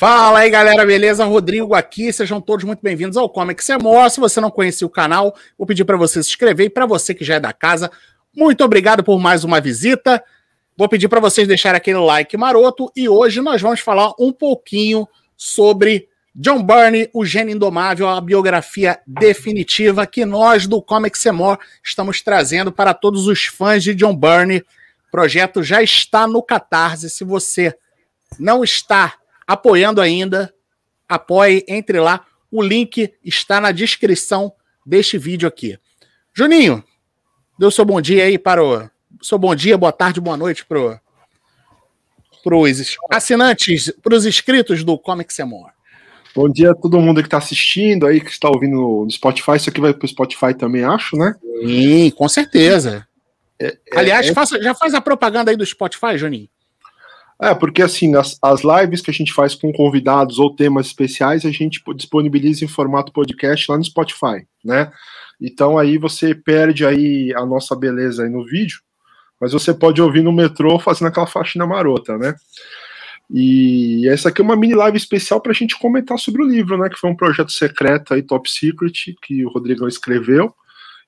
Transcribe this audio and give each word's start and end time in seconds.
Fala 0.00 0.38
aí, 0.38 0.48
galera, 0.48 0.86
beleza? 0.86 1.26
Rodrigo 1.26 1.74
aqui, 1.74 2.10
sejam 2.10 2.40
todos 2.40 2.64
muito 2.64 2.80
bem-vindos 2.80 3.18
ao 3.18 3.28
Comic 3.28 3.62
Semor. 3.62 4.08
Se 4.08 4.18
você 4.18 4.40
não 4.40 4.50
conhecia 4.50 4.86
o 4.86 4.90
canal, 4.90 5.36
vou 5.58 5.66
pedir 5.66 5.84
para 5.84 5.98
você 5.98 6.22
se 6.22 6.30
inscrever 6.30 6.68
e 6.68 6.70
para 6.70 6.86
você 6.86 7.12
que 7.14 7.22
já 7.22 7.34
é 7.34 7.38
da 7.38 7.52
casa, 7.52 7.90
muito 8.34 8.64
obrigado 8.64 9.04
por 9.04 9.20
mais 9.20 9.44
uma 9.44 9.60
visita. 9.60 10.24
Vou 10.74 10.88
pedir 10.88 11.06
para 11.06 11.20
vocês 11.20 11.46
deixarem 11.46 11.76
aquele 11.76 11.98
like 11.98 12.34
maroto 12.34 12.90
e 12.96 13.10
hoje 13.10 13.42
nós 13.42 13.60
vamos 13.60 13.80
falar 13.80 14.14
um 14.18 14.32
pouquinho 14.32 15.06
sobre 15.36 16.08
John 16.34 16.62
Byrne, 16.62 17.10
o 17.12 17.22
Gênio 17.22 17.54
Indomável, 17.54 18.08
a 18.08 18.22
biografia 18.22 19.00
definitiva 19.06 20.06
que 20.06 20.24
nós 20.24 20.66
do 20.66 20.80
Comic 20.80 21.18
Semor 21.18 21.58
estamos 21.84 22.22
trazendo 22.22 22.72
para 22.72 22.94
todos 22.94 23.26
os 23.26 23.44
fãs 23.44 23.84
de 23.84 23.94
John 23.94 24.16
Byrne. 24.16 24.64
O 25.08 25.10
projeto 25.10 25.62
já 25.62 25.82
está 25.82 26.26
no 26.26 26.42
Catarse. 26.42 27.10
Se 27.10 27.22
você 27.22 27.76
não 28.38 28.64
está 28.64 29.19
apoiando 29.50 30.00
ainda, 30.00 30.54
apoie, 31.08 31.64
entre 31.66 31.98
lá. 31.98 32.24
O 32.52 32.62
link 32.62 33.12
está 33.24 33.60
na 33.60 33.72
descrição 33.72 34.52
deste 34.86 35.18
vídeo 35.18 35.48
aqui. 35.48 35.76
Juninho, 36.32 36.84
dê 37.58 37.66
o 37.66 37.70
seu 37.70 37.84
bom 37.84 38.00
dia 38.00 38.24
aí 38.24 38.38
para 38.38 38.64
o. 38.64 38.88
Seu 39.20 39.38
bom 39.38 39.52
dia, 39.52 39.76
boa 39.76 39.90
tarde, 39.90 40.20
boa 40.20 40.36
noite 40.36 40.64
para 40.64 40.78
os 42.56 42.96
assinantes, 43.10 43.92
para 44.00 44.14
os 44.14 44.24
inscritos 44.24 44.84
do 44.84 44.96
Comic 44.96 45.34
Semor. 45.34 45.70
Bom 46.32 46.48
dia 46.48 46.70
a 46.70 46.74
todo 46.74 47.00
mundo 47.00 47.20
que 47.20 47.26
está 47.26 47.38
assistindo 47.38 48.06
aí, 48.06 48.20
que 48.20 48.30
está 48.30 48.48
ouvindo 48.48 48.76
no 48.76 49.10
Spotify. 49.10 49.56
Isso 49.56 49.68
aqui 49.68 49.80
vai 49.80 49.92
para 49.92 50.06
o 50.06 50.08
Spotify 50.08 50.54
também, 50.56 50.84
acho, 50.84 51.16
né? 51.16 51.34
Sim, 51.66 52.10
com 52.10 52.28
certeza. 52.28 53.04
É, 53.58 53.66
é, 53.66 53.98
Aliás, 53.98 54.28
é... 54.28 54.32
Faça, 54.32 54.62
já 54.62 54.76
faz 54.76 54.94
a 54.94 55.00
propaganda 55.00 55.50
aí 55.50 55.56
do 55.56 55.66
Spotify, 55.66 56.16
Juninho. 56.16 56.48
É, 57.40 57.54
porque 57.54 57.80
assim, 57.80 58.14
as, 58.14 58.38
as 58.42 58.60
lives 58.62 59.00
que 59.00 59.10
a 59.10 59.14
gente 59.14 59.32
faz 59.32 59.54
com 59.54 59.72
convidados 59.72 60.38
ou 60.38 60.54
temas 60.54 60.86
especiais, 60.86 61.46
a 61.46 61.50
gente 61.50 61.82
disponibiliza 61.96 62.64
em 62.64 62.68
formato 62.68 63.12
podcast 63.12 63.70
lá 63.70 63.78
no 63.78 63.84
Spotify, 63.84 64.46
né? 64.62 64.92
Então 65.40 65.78
aí 65.78 65.96
você 65.96 66.34
perde 66.34 66.84
aí 66.84 67.32
a 67.34 67.46
nossa 67.46 67.74
beleza 67.74 68.24
aí 68.24 68.28
no 68.28 68.44
vídeo, 68.44 68.80
mas 69.40 69.52
você 69.52 69.72
pode 69.72 70.02
ouvir 70.02 70.22
no 70.22 70.32
metrô 70.32 70.78
fazendo 70.78 71.08
aquela 71.08 71.26
faxina 71.26 71.66
marota, 71.66 72.18
né? 72.18 72.34
E 73.32 74.06
essa 74.08 74.28
aqui 74.28 74.42
é 74.42 74.44
uma 74.44 74.56
mini 74.56 74.74
live 74.74 74.98
especial 74.98 75.40
para 75.40 75.52
a 75.52 75.54
gente 75.54 75.78
comentar 75.78 76.18
sobre 76.18 76.42
o 76.42 76.46
livro, 76.46 76.76
né? 76.76 76.90
Que 76.90 76.98
foi 76.98 77.08
um 77.08 77.16
projeto 77.16 77.52
secreto 77.52 78.12
aí, 78.12 78.22
top 78.22 78.50
secret, 78.50 79.16
que 79.22 79.46
o 79.46 79.48
Rodrigão 79.48 79.88
escreveu. 79.88 80.52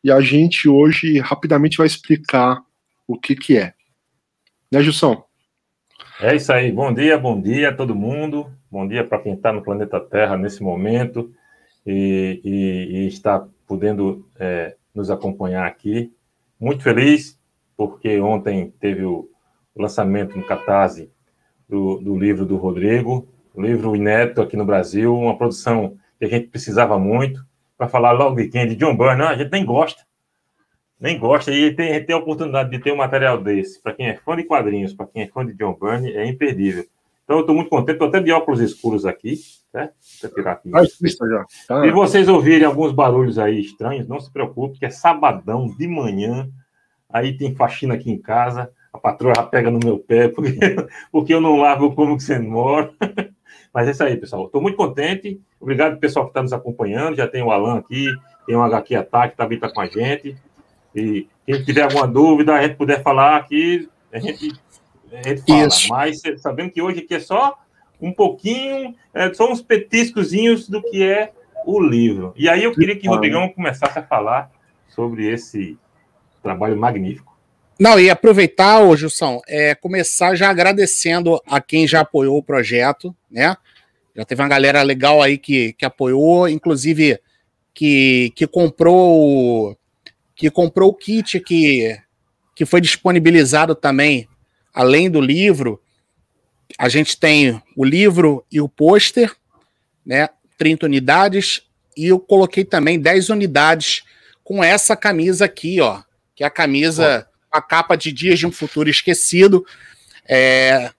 E 0.02 0.10
a 0.10 0.20
gente 0.20 0.68
hoje 0.68 1.18
rapidamente 1.18 1.76
vai 1.76 1.86
explicar 1.86 2.62
o 3.06 3.18
que 3.18 3.36
que 3.36 3.58
é. 3.58 3.74
Né, 4.70 4.82
Gilson? 4.82 5.22
É 6.24 6.36
isso 6.36 6.52
aí. 6.52 6.70
Bom 6.70 6.94
dia, 6.94 7.18
bom 7.18 7.40
dia 7.40 7.70
a 7.70 7.74
todo 7.74 7.96
mundo. 7.96 8.46
Bom 8.70 8.86
dia 8.86 9.02
para 9.02 9.18
quem 9.18 9.34
está 9.34 9.52
no 9.52 9.60
planeta 9.60 9.98
Terra 9.98 10.36
nesse 10.36 10.62
momento 10.62 11.34
e, 11.84 12.40
e, 12.44 12.96
e 12.96 13.06
está 13.08 13.44
podendo 13.66 14.24
é, 14.38 14.76
nos 14.94 15.10
acompanhar 15.10 15.66
aqui. 15.66 16.12
Muito 16.60 16.84
feliz 16.84 17.36
porque 17.76 18.20
ontem 18.20 18.72
teve 18.78 19.04
o, 19.04 19.28
o 19.74 19.82
lançamento 19.82 20.38
no 20.38 20.46
Catarse 20.46 21.10
do, 21.68 21.98
do, 21.98 22.16
livro 22.16 22.46
do 22.46 22.56
Rodrigo, 22.56 23.28
um 23.52 23.60
livro 23.60 23.96
inédito 23.96 24.40
aqui 24.40 24.56
no 24.56 24.64
Brasil, 24.64 25.12
uma 25.12 25.36
produção 25.36 25.96
que 26.20 26.26
a 26.26 26.28
gente 26.28 26.46
precisava 26.46 27.00
muito 27.00 27.44
para 27.76 27.88
falar 27.88 28.12
logo 28.12 28.36
de 28.36 28.46
quem? 28.46 28.68
De 28.68 28.76
John 28.76 28.96
Byrne. 28.96 29.18
Não, 29.18 29.28
a 29.28 29.36
gente 29.36 29.50
nem 29.50 29.64
gosta, 29.64 30.04
nem 31.02 31.18
gosta, 31.18 31.50
e 31.50 31.74
tem, 31.74 32.04
tem 32.04 32.14
a 32.14 32.18
oportunidade 32.18 32.70
de 32.70 32.78
ter 32.78 32.92
um 32.92 32.96
material 32.96 33.42
desse, 33.42 33.82
para 33.82 33.92
quem 33.92 34.06
é 34.06 34.14
fã 34.14 34.36
de 34.36 34.44
quadrinhos, 34.44 34.94
para 34.94 35.04
quem 35.04 35.22
é 35.22 35.26
fã 35.26 35.44
de 35.44 35.52
John 35.54 35.76
Byrne, 35.78 36.12
é 36.12 36.24
imperdível. 36.24 36.84
Então, 37.24 37.38
eu 37.38 37.40
estou 37.40 37.56
muito 37.56 37.68
contente, 37.68 37.94
estou 37.94 38.06
até 38.06 38.20
de 38.20 38.30
óculos 38.30 38.60
escuros 38.60 39.04
aqui, 39.04 39.34
né? 39.74 39.90
Vou 40.22 40.30
tirar 40.30 40.52
aqui. 40.52 40.70
Ah, 40.72 40.84
já. 40.84 41.44
Tá. 41.66 41.82
Se 41.82 41.90
vocês 41.90 42.28
ouvirem 42.28 42.64
alguns 42.64 42.92
barulhos 42.92 43.36
aí 43.36 43.60
estranhos, 43.60 44.06
não 44.06 44.20
se 44.20 44.32
preocupe, 44.32 44.78
que 44.78 44.86
é 44.86 44.90
sabadão 44.90 45.66
de 45.76 45.88
manhã, 45.88 46.48
aí 47.08 47.36
tem 47.36 47.52
faxina 47.52 47.94
aqui 47.94 48.08
em 48.08 48.18
casa, 48.18 48.70
a 48.92 48.98
patroa 48.98 49.34
já 49.34 49.42
pega 49.42 49.72
no 49.72 49.80
meu 49.82 49.98
pé, 49.98 50.28
porque, 50.30 50.56
porque 51.10 51.34
eu 51.34 51.40
não 51.40 51.56
lavo 51.56 51.96
como 51.96 52.16
que 52.16 52.22
você 52.22 52.38
mora. 52.38 52.92
Mas 53.74 53.88
é 53.88 53.90
isso 53.90 54.04
aí, 54.04 54.16
pessoal. 54.16 54.46
Estou 54.46 54.62
muito 54.62 54.76
contente. 54.76 55.40
Obrigado, 55.58 55.98
pessoal, 55.98 56.26
que 56.26 56.30
está 56.30 56.42
nos 56.42 56.52
acompanhando. 56.52 57.16
Já 57.16 57.26
tem 57.26 57.42
o 57.42 57.50
Alan 57.50 57.78
aqui, 57.78 58.06
tem 58.46 58.54
o 58.54 58.62
HQ 58.62 58.94
Ataque, 58.94 59.36
também 59.36 59.56
está 59.56 59.68
com 59.68 59.80
a 59.80 59.86
gente. 59.86 60.36
E 60.94 61.26
quem 61.46 61.64
tiver 61.64 61.82
alguma 61.82 62.06
dúvida, 62.06 62.54
a 62.54 62.62
gente 62.62 62.76
puder 62.76 63.02
falar 63.02 63.36
aqui, 63.36 63.88
a 64.12 64.18
gente, 64.18 64.52
a 65.12 65.28
gente 65.28 65.42
fala. 65.42 65.66
Isso. 65.66 65.88
Mas 65.88 66.22
sabendo 66.38 66.70
que 66.70 66.82
hoje 66.82 67.00
aqui 67.00 67.14
é 67.14 67.20
só 67.20 67.58
um 68.00 68.12
pouquinho, 68.12 68.94
é, 69.14 69.32
só 69.32 69.50
uns 69.50 69.62
petiscozinhos 69.62 70.68
do 70.68 70.82
que 70.82 71.02
é 71.02 71.32
o 71.64 71.80
livro. 71.80 72.32
E 72.36 72.48
aí 72.48 72.64
eu 72.64 72.72
queria 72.72 72.96
que 72.96 73.08
o 73.08 73.12
Rodrigão 73.12 73.48
começasse 73.48 73.98
a 73.98 74.02
falar 74.02 74.50
sobre 74.88 75.26
esse 75.26 75.78
trabalho 76.42 76.76
magnífico. 76.76 77.32
Não, 77.78 77.98
e 77.98 78.10
aproveitar, 78.10 78.80
ô 78.80 78.94
Gilson, 78.96 79.40
é, 79.48 79.74
começar 79.74 80.34
já 80.34 80.50
agradecendo 80.50 81.40
a 81.46 81.60
quem 81.60 81.86
já 81.86 82.00
apoiou 82.00 82.36
o 82.38 82.42
projeto, 82.42 83.14
né? 83.30 83.56
Já 84.14 84.24
teve 84.24 84.42
uma 84.42 84.48
galera 84.48 84.82
legal 84.82 85.22
aí 85.22 85.38
que, 85.38 85.72
que 85.72 85.84
apoiou, 85.84 86.48
inclusive 86.48 87.18
que, 87.72 88.32
que 88.36 88.46
comprou 88.46 89.76
que 90.34 90.50
comprou 90.50 90.90
o 90.90 90.94
kit 90.94 91.40
que, 91.40 91.98
que 92.54 92.64
foi 92.64 92.80
disponibilizado 92.80 93.74
também, 93.74 94.28
além 94.72 95.10
do 95.10 95.20
livro. 95.20 95.80
A 96.78 96.88
gente 96.88 97.18
tem 97.18 97.62
o 97.76 97.84
livro 97.84 98.44
e 98.50 98.60
o 98.60 98.68
pôster, 98.68 99.34
né? 100.04 100.28
30 100.58 100.86
unidades, 100.86 101.62
e 101.96 102.06
eu 102.06 102.18
coloquei 102.18 102.64
também 102.64 102.98
10 102.98 103.30
unidades 103.30 104.04
com 104.44 104.62
essa 104.62 104.96
camisa 104.96 105.44
aqui, 105.44 105.80
ó, 105.80 106.02
que 106.34 106.44
é 106.44 106.46
a 106.46 106.50
camisa, 106.50 107.26
a 107.50 107.60
capa 107.60 107.96
de 107.96 108.12
Dias 108.12 108.38
de 108.38 108.46
um 108.46 108.52
Futuro 108.52 108.88
Esquecido. 108.88 109.66
É, 110.26 110.90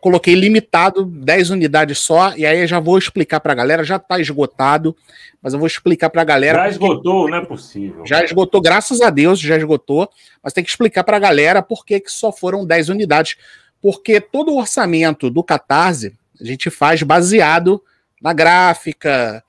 coloquei 0.00 0.34
limitado, 0.34 1.04
10 1.04 1.50
unidades 1.50 1.98
só, 1.98 2.34
e 2.36 2.46
aí 2.46 2.60
eu 2.60 2.66
já 2.66 2.80
vou 2.80 2.98
explicar 2.98 3.40
para 3.40 3.52
a 3.52 3.56
galera, 3.56 3.84
já 3.84 3.96
está 3.96 4.18
esgotado, 4.18 4.96
mas 5.42 5.52
eu 5.52 5.58
vou 5.58 5.66
explicar 5.66 6.10
para 6.10 6.22
a 6.22 6.24
galera. 6.24 6.58
Já 6.58 6.68
esgotou, 6.68 7.28
não 7.28 7.36
é 7.38 7.44
possível. 7.44 8.06
Já 8.06 8.24
esgotou, 8.24 8.60
graças 8.60 9.00
a 9.00 9.10
Deus, 9.10 9.38
já 9.38 9.56
esgotou, 9.56 10.08
mas 10.42 10.52
tem 10.52 10.64
que 10.64 10.70
explicar 10.70 11.04
para 11.04 11.16
a 11.16 11.20
galera 11.20 11.62
por 11.62 11.84
que, 11.84 12.00
que 12.00 12.10
só 12.10 12.32
foram 12.32 12.64
10 12.64 12.88
unidades. 12.88 13.36
Porque 13.80 14.20
todo 14.20 14.52
o 14.52 14.58
orçamento 14.58 15.30
do 15.30 15.42
Catarse 15.42 16.14
a 16.40 16.44
gente 16.44 16.70
faz 16.70 17.02
baseado 17.02 17.82
na 18.20 18.32
gráfica, 18.32 19.44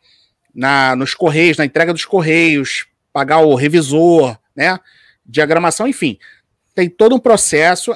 na, 0.54 0.96
nos 0.96 1.14
correios, 1.14 1.58
na 1.58 1.66
entrega 1.66 1.94
dos 1.94 2.06
correios, 2.06 2.86
pagar 3.12 3.40
o 3.40 3.56
revisor, 3.56 4.38
né? 4.56 4.80
Diagramação, 5.26 5.88
enfim. 5.88 6.18
Tem 6.76 6.90
todo 6.90 7.16
um 7.16 7.20
processo 7.20 7.94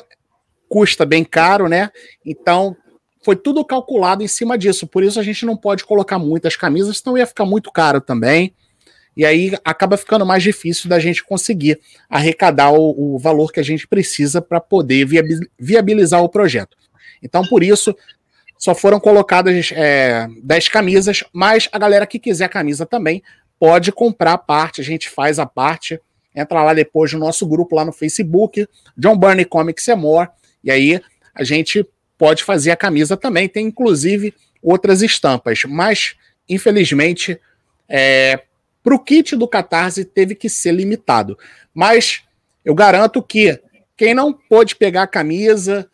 custa 0.75 1.05
bem 1.05 1.23
caro, 1.23 1.69
né? 1.69 1.89
Então 2.25 2.75
foi 3.23 3.37
tudo 3.37 3.63
calculado 3.63 4.21
em 4.21 4.27
cima 4.27 4.57
disso. 4.57 4.85
Por 4.85 5.05
isso 5.05 5.17
a 5.17 5.23
gente 5.23 5.45
não 5.45 5.55
pode 5.55 5.85
colocar 5.85 6.19
muitas 6.19 6.57
camisas, 6.57 6.97
senão 6.97 7.17
ia 7.17 7.25
ficar 7.25 7.45
muito 7.45 7.71
caro 7.71 8.01
também. 8.01 8.53
E 9.15 9.25
aí 9.25 9.57
acaba 9.63 9.95
ficando 9.95 10.25
mais 10.25 10.43
difícil 10.43 10.89
da 10.89 10.99
gente 10.99 11.23
conseguir 11.23 11.79
arrecadar 12.09 12.71
o, 12.71 13.15
o 13.15 13.17
valor 13.17 13.53
que 13.53 13.59
a 13.61 13.63
gente 13.63 13.87
precisa 13.87 14.41
para 14.41 14.59
poder 14.59 15.07
viabilizar 15.57 16.21
o 16.21 16.27
projeto. 16.27 16.75
Então, 17.23 17.47
por 17.47 17.63
isso, 17.63 17.95
só 18.57 18.75
foram 18.75 18.99
colocadas 18.99 19.71
é, 19.71 20.27
10 20.43 20.67
camisas, 20.67 21.23
mas 21.31 21.69
a 21.71 21.79
galera 21.79 22.05
que 22.05 22.19
quiser 22.19 22.49
camisa 22.49 22.85
também 22.85 23.23
pode 23.57 23.93
comprar 23.93 24.33
a 24.33 24.37
parte, 24.37 24.81
a 24.81 24.83
gente 24.83 25.09
faz 25.09 25.39
a 25.39 25.45
parte. 25.45 26.01
Entra 26.35 26.61
lá 26.61 26.73
depois 26.73 27.13
no 27.13 27.19
nosso 27.19 27.47
grupo 27.47 27.77
lá 27.77 27.85
no 27.85 27.93
Facebook, 27.93 28.67
John 28.97 29.15
Burney 29.15 29.45
Comics 29.45 29.87
More, 29.95 30.27
e 30.65 30.71
aí 30.71 31.01
a 31.33 31.43
gente 31.43 31.87
pode 32.17 32.43
fazer 32.43 32.71
a 32.71 32.75
camisa 32.75 33.15
também. 33.15 33.47
Tem 33.47 33.67
inclusive 33.67 34.33
outras 34.61 35.01
estampas, 35.01 35.63
mas 35.65 36.15
infelizmente 36.49 37.39
é, 37.87 38.41
para 38.83 38.95
o 38.95 38.99
kit 38.99 39.35
do 39.35 39.47
Catarse 39.47 40.03
teve 40.03 40.35
que 40.35 40.49
ser 40.49 40.73
limitado. 40.73 41.37
Mas 41.73 42.23
eu 42.63 42.73
garanto 42.73 43.21
que 43.21 43.59
quem 43.95 44.13
não 44.13 44.33
pôde 44.33 44.75
pegar 44.75 45.03
a 45.03 45.07
camisa, 45.07 45.89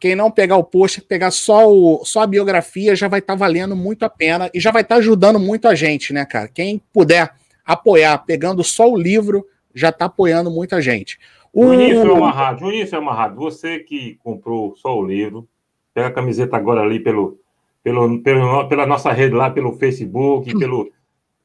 quem 0.00 0.14
não 0.14 0.30
pegar 0.30 0.56
o 0.56 0.64
post, 0.64 1.00
pegar 1.00 1.30
só, 1.30 1.70
o, 1.70 2.04
só 2.04 2.22
a 2.22 2.26
biografia, 2.26 2.96
já 2.96 3.08
vai 3.08 3.20
estar 3.20 3.34
tá 3.34 3.38
valendo 3.38 3.76
muito 3.76 4.04
a 4.04 4.10
pena 4.10 4.50
e 4.52 4.60
já 4.60 4.70
vai 4.70 4.82
estar 4.82 4.96
tá 4.96 4.98
ajudando 4.98 5.38
muito 5.38 5.68
a 5.68 5.74
gente, 5.74 6.12
né, 6.12 6.24
cara? 6.24 6.48
Quem 6.48 6.82
puder 6.92 7.32
apoiar 7.64 8.18
pegando 8.18 8.62
só 8.62 8.90
o 8.90 8.96
livro, 8.96 9.46
já 9.74 9.88
está 9.88 10.04
apoiando 10.04 10.50
muita 10.50 10.80
gente. 10.82 11.18
O 11.54 11.68
Vinícius 11.70 12.04
é 12.04 12.12
uma 12.12 12.32
rádio, 12.32 12.68
é 12.70 12.98
uma 12.98 13.14
rádio. 13.14 13.36
Você 13.36 13.78
que 13.78 14.18
comprou 14.24 14.74
só 14.76 14.98
o 14.98 15.06
livro, 15.06 15.48
pega 15.94 16.08
a 16.08 16.12
camiseta 16.12 16.56
agora 16.56 16.80
ali 16.80 16.98
pelo, 16.98 17.38
pelo, 17.82 18.20
pelo 18.22 18.68
pela 18.68 18.86
nossa 18.86 19.12
rede 19.12 19.34
lá, 19.34 19.48
pelo 19.48 19.76
Facebook, 19.76 20.52
hum. 20.52 20.58
pelo. 20.58 20.90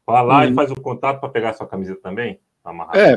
Vai 0.07 0.25
lá 0.25 0.39
hum. 0.39 0.49
e 0.49 0.53
faz 0.55 0.71
o 0.71 0.81
contato 0.81 1.19
para 1.19 1.29
pegar 1.29 1.51
a 1.51 1.53
sua 1.53 1.67
camiseta 1.67 1.99
também. 2.01 2.39
É, 2.93 3.13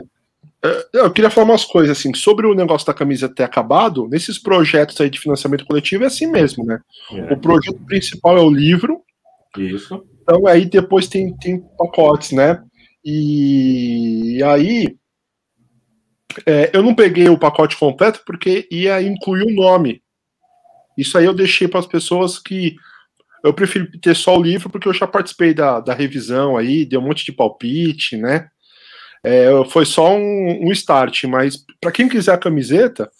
é, 0.65 0.89
eu 0.93 1.11
queria 1.11 1.31
falar 1.31 1.47
umas 1.47 1.65
coisas 1.65 1.99
assim 1.99 2.13
sobre 2.15 2.47
o 2.47 2.55
negócio 2.55 2.87
da 2.87 2.95
camisa 2.95 3.29
ter 3.29 3.43
acabado. 3.43 4.07
Nesses 4.09 4.39
projetos 4.39 5.01
aí 5.01 5.09
de 5.09 5.19
financiamento 5.19 5.65
coletivo 5.65 6.05
é 6.05 6.09
assim 6.09 6.27
mesmo, 6.27 6.65
né? 6.65 6.79
É. 7.11 7.33
O 7.33 7.39
projeto 7.39 7.81
principal 7.87 8.37
é 8.37 8.41
o 8.41 8.51
livro. 8.51 9.01
Isso. 9.57 10.05
Então 10.23 10.47
aí 10.47 10.67
depois 10.67 11.09
tem, 11.09 11.35
tem 11.39 11.61
pacotes, 11.79 12.33
né? 12.33 12.63
E 13.05 14.41
aí 14.45 14.97
é, 16.47 16.71
eu 16.73 16.83
não 16.83 16.95
peguei 16.95 17.29
o 17.29 17.39
pacote 17.39 17.77
completo 17.77 18.23
porque 18.27 18.69
ia 18.71 19.01
incluir 19.03 19.45
o 19.45 19.55
nome. 19.55 20.03
Isso 20.97 21.17
aí 21.17 21.25
eu 21.25 21.35
deixei 21.35 21.69
para 21.69 21.81
as 21.81 21.87
pessoas 21.87 22.39
que 22.39 22.77
eu 23.43 23.53
prefiro 23.53 23.91
ter 24.01 24.15
só 24.15 24.37
o 24.37 24.43
livro 24.43 24.71
porque 24.71 24.87
eu 24.87 24.95
já 24.95 25.07
participei 25.07 25.53
da, 25.53 25.81
da 25.81 25.95
revisão 25.95 26.57
aí, 26.57 26.85
deu 26.85 27.01
um 27.01 27.05
monte 27.05 27.25
de 27.25 27.33
palpite, 27.33 28.17
né? 28.17 28.49
É, 29.25 29.49
foi 29.71 29.85
só 29.85 30.15
um, 30.15 30.67
um 30.67 30.73
start, 30.73 31.25
mas 31.25 31.65
para 31.81 31.93
quem 31.93 32.09
quiser 32.09 32.33
a 32.35 32.39
camiseta, 32.39 33.11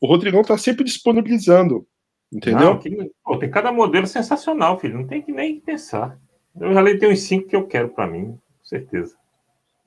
o 0.00 0.06
Rodrigão 0.06 0.42
tá 0.42 0.58
sempre 0.58 0.84
disponibilizando, 0.84 1.86
entendeu? 2.32 2.74
Não, 2.74 2.78
que, 2.78 3.12
pô, 3.24 3.38
tem 3.38 3.50
cada 3.50 3.72
modelo 3.72 4.06
sensacional, 4.06 4.78
filho, 4.78 4.98
não 4.98 5.06
tem 5.06 5.22
que 5.22 5.30
nem 5.30 5.60
pensar. 5.60 6.18
Eu 6.60 6.74
já 6.74 6.80
leio 6.80 6.98
tem 6.98 7.12
uns 7.12 7.20
cinco 7.20 7.48
que 7.48 7.56
eu 7.56 7.66
quero 7.66 7.88
para 7.90 8.08
mim, 8.08 8.32
com 8.32 8.64
certeza. 8.64 9.14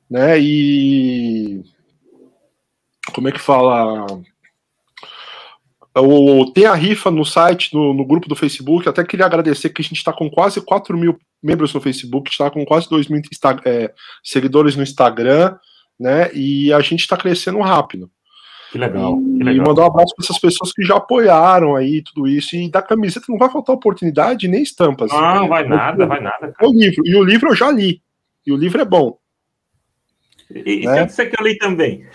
Né, 0.10 0.40
e 0.40 1.64
como 3.14 3.28
é 3.28 3.32
que 3.32 3.40
fala? 3.40 4.06
O, 5.98 6.52
tem 6.52 6.66
a 6.66 6.74
rifa 6.74 7.10
no 7.10 7.24
site, 7.24 7.74
no, 7.74 7.94
no, 7.94 8.06
grupo 8.06 8.28
do 8.28 8.36
Facebook. 8.36 8.88
Até 8.88 9.04
queria 9.04 9.26
agradecer 9.26 9.70
que 9.70 9.82
a 9.82 9.84
gente 9.84 9.98
está 9.98 10.12
com 10.12 10.30
quase 10.30 10.60
4 10.60 10.98
mil 10.98 11.18
membros 11.42 11.74
no 11.74 11.80
Facebook, 11.80 12.30
está 12.30 12.50
com 12.50 12.66
quase 12.66 12.90
2 12.90 13.08
mil 13.08 13.22
é, 13.66 13.94
seguidores 14.22 14.76
no 14.76 14.84
Instagram, 14.84 15.56
né? 15.98 16.30
E 16.34 16.74
a 16.74 16.82
gente 16.82 17.02
está 17.02 17.16
crescendo 17.16 17.60
rápido. 17.62 18.10
Que 18.72 18.78
legal, 18.78 19.18
e, 19.22 19.38
que 19.38 19.44
legal. 19.44 19.66
E 19.66 19.68
mandar 19.70 19.84
um 19.84 19.88
abraço 19.88 20.14
para 20.16 20.26
essas 20.26 20.40
pessoas 20.40 20.74
que 20.74 20.84
já 20.84 20.98
apoiaram 20.98 21.78
aí 21.78 22.02
tudo 22.02 22.28
isso. 22.28 22.58
E 22.58 22.70
da 22.70 22.82
camiseta 22.82 23.28
não 23.30 23.38
vai 23.38 23.50
faltar 23.50 23.74
oportunidade 23.74 24.50
nem 24.50 24.64
estampas. 24.64 25.12
Não, 25.12 25.48
vai 25.48 25.66
nada, 25.66 26.06
vai 26.06 26.20
nada. 26.20 26.52
Cara. 26.52 26.70
O 26.70 26.74
livro. 26.74 27.04
E 27.06 27.16
o 27.16 27.24
livro 27.24 27.50
eu 27.52 27.56
já 27.56 27.72
li. 27.72 28.02
E 28.46 28.52
o 28.52 28.58
livro 28.58 28.82
é 28.82 28.86
bom. 28.86 29.18
E, 30.54 30.86
né? 30.86 31.08
você 31.08 31.26
que 31.26 31.40
eu 31.40 31.46
li 31.46 31.58
também. 31.58 32.06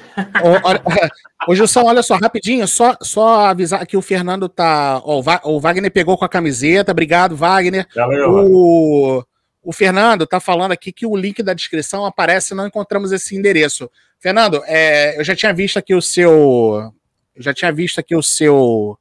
Ô, 1.49 1.55
Gilson, 1.55 1.83
olha 1.87 2.03
só, 2.03 2.17
rapidinho, 2.17 2.67
só, 2.69 2.97
só 3.03 3.47
avisar 3.47 3.85
que 3.87 3.97
o 3.97 4.03
Fernando 4.03 4.49
tá. 4.49 5.01
Ó, 5.05 5.23
o 5.45 5.61
Wagner 5.61 5.91
pegou 5.91 6.17
com 6.17 6.25
a 6.25 6.29
camiseta, 6.29 6.93
obrigado, 6.93 7.35
Wagner. 7.35 7.89
Valeu, 7.95 8.31
o, 8.31 9.25
o 9.63 9.73
Fernando 9.73 10.27
tá 10.27 10.39
falando 10.39 10.73
aqui 10.73 10.93
que 10.93 11.05
o 11.05 11.17
link 11.17 11.43
da 11.43 11.55
descrição 11.55 12.05
aparece 12.05 12.55
não 12.55 12.67
encontramos 12.67 13.11
esse 13.11 13.37
endereço. 13.37 13.91
Fernando, 14.21 14.63
é, 14.67 15.19
eu 15.19 15.25
já 15.25 15.35
tinha 15.35 15.53
visto 15.53 15.79
aqui 15.79 15.95
o 15.95 16.03
seu. 16.03 16.93
Eu 17.35 17.43
já 17.43 17.53
tinha 17.53 17.73
visto 17.73 17.99
aqui 17.99 18.15
o 18.15 18.23
seu, 18.23 18.97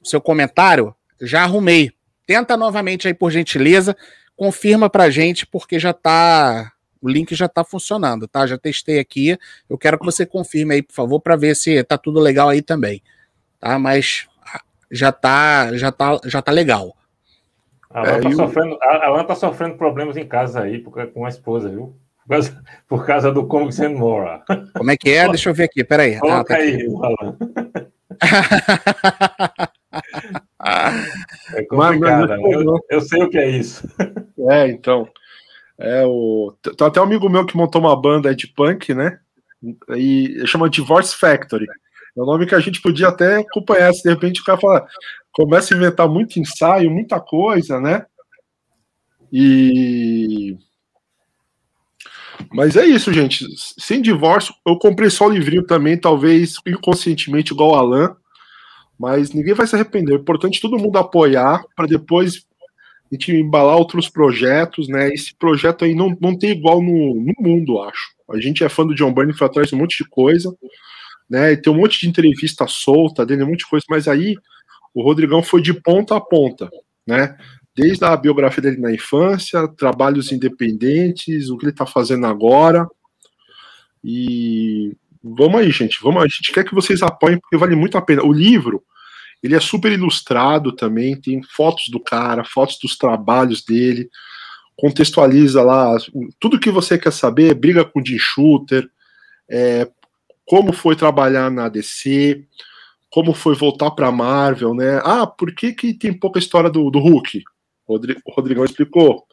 o 0.00 0.06
seu 0.06 0.20
comentário, 0.20 0.94
já 1.20 1.44
arrumei. 1.44 1.92
Tenta 2.26 2.56
novamente 2.56 3.08
aí, 3.08 3.14
por 3.14 3.30
gentileza, 3.30 3.96
confirma 4.36 4.90
pra 4.90 5.10
gente, 5.10 5.46
porque 5.46 5.78
já 5.78 5.92
tá 5.92 6.72
o 7.00 7.08
link 7.08 7.34
já 7.34 7.46
está 7.46 7.64
funcionando, 7.64 8.28
tá? 8.28 8.46
Já 8.46 8.58
testei 8.58 8.98
aqui. 8.98 9.38
Eu 9.68 9.78
quero 9.78 9.98
que 9.98 10.04
você 10.04 10.26
confirme 10.26 10.74
aí, 10.74 10.82
por 10.82 10.94
favor, 10.94 11.20
para 11.20 11.36
ver 11.36 11.56
se 11.56 11.82
tá 11.84 11.96
tudo 11.96 12.20
legal 12.20 12.48
aí 12.48 12.62
também, 12.62 13.02
tá? 13.58 13.78
Mas 13.78 14.28
ah, 14.44 14.60
já 14.90 15.10
tá, 15.10 15.76
já 15.76 15.90
tá, 15.90 16.20
já 16.24 16.42
tá 16.42 16.52
legal. 16.52 16.94
A 17.90 18.00
Alan, 18.00 18.10
é, 18.10 18.20
tá, 18.20 18.32
sofrendo, 18.32 18.78
a 18.82 19.06
Alan 19.06 19.24
tá 19.24 19.34
sofrendo 19.34 19.76
problemas 19.76 20.16
em 20.16 20.26
casa 20.26 20.62
aí 20.62 20.82
com 20.82 21.24
a 21.24 21.28
esposa, 21.28 21.68
viu? 21.68 21.96
Por 22.22 22.28
causa, 22.28 22.62
por 22.88 23.06
causa 23.06 23.32
do 23.32 23.46
Como 23.46 23.72
Send 23.72 23.96
More. 23.96 24.40
Como 24.76 24.90
é 24.90 24.96
que 24.96 25.10
é? 25.10 25.28
Deixa 25.28 25.50
eu 25.50 25.54
ver 25.54 25.64
aqui, 25.64 25.82
peraí. 25.82 26.18
Coloca 26.18 26.54
ah, 26.54 26.56
tá 26.56 26.62
aí, 26.62 26.86
Alan. 26.86 27.36
é 31.56 31.64
complicado. 31.64 32.32
Eu, 32.46 32.78
eu 32.88 33.00
sei 33.00 33.22
o 33.22 33.30
que 33.30 33.38
é 33.38 33.48
isso. 33.48 33.88
É, 34.48 34.68
então. 34.68 35.08
É, 35.80 36.04
o... 36.04 36.54
Tem 36.62 36.86
até 36.86 37.00
um 37.00 37.04
amigo 37.04 37.28
meu 37.30 37.46
que 37.46 37.56
montou 37.56 37.80
uma 37.80 37.98
banda 37.98 38.34
de 38.34 38.46
punk, 38.46 38.92
né? 38.92 39.18
E 39.96 40.42
chama 40.46 40.68
Divorce 40.68 41.16
Factory. 41.16 41.66
É 42.16 42.20
um 42.20 42.26
nome 42.26 42.46
que 42.46 42.54
a 42.54 42.60
gente 42.60 42.82
podia 42.82 43.08
até 43.08 43.36
acompanhar, 43.38 43.92
se 43.94 44.02
de 44.02 44.10
repente 44.10 44.42
o 44.42 44.44
cara 44.44 44.60
fala, 44.60 44.86
começa 45.32 45.72
a 45.72 45.76
inventar 45.76 46.08
muito 46.08 46.38
ensaio, 46.38 46.90
muita 46.90 47.18
coisa, 47.18 47.80
né? 47.80 48.04
E. 49.32 50.56
Mas 52.52 52.76
é 52.76 52.84
isso, 52.84 53.12
gente. 53.12 53.46
Sem 53.78 54.02
divórcio, 54.02 54.54
eu 54.66 54.78
comprei 54.78 55.08
só 55.08 55.26
o 55.26 55.30
livrinho 55.30 55.64
também, 55.64 55.98
talvez 55.98 56.56
inconscientemente, 56.66 57.52
igual 57.52 57.70
o 57.70 57.74
Alan. 57.74 58.16
Mas 58.98 59.32
ninguém 59.32 59.54
vai 59.54 59.66
se 59.66 59.74
arrepender. 59.74 60.14
É 60.14 60.18
importante 60.18 60.60
todo 60.60 60.78
mundo 60.78 60.98
apoiar 60.98 61.64
para 61.74 61.86
depois 61.86 62.44
a 63.10 63.14
gente 63.14 63.32
embalar 63.32 63.76
outros 63.76 64.08
projetos, 64.08 64.88
né? 64.88 65.08
Esse 65.08 65.34
projeto 65.34 65.84
aí 65.84 65.94
não, 65.94 66.16
não 66.20 66.38
tem 66.38 66.50
igual 66.50 66.80
no, 66.80 67.14
no 67.16 67.34
mundo, 67.40 67.82
acho. 67.82 68.10
A 68.30 68.40
gente 68.40 68.62
é 68.62 68.68
fã 68.68 68.86
do 68.86 68.94
John 68.94 69.12
Byrne, 69.12 69.36
foi 69.36 69.46
atrás 69.46 69.68
de 69.68 69.74
um 69.74 69.78
monte 69.78 70.02
de 70.02 70.08
coisa, 70.08 70.54
né? 71.28 71.56
Tem 71.56 71.72
um 71.72 71.76
monte 71.76 72.00
de 72.00 72.08
entrevista 72.08 72.66
solta 72.68 73.26
dele, 73.26 73.42
um 73.42 73.48
monte 73.48 73.60
de 73.60 73.66
coisa, 73.66 73.84
mas 73.90 74.06
aí 74.06 74.36
o 74.94 75.02
Rodrigão 75.02 75.42
foi 75.42 75.60
de 75.60 75.74
ponta 75.74 76.16
a 76.16 76.20
ponta, 76.20 76.70
né? 77.04 77.36
Desde 77.74 78.04
a 78.04 78.16
biografia 78.16 78.62
dele 78.62 78.78
na 78.78 78.92
infância, 78.92 79.66
trabalhos 79.68 80.30
independentes, 80.30 81.50
o 81.50 81.58
que 81.58 81.66
ele 81.66 81.72
tá 81.72 81.86
fazendo 81.86 82.26
agora. 82.26 82.86
E 84.04 84.96
vamos 85.22 85.60
aí, 85.60 85.70
gente. 85.70 85.98
Vamos, 86.00 86.22
a 86.22 86.26
gente 86.26 86.52
quer 86.52 86.64
que 86.64 86.74
vocês 86.74 87.02
apoiem, 87.02 87.40
porque 87.40 87.56
vale 87.56 87.74
muito 87.74 87.98
a 87.98 88.02
pena. 88.02 88.24
O 88.24 88.32
livro, 88.32 88.82
ele 89.42 89.54
é 89.54 89.60
super 89.60 89.90
ilustrado 89.92 90.72
também, 90.72 91.20
tem 91.20 91.42
fotos 91.42 91.88
do 91.88 91.98
cara, 92.00 92.44
fotos 92.44 92.78
dos 92.82 92.96
trabalhos 92.96 93.64
dele, 93.64 94.08
contextualiza 94.76 95.62
lá 95.62 95.96
tudo 96.38 96.60
que 96.60 96.70
você 96.70 96.98
quer 96.98 97.12
saber, 97.12 97.54
briga 97.54 97.84
com 97.84 98.00
o 98.00 98.04
Jim 98.04 98.18
Shooter, 98.18 98.88
é, 99.48 99.88
como 100.46 100.72
foi 100.72 100.96
trabalhar 100.96 101.50
na 101.50 101.68
DC, 101.68 102.44
como 103.10 103.34
foi 103.34 103.54
voltar 103.54 103.90
para 103.90 104.12
Marvel, 104.12 104.74
né? 104.74 105.00
Ah, 105.04 105.26
por 105.26 105.54
que, 105.54 105.72
que 105.72 105.92
tem 105.92 106.12
pouca 106.12 106.38
história 106.38 106.70
do, 106.70 106.90
do 106.90 106.98
Hulk? 106.98 107.42
O 107.86 107.98
Rodrigão 108.32 108.64
explicou. 108.64 109.26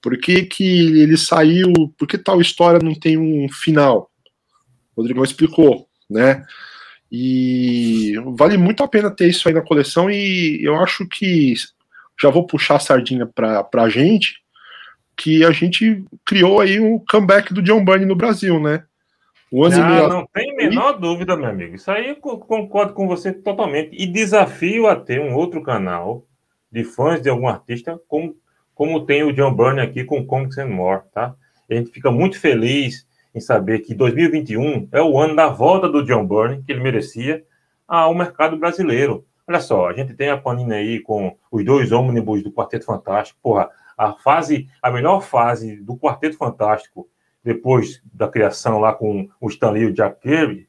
Por 0.00 0.16
que, 0.18 0.44
que 0.44 1.00
ele 1.00 1.16
saiu? 1.16 1.72
Por 1.98 2.06
que 2.06 2.16
tal 2.16 2.40
história 2.40 2.78
não 2.78 2.94
tem 2.94 3.18
um 3.18 3.48
final? 3.48 4.10
O 4.94 5.00
Rodrigão 5.00 5.24
explicou, 5.24 5.88
né? 6.08 6.44
E 7.10 8.14
vale 8.36 8.56
muito 8.56 8.82
a 8.82 8.88
pena 8.88 9.10
ter 9.10 9.28
isso 9.28 9.48
aí 9.48 9.54
na 9.54 9.62
coleção. 9.62 10.10
E 10.10 10.60
eu 10.62 10.76
acho 10.76 11.06
que 11.06 11.54
já 12.20 12.30
vou 12.30 12.46
puxar 12.46 12.76
a 12.76 12.80
sardinha 12.80 13.26
para 13.26 13.68
a 13.74 13.88
gente, 13.88 14.40
que 15.16 15.44
a 15.44 15.50
gente 15.50 16.04
criou 16.24 16.60
aí 16.60 16.80
o 16.80 16.96
um 16.96 16.98
comeback 16.98 17.52
do 17.54 17.62
John 17.62 17.84
Bunny 17.84 18.04
no 18.04 18.16
Brasil, 18.16 18.60
né? 18.60 18.84
O 19.50 19.64
ano 19.64 19.76
ah, 19.80 20.08
não 20.08 20.26
tem 20.26 20.56
menor 20.56 20.98
dúvida, 20.98 21.36
meu 21.36 21.48
amigo. 21.48 21.76
Isso 21.76 21.90
aí 21.90 22.08
eu 22.08 22.16
concordo 22.16 22.92
com 22.92 23.06
você 23.06 23.32
totalmente. 23.32 23.90
E 23.92 24.04
desafio 24.04 24.88
a 24.88 24.96
ter 24.96 25.20
um 25.20 25.34
outro 25.34 25.62
canal 25.62 26.26
de 26.70 26.82
fãs 26.82 27.22
de 27.22 27.28
algum 27.28 27.46
artista, 27.46 27.98
como, 28.08 28.36
como 28.74 29.06
tem 29.06 29.22
o 29.22 29.32
John 29.32 29.54
Byrne 29.54 29.80
aqui 29.80 30.02
com 30.02 30.26
Comics 30.26 30.58
and 30.58 30.66
More, 30.66 31.02
tá? 31.14 31.34
a 31.70 31.74
gente 31.74 31.90
fica 31.90 32.10
muito 32.10 32.38
feliz 32.38 33.06
em 33.36 33.40
saber 33.40 33.80
que 33.80 33.94
2021 33.94 34.88
é 34.90 35.02
o 35.02 35.20
ano 35.20 35.36
da 35.36 35.46
volta 35.46 35.90
do 35.90 36.02
John 36.02 36.26
Byrne, 36.26 36.62
que 36.62 36.72
ele 36.72 36.80
merecia, 36.80 37.44
ao 37.86 38.14
mercado 38.14 38.56
brasileiro. 38.56 39.26
Olha 39.46 39.60
só, 39.60 39.90
a 39.90 39.92
gente 39.92 40.14
tem 40.14 40.30
a 40.30 40.38
Panini 40.38 40.72
aí 40.72 41.00
com 41.00 41.36
os 41.52 41.62
dois 41.62 41.92
ônibus 41.92 42.42
do 42.42 42.50
Quarteto 42.50 42.86
Fantástico. 42.86 43.38
Porra, 43.42 43.68
a 43.96 44.14
fase, 44.14 44.68
a 44.80 44.90
melhor 44.90 45.20
fase 45.20 45.76
do 45.76 45.98
Quarteto 45.98 46.38
Fantástico, 46.38 47.06
depois 47.44 48.02
da 48.10 48.26
criação 48.26 48.78
lá 48.78 48.94
com 48.94 49.28
o 49.38 49.48
Stanley 49.48 49.82
e 49.82 49.86
o 49.86 49.92
Jack 49.92 50.22
Kirby, 50.22 50.66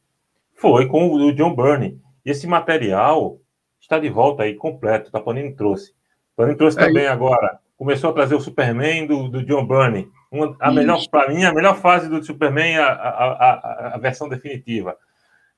foi 0.53 0.87
com 0.87 1.09
o 1.09 1.31
John 1.31 1.55
Byrne. 1.55 2.01
E 2.25 2.31
esse 2.31 2.45
material 2.45 3.39
está 3.79 3.97
de 3.97 4.09
volta 4.09 4.43
aí, 4.43 4.55
completo, 4.55 5.09
a 5.13 5.21
Panini 5.21 5.55
trouxe. 5.55 5.93
A 6.33 6.41
Panini 6.41 6.57
trouxe 6.57 6.77
é 6.77 6.85
também 6.85 7.03
isso. 7.03 7.13
agora, 7.13 7.59
começou 7.77 8.09
a 8.09 8.13
trazer 8.13 8.35
o 8.35 8.41
Superman 8.41 9.07
do, 9.07 9.29
do 9.29 9.45
John 9.45 9.65
Byrne, 9.65 10.11
uma, 10.31 10.55
a 10.59 10.71
melhor, 10.71 10.99
para 11.09 11.29
mim, 11.29 11.43
a 11.43 11.53
melhor 11.53 11.75
fase 11.77 12.09
do 12.09 12.23
Superman 12.23 12.75
é 12.75 12.79
a, 12.79 12.87
a, 12.87 13.33
a, 13.33 13.95
a, 13.95 13.97
versão 13.97 14.27
definitiva. 14.27 14.97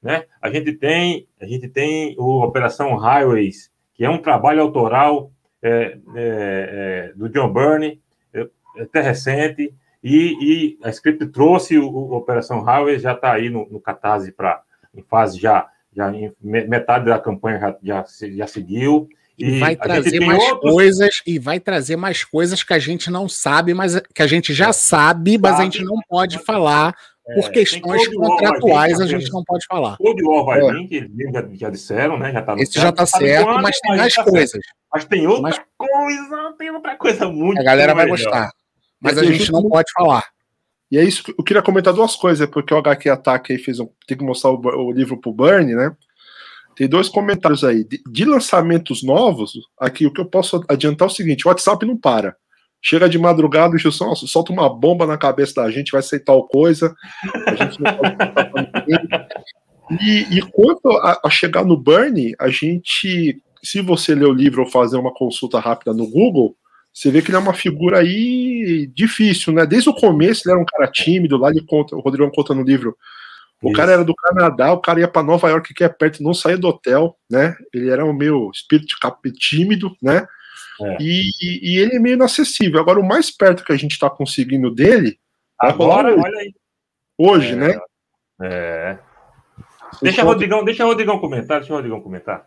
Né? 0.02 0.26
A 0.42 0.50
gente 0.50 0.74
tem 0.74 1.28
a 1.42 1.46
gente 1.46 1.68
tem 1.68 2.16
o 2.18 2.44
Operação 2.44 2.96
Highways, 2.96 3.72
que 3.94 4.06
é 4.06 4.10
um 4.10 4.22
trabalho 4.22 4.62
autoral 4.62 5.32
é, 5.62 5.70
é, 5.70 6.00
é, 6.16 7.14
do 7.16 7.28
John 7.30 7.52
Byrne, 7.52 8.02
é, 8.34 8.48
é 8.78 8.84
até 8.84 9.02
recente, 9.02 9.74
e, 10.02 10.38
e, 10.42 10.80
a 10.82 10.90
Script 10.90 11.28
trouxe 11.28 11.78
o, 11.78 11.90
o 11.90 12.14
Operação 12.14 12.62
Highways, 12.62 13.02
já 13.02 13.14
está 13.14 13.34
aí 13.34 13.50
no, 13.50 13.68
no 13.70 13.82
Catarse 13.82 14.32
para 14.32 14.64
em 14.96 15.04
fase 15.04 15.38
já, 15.38 15.68
já 15.94 16.12
em 16.12 16.34
metade 16.42 17.06
da 17.06 17.20
campanha 17.20 17.60
já, 17.60 17.78
já, 17.84 18.06
já 18.30 18.48
seguiu, 18.48 19.10
E, 19.40 19.58
vai 19.58 19.76
trazer 19.76 20.20
mais 20.20 20.44
outros... 20.44 20.72
coisas 20.72 21.22
e 21.26 21.40
vai 21.40 21.60
trazer 21.60 21.96
mais 21.96 22.26
coisas 22.26 22.62
que 22.62 22.74
a 22.74 22.80
gente 22.80 23.10
não 23.10 23.30
sabe, 23.30 23.74
mas 23.74 23.98
que 24.14 24.22
a 24.22 24.28
gente 24.28 24.54
já 24.54 24.74
sabe, 24.74 25.38
mas 25.38 25.52
sabe, 25.52 25.62
a 25.62 25.66
gente 25.66 25.84
não 25.84 25.98
pode 26.10 26.36
é, 26.36 26.40
falar 26.40 26.94
por 27.24 27.46
é, 27.46 27.50
questões 27.50 28.08
contratuais, 28.10 29.00
a 29.00 29.06
gente 29.06 29.32
não 29.32 29.44
pode 29.44 29.66
falar. 29.66 29.96
O 30.00 30.14
de 30.14 30.24
War 30.24 30.44
vai 30.44 30.74
vir, 30.74 30.88
que 30.88 31.32
já, 31.32 31.48
já 31.54 31.70
disseram, 31.70 32.18
né? 32.18 32.34
Já 32.34 32.42
tá 32.42 32.54
Esse 32.56 32.74
certo, 32.74 32.86
já 32.86 32.92
tá 32.92 33.06
certo, 33.06 33.46
quando, 33.46 33.62
mas 33.64 33.80
tem 33.80 33.98
mais 33.98 34.14
tá 34.14 34.24
coisas. 34.24 34.52
Certo. 34.52 34.68
Mas 34.92 35.06
tem 35.06 35.28
outra 35.28 35.42
mas... 35.42 35.62
coisa, 35.78 36.54
tem 36.58 36.72
outra 36.72 36.96
coisa 36.98 37.30
muito. 37.30 37.62
A 37.62 37.64
galera 37.64 37.94
vai 37.94 38.08
gostar. 38.08 38.52
Mas 39.00 39.18
a 39.18 39.24
gente 39.24 39.52
não 39.52 39.68
pode 39.70 39.90
falar. 39.94 40.26
E 40.92 40.98
é 40.98 41.04
isso 41.04 41.24
que 41.24 41.32
eu 41.38 41.44
queria 41.44 41.62
comentar 41.62 41.94
duas 41.94 42.16
coisas, 42.16 42.50
porque 42.50 42.74
o 42.74 42.78
HQ 42.78 43.10
Ataque 43.10 43.54
aí 43.54 43.60
fez 43.60 43.80
um, 43.80 43.88
tem 44.08 44.18
que 44.18 44.24
mostrar 44.24 44.52
o, 44.52 44.88
o 44.88 44.92
livro 44.92 45.16
pro 45.18 45.32
Bernie, 45.32 45.76
né? 45.76 45.96
Tem 46.80 46.88
dois 46.88 47.10
comentários 47.10 47.66
aí. 47.66 47.84
De, 47.84 48.02
de, 48.10 48.24
lançamentos 48.24 49.04
novos, 49.04 49.52
aqui 49.78 50.06
o 50.06 50.14
que 50.14 50.22
eu 50.22 50.26
posso 50.26 50.64
adiantar 50.70 51.10
é 51.10 51.12
o 51.12 51.14
seguinte: 51.14 51.46
o 51.46 51.50
WhatsApp 51.50 51.86
não 51.86 51.98
para. 51.98 52.38
Chega 52.82 53.10
de 53.10 53.20
madrugada, 53.20 53.76
o 53.76 53.78
Gilson 53.78 54.16
solta 54.16 54.54
uma 54.54 54.70
bomba 54.74 55.06
na 55.06 55.18
cabeça 55.18 55.56
da 55.56 55.70
gente, 55.70 55.92
vai 55.92 56.02
ser 56.02 56.22
tal 56.22 56.48
coisa. 56.48 56.96
A 57.46 57.54
gente 57.54 57.82
não 57.82 57.94
pode 57.98 58.16
e, 60.00 60.38
e 60.38 60.42
quanto 60.54 60.90
a, 61.00 61.20
a, 61.26 61.30
chegar 61.30 61.66
no 61.66 61.76
Burn, 61.76 62.34
a 62.40 62.48
gente, 62.48 63.42
se 63.62 63.82
você 63.82 64.16
ler 64.16 64.28
o 64.28 64.34
livro 64.34 64.62
ou 64.62 64.70
fazer 64.70 64.96
uma 64.96 65.14
consulta 65.14 65.60
rápida 65.60 65.94
no 65.94 66.10
Google, 66.10 66.56
você 66.94 67.12
vê 67.12 67.22
que 67.22 67.30
ele 67.30 67.36
é 67.36 67.42
uma 67.42 67.54
figura 67.54 68.00
aí 68.00 68.90
difícil, 68.96 69.52
né? 69.52 69.66
Desde 69.66 69.90
o 69.90 69.94
começo 69.94 70.44
ele 70.46 70.54
era 70.54 70.62
um 70.62 70.66
cara 70.66 70.90
tímido, 70.90 71.36
lá 71.36 71.50
ele 71.50 71.66
conta, 71.66 71.94
o 71.94 72.00
Rodrigo 72.00 72.32
conta 72.32 72.54
no 72.54 72.64
livro 72.64 72.96
o 73.62 73.68
Isso. 73.68 73.78
cara 73.78 73.92
era 73.92 74.06
do 74.06 74.16
Canadá, 74.16 74.72
o 74.72 74.80
cara 74.80 75.02
ia 75.02 75.08
para 75.08 75.24
Nova 75.24 75.50
York, 75.50 75.74
que 75.74 75.84
é 75.84 75.90
perto, 75.90 76.24
não 76.24 76.34
saía 76.34 76.58
do 76.58 76.68
hotel, 76.68 77.18
né? 77.30 77.56
Ele 77.74 77.90
era 77.90 78.06
um 78.06 78.14
meio 78.14 78.50
espírito 78.52 78.96
tímido, 79.38 79.96
né? 80.02 80.26
É. 80.82 80.98
E, 81.02 81.30
e, 81.42 81.78
ele 81.78 81.98
é 81.98 82.00
meio 82.00 82.14
inacessível. 82.14 82.80
Agora, 82.80 83.00
o 83.00 83.06
mais 83.06 83.30
perto 83.30 83.66
que 83.66 83.74
a 83.74 83.78
gente 83.78 83.92
está 83.92 84.10
conseguindo 84.10 84.74
dele. 84.74 85.20
É 85.62 85.68
Agora, 85.68 86.12
é 86.12 86.16
olha 86.16 86.40
aí. 86.40 86.54
Hoje, 87.18 87.52
é, 87.52 87.56
né? 87.56 87.80
É. 88.42 88.98
Deixa, 90.02 90.22
pode... 90.22 90.34
Rodrigão, 90.34 90.64
deixa 90.64 90.86
o 90.86 90.88
Rodrigão 90.88 91.20
comentar, 91.20 91.60
deixa 91.60 91.74
o 91.74 91.76
Rodrigão 91.76 92.00
comentar. 92.00 92.46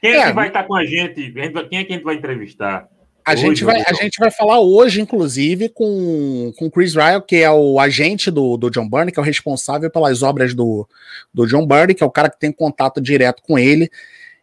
Quem 0.00 0.14
é, 0.14 0.16
é 0.16 0.26
que 0.26 0.32
vai 0.32 0.48
estar 0.48 0.62
tá 0.62 0.66
com 0.66 0.74
a 0.74 0.84
gente? 0.84 1.30
Quem 1.32 1.78
é 1.78 1.84
que 1.84 1.92
a 1.92 1.96
gente 1.96 2.02
vai 2.02 2.16
entrevistar? 2.16 2.88
A 3.26 3.34
gente, 3.34 3.64
vai, 3.64 3.82
a 3.86 3.92
gente 3.94 4.18
vai 4.18 4.30
falar 4.30 4.60
hoje, 4.60 5.00
inclusive, 5.00 5.70
com 5.70 6.52
o 6.60 6.70
Chris 6.70 6.94
Ryle, 6.94 7.22
que 7.26 7.36
é 7.36 7.50
o 7.50 7.80
agente 7.80 8.30
do, 8.30 8.58
do 8.58 8.70
John 8.70 8.86
Byrne, 8.86 9.10
que 9.10 9.18
é 9.18 9.22
o 9.22 9.24
responsável 9.24 9.90
pelas 9.90 10.22
obras 10.22 10.52
do, 10.52 10.86
do 11.32 11.46
John 11.46 11.66
Byrne, 11.66 11.94
que 11.94 12.02
é 12.02 12.06
o 12.06 12.10
cara 12.10 12.28
que 12.28 12.38
tem 12.38 12.52
contato 12.52 13.00
direto 13.00 13.42
com 13.42 13.58
ele. 13.58 13.90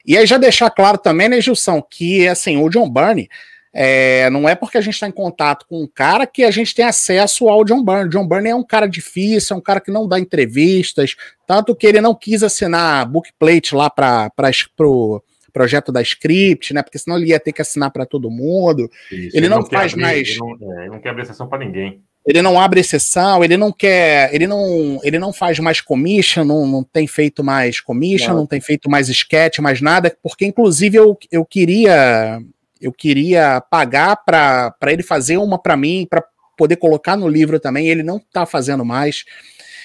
E 0.03 0.17
aí 0.17 0.25
já 0.25 0.37
deixar 0.39 0.71
claro 0.71 0.97
também, 0.97 1.29
né, 1.29 1.39
Gilson, 1.39 1.79
que 1.81 2.27
assim, 2.27 2.57
o 2.57 2.69
John 2.69 2.89
Byrne 2.89 3.29
é, 3.73 4.29
não 4.31 4.49
é 4.49 4.55
porque 4.55 4.77
a 4.77 4.81
gente 4.81 4.95
está 4.95 5.07
em 5.07 5.11
contato 5.11 5.65
com 5.67 5.83
um 5.83 5.87
cara 5.87 6.25
que 6.25 6.43
a 6.43 6.51
gente 6.51 6.73
tem 6.75 6.83
acesso 6.83 7.47
ao 7.47 7.63
John 7.63 7.83
Byrne. 7.83 8.09
John 8.09 8.27
Byrne 8.27 8.49
é 8.49 8.55
um 8.55 8.63
cara 8.63 8.87
difícil, 8.87 9.55
é 9.55 9.57
um 9.59 9.61
cara 9.61 9.79
que 9.79 9.91
não 9.91 10.07
dá 10.07 10.19
entrevistas, 10.19 11.15
tanto 11.45 11.75
que 11.75 11.85
ele 11.85 12.01
não 12.01 12.15
quis 12.15 12.43
assinar 12.43 13.05
bookplate 13.05 13.75
lá 13.75 13.89
para 13.89 14.31
o 14.79 15.21
projeto 15.51 15.91
da 15.91 16.01
script, 16.01 16.73
né? 16.73 16.81
Porque 16.81 16.97
senão 16.97 17.17
ele 17.17 17.27
ia 17.27 17.39
ter 17.39 17.51
que 17.51 17.61
assinar 17.61 17.91
para 17.91 18.05
todo 18.05 18.31
mundo. 18.31 18.89
Isso, 19.11 19.35
ele, 19.35 19.49
não, 19.49 19.59
não 19.59 19.65
faz 19.65 19.93
abrir, 19.93 20.01
mais. 20.01 20.29
Ele 20.29 20.39
não, 20.39 20.73
é, 20.73 20.81
ele 20.81 20.89
não 20.89 20.99
quer 20.99 21.09
abrir 21.09 21.23
exceção 21.23 21.47
para 21.47 21.63
ninguém. 21.65 22.01
Ele 22.25 22.41
não 22.41 22.59
abre 22.59 22.79
exceção, 22.79 23.43
ele 23.43 23.57
não 23.57 23.71
quer, 23.71 24.31
ele 24.33 24.45
não, 24.45 24.99
ele 25.03 25.17
não 25.17 25.33
faz 25.33 25.57
mais 25.57 25.81
commission, 25.81 26.43
não, 26.43 26.67
não 26.67 26.83
tem 26.83 27.07
feito 27.07 27.43
mais 27.43 27.79
commission, 27.79 28.29
não. 28.29 28.41
não 28.41 28.45
tem 28.45 28.61
feito 28.61 28.89
mais 28.91 29.09
sketch, 29.09 29.57
mais 29.57 29.81
nada, 29.81 30.15
porque 30.21 30.45
inclusive 30.45 30.97
eu, 30.97 31.17
eu 31.31 31.43
queria 31.43 32.39
eu 32.79 32.91
queria 32.91 33.61
pagar 33.61 34.17
para 34.17 34.73
ele 34.87 35.03
fazer 35.03 35.37
uma 35.37 35.57
para 35.57 35.75
mim, 35.75 36.05
para 36.07 36.23
poder 36.57 36.75
colocar 36.75 37.15
no 37.15 37.27
livro 37.27 37.59
também, 37.59 37.87
ele 37.87 38.03
não 38.03 38.17
está 38.17 38.45
fazendo 38.45 38.85
mais. 38.85 39.25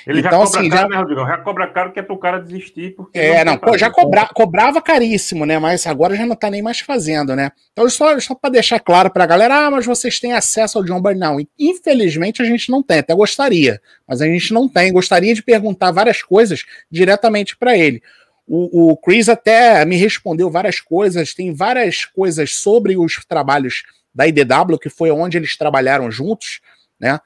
Ele 0.06 0.20
então, 0.20 0.30
já 0.30 0.36
cobra 0.38 0.60
assim, 0.60 0.70
caro, 0.70 0.82
já... 0.82 0.88
né, 0.88 0.96
Rodrigo? 0.96 1.26
Já 1.26 1.38
cobra 1.38 1.66
caro 1.66 1.92
que 1.92 1.98
é 1.98 2.02
pro 2.02 2.16
cara 2.16 2.38
desistir. 2.38 2.94
Porque 2.94 3.18
é, 3.18 3.44
não, 3.44 3.58
pô, 3.58 3.76
já 3.76 3.90
cobra, 3.90 4.28
cobrava 4.32 4.80
caríssimo, 4.80 5.44
né? 5.44 5.58
Mas 5.58 5.84
agora 5.84 6.14
já 6.14 6.24
não 6.24 6.36
tá 6.36 6.48
nem 6.48 6.62
mais 6.62 6.78
fazendo, 6.78 7.34
né? 7.34 7.50
Então, 7.72 7.88
só, 7.90 8.18
só 8.20 8.32
para 8.34 8.50
deixar 8.50 8.78
claro 8.78 9.10
pra 9.10 9.26
galera, 9.26 9.66
ah, 9.66 9.70
mas 9.70 9.84
vocês 9.84 10.20
têm 10.20 10.32
acesso 10.32 10.78
ao 10.78 10.84
John 10.84 11.02
Byrne. 11.02 11.18
Não, 11.18 11.38
infelizmente 11.58 12.40
a 12.40 12.44
gente 12.44 12.70
não 12.70 12.84
tem, 12.84 13.00
até 13.00 13.12
gostaria, 13.14 13.80
mas 14.06 14.22
a 14.22 14.26
gente 14.26 14.54
não 14.54 14.68
tem. 14.68 14.92
Gostaria 14.92 15.34
de 15.34 15.42
perguntar 15.42 15.90
várias 15.90 16.22
coisas 16.22 16.64
diretamente 16.88 17.56
para 17.56 17.76
ele. 17.76 18.00
O, 18.46 18.92
o 18.92 18.96
Chris 18.96 19.28
até 19.28 19.84
me 19.84 19.96
respondeu 19.96 20.48
várias 20.48 20.78
coisas, 20.78 21.34
tem 21.34 21.52
várias 21.52 22.04
coisas 22.04 22.54
sobre 22.54 22.96
os 22.96 23.24
trabalhos 23.26 23.82
da 24.14 24.24
IDW, 24.28 24.78
que 24.80 24.88
foi 24.88 25.10
onde 25.10 25.36
eles 25.36 25.56
trabalharam 25.56 26.12
juntos, 26.12 26.60
né? 27.00 27.18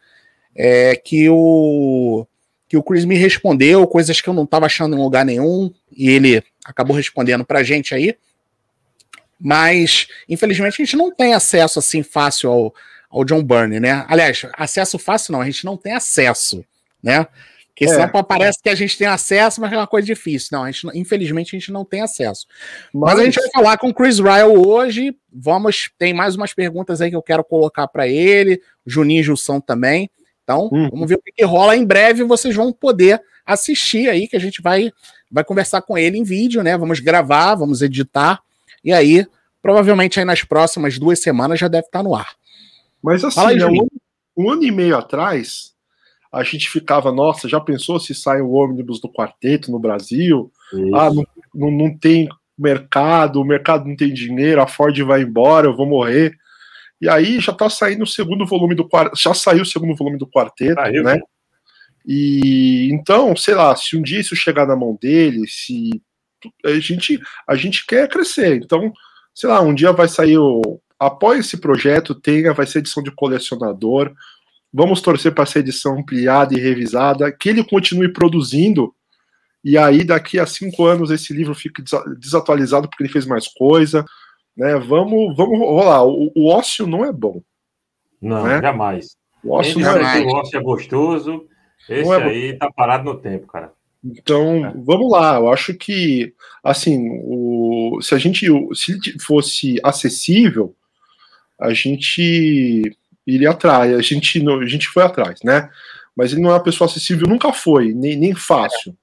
É, 0.56 0.96
que 0.96 1.28
o 1.28 2.26
que 2.71 2.77
o 2.77 2.83
Chris 2.85 3.05
me 3.05 3.17
respondeu, 3.17 3.85
coisas 3.85 4.21
que 4.21 4.29
eu 4.29 4.33
não 4.33 4.45
estava 4.45 4.67
achando 4.67 4.95
em 4.95 4.99
lugar 5.00 5.25
nenhum, 5.25 5.75
e 5.91 6.09
ele 6.09 6.41
acabou 6.65 6.97
respondendo 6.97 7.45
para 7.45 7.59
a 7.59 7.62
gente 7.65 7.93
aí. 7.97 8.17
Mas, 9.41 10.07
infelizmente, 10.29 10.81
a 10.81 10.85
gente 10.85 10.97
não 10.97 11.12
tem 11.12 11.35
acesso 11.35 11.81
assim 11.81 12.05
fácil 12.05 12.49
ao, 12.49 12.75
ao 13.11 13.25
John 13.25 13.43
Byrne, 13.43 13.81
né? 13.81 14.05
Aliás, 14.07 14.47
acesso 14.53 15.00
fácil 15.00 15.33
não, 15.33 15.41
a 15.41 15.47
gente 15.47 15.65
não 15.65 15.77
tem 15.77 15.95
acesso, 15.95 16.65
né? 17.03 17.27
Porque 17.67 17.87
é. 17.87 17.89
senão 17.89 18.23
parece 18.23 18.62
que 18.62 18.69
a 18.69 18.75
gente 18.77 18.97
tem 18.97 19.09
acesso, 19.09 19.61
mas 19.61 19.73
é 19.73 19.77
uma 19.77 19.87
coisa 19.89 20.07
difícil. 20.07 20.50
Não, 20.53 20.62
a 20.62 20.71
gente, 20.71 20.87
infelizmente 20.97 21.57
a 21.57 21.59
gente 21.59 21.73
não 21.73 21.85
tem 21.85 22.03
acesso. 22.03 22.47
Mas, 22.95 23.15
mas 23.15 23.21
a 23.21 23.25
gente 23.25 23.41
vai 23.41 23.50
falar 23.50 23.79
com 23.79 23.89
o 23.89 23.95
Chris 23.95 24.21
Ryle 24.21 24.57
hoje. 24.65 25.17
Vamos, 25.33 25.91
tem 25.99 26.15
mais 26.15 26.37
umas 26.37 26.55
perguntas 26.55 27.00
aí 27.00 27.11
que 27.11 27.17
eu 27.17 27.23
quero 27.23 27.43
colocar 27.43 27.89
para 27.89 28.07
ele, 28.07 28.62
Juninho 28.87 29.23
e 29.23 29.25
Jussão 29.25 29.61
também. 29.61 30.09
Então, 30.50 30.69
hum. 30.73 30.88
vamos 30.90 31.09
ver 31.09 31.14
o 31.14 31.23
que, 31.23 31.30
que, 31.30 31.45
rola. 31.45 31.76
Em 31.76 31.85
breve 31.85 32.25
vocês 32.25 32.57
vão 32.57 32.73
poder 32.73 33.23
assistir 33.47 34.09
aí, 34.09 34.26
que 34.26 34.37
a 34.37 34.40
gente 34.40 34.61
vai, 34.61 34.90
vai 35.30 35.45
conversar 35.45 35.80
com 35.83 35.97
ele 35.97 36.19
em 36.19 36.25
vídeo, 36.25 36.62
né? 36.62 36.76
Vamos 36.76 36.99
gravar, 36.99 37.54
vamos 37.54 37.83
editar. 37.83 38.40
E 38.85 38.92
aí, 38.92 39.25
provavelmente 39.62 40.19
aí 40.19 40.25
nas 40.25 40.42
próximas 40.42 40.99
duas 40.99 41.21
semanas 41.21 41.61
já 41.61 41.69
deve 41.69 41.87
estar 41.87 42.02
no 42.02 42.16
ar. 42.16 42.35
Mas 43.00 43.23
assim, 43.25 43.40
aí, 43.40 43.57
né, 43.57 43.66
um, 43.66 43.87
um, 44.37 44.50
ano 44.50 44.64
e 44.64 44.73
meio 44.73 44.97
atrás, 44.97 45.73
a 46.33 46.42
gente 46.42 46.69
ficava, 46.69 47.12
nossa, 47.12 47.49
já 47.49 47.61
pensou 47.61 48.00
se 48.00 48.12
sai 48.12 48.40
o 48.40 48.50
ônibus 48.50 49.00
do 49.00 49.09
quarteto 49.09 49.71
no 49.71 49.78
Brasil? 49.78 50.50
Isso. 50.73 50.97
Ah, 50.97 51.12
não, 51.12 51.25
não, 51.54 51.71
não 51.71 51.97
tem 51.97 52.28
mercado, 52.59 53.40
o 53.40 53.45
mercado 53.45 53.87
não 53.87 53.95
tem 53.95 54.12
dinheiro, 54.12 54.61
a 54.61 54.66
Ford 54.66 54.99
vai 55.02 55.23
embora, 55.23 55.69
eu 55.69 55.76
vou 55.76 55.87
morrer. 55.87 56.37
E 57.00 57.09
aí 57.09 57.40
já 57.40 57.52
tá 57.52 57.71
saindo 57.71 58.04
o 58.04 58.07
segundo 58.07 58.45
volume 58.47 58.75
do 58.75 58.88
quarteto, 58.88 59.19
já 59.19 59.33
saiu 59.33 59.62
o 59.62 59.66
segundo 59.66 59.97
volume 59.97 60.19
do 60.19 60.26
quarteto, 60.26 60.80
saiu, 60.80 61.02
né? 61.02 61.19
E 62.07 62.90
então, 62.92 63.35
sei 63.37 63.54
lá, 63.54 63.75
se 63.76 63.97
um 63.97 64.02
dia 64.02 64.21
isso 64.21 64.37
chegar 64.37 64.66
na 64.66 64.76
mão 64.76 64.99
dele, 65.00 65.47
se 65.47 65.90
a 66.64 66.78
gente 66.78 67.21
a 67.47 67.54
gente 67.54 67.87
quer 67.87 68.09
crescer. 68.09 68.57
Então, 68.57 68.92
sei 69.35 69.49
lá, 69.49 69.61
um 69.61 69.75
dia 69.75 69.92
vai 69.92 70.09
sair 70.09 70.38
o 70.38 70.80
apoia 70.99 71.38
esse 71.38 71.57
projeto, 71.57 72.14
tenha, 72.14 72.52
vai 72.52 72.66
ser 72.66 72.80
edição 72.80 73.02
de 73.02 73.11
colecionador. 73.11 74.12
Vamos 74.73 75.00
torcer 75.00 75.33
para 75.33 75.45
essa 75.45 75.59
edição 75.59 75.99
ampliada 75.99 76.54
e 76.54 76.61
revisada, 76.61 77.33
que 77.33 77.49
ele 77.49 77.64
continue 77.64 78.12
produzindo. 78.12 78.95
E 79.64 79.78
aí, 79.78 80.04
daqui 80.04 80.38
a 80.38 80.47
cinco 80.47 80.85
anos, 80.85 81.11
esse 81.11 81.33
livro 81.33 81.54
fique 81.54 81.83
desatualizado 82.19 82.88
porque 82.88 83.02
ele 83.02 83.12
fez 83.12 83.26
mais 83.26 83.49
coisa. 83.49 84.04
Né? 84.57 84.78
Vamos, 84.78 85.37
vamos 85.37 85.59
rolar. 85.59 86.04
O, 86.04 86.33
o 86.35 86.49
ócio 86.49 86.87
não 86.87 87.04
é 87.04 87.12
bom. 87.12 87.42
Não, 88.21 88.45
né? 88.45 88.61
jamais. 88.61 89.16
O 89.42 89.52
ócio, 89.52 89.78
não 89.78 89.97
é, 89.97 90.21
o 90.21 90.28
ócio 90.28 90.59
é 90.59 90.62
gostoso. 90.62 91.47
Esse 91.88 92.11
é 92.11 92.23
aí 92.23 92.59
tá 92.59 92.71
parado 92.71 93.04
no 93.04 93.19
tempo, 93.19 93.47
cara. 93.47 93.73
Então, 94.04 94.66
é. 94.66 94.73
vamos 94.76 95.11
lá. 95.11 95.37
Eu 95.37 95.52
acho 95.52 95.75
que, 95.75 96.35
assim, 96.62 97.09
o, 97.25 98.00
se 98.02 98.14
a 98.14 98.19
gente 98.19 98.47
se 98.75 99.19
fosse 99.19 99.78
acessível, 99.83 100.75
a 101.59 101.73
gente 101.73 102.97
iria 103.26 103.50
atrás. 103.50 103.95
A 103.95 104.02
gente, 104.02 104.42
a 104.47 104.66
gente 104.66 104.88
foi 104.88 105.02
atrás, 105.02 105.40
né? 105.42 105.71
Mas 106.16 106.33
ele 106.33 106.42
não 106.42 106.50
é 106.50 106.54
uma 106.54 106.62
pessoa 106.62 106.88
acessível, 106.88 107.28
nunca 107.28 107.52
foi, 107.52 107.95
nem, 107.95 108.16
nem 108.16 108.35
fácil. 108.35 108.97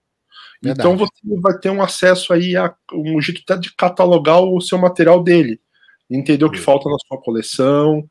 Verdade. 0.61 0.87
Então 0.87 0.97
você 0.97 1.41
vai 1.41 1.57
ter 1.57 1.69
um 1.69 1.81
acesso 1.81 2.33
aí 2.33 2.55
a 2.55 2.73
um 2.93 3.21
jeito 3.21 3.41
até 3.43 3.59
de 3.59 3.73
catalogar 3.75 4.41
o 4.41 4.59
seu 4.59 4.77
material 4.77 5.23
dele, 5.23 5.59
entender 6.09 6.45
o 6.45 6.51
que 6.51 6.59
falta 6.59 6.89
na 6.89 6.97
sua 7.07 7.21
coleção, 7.21 8.03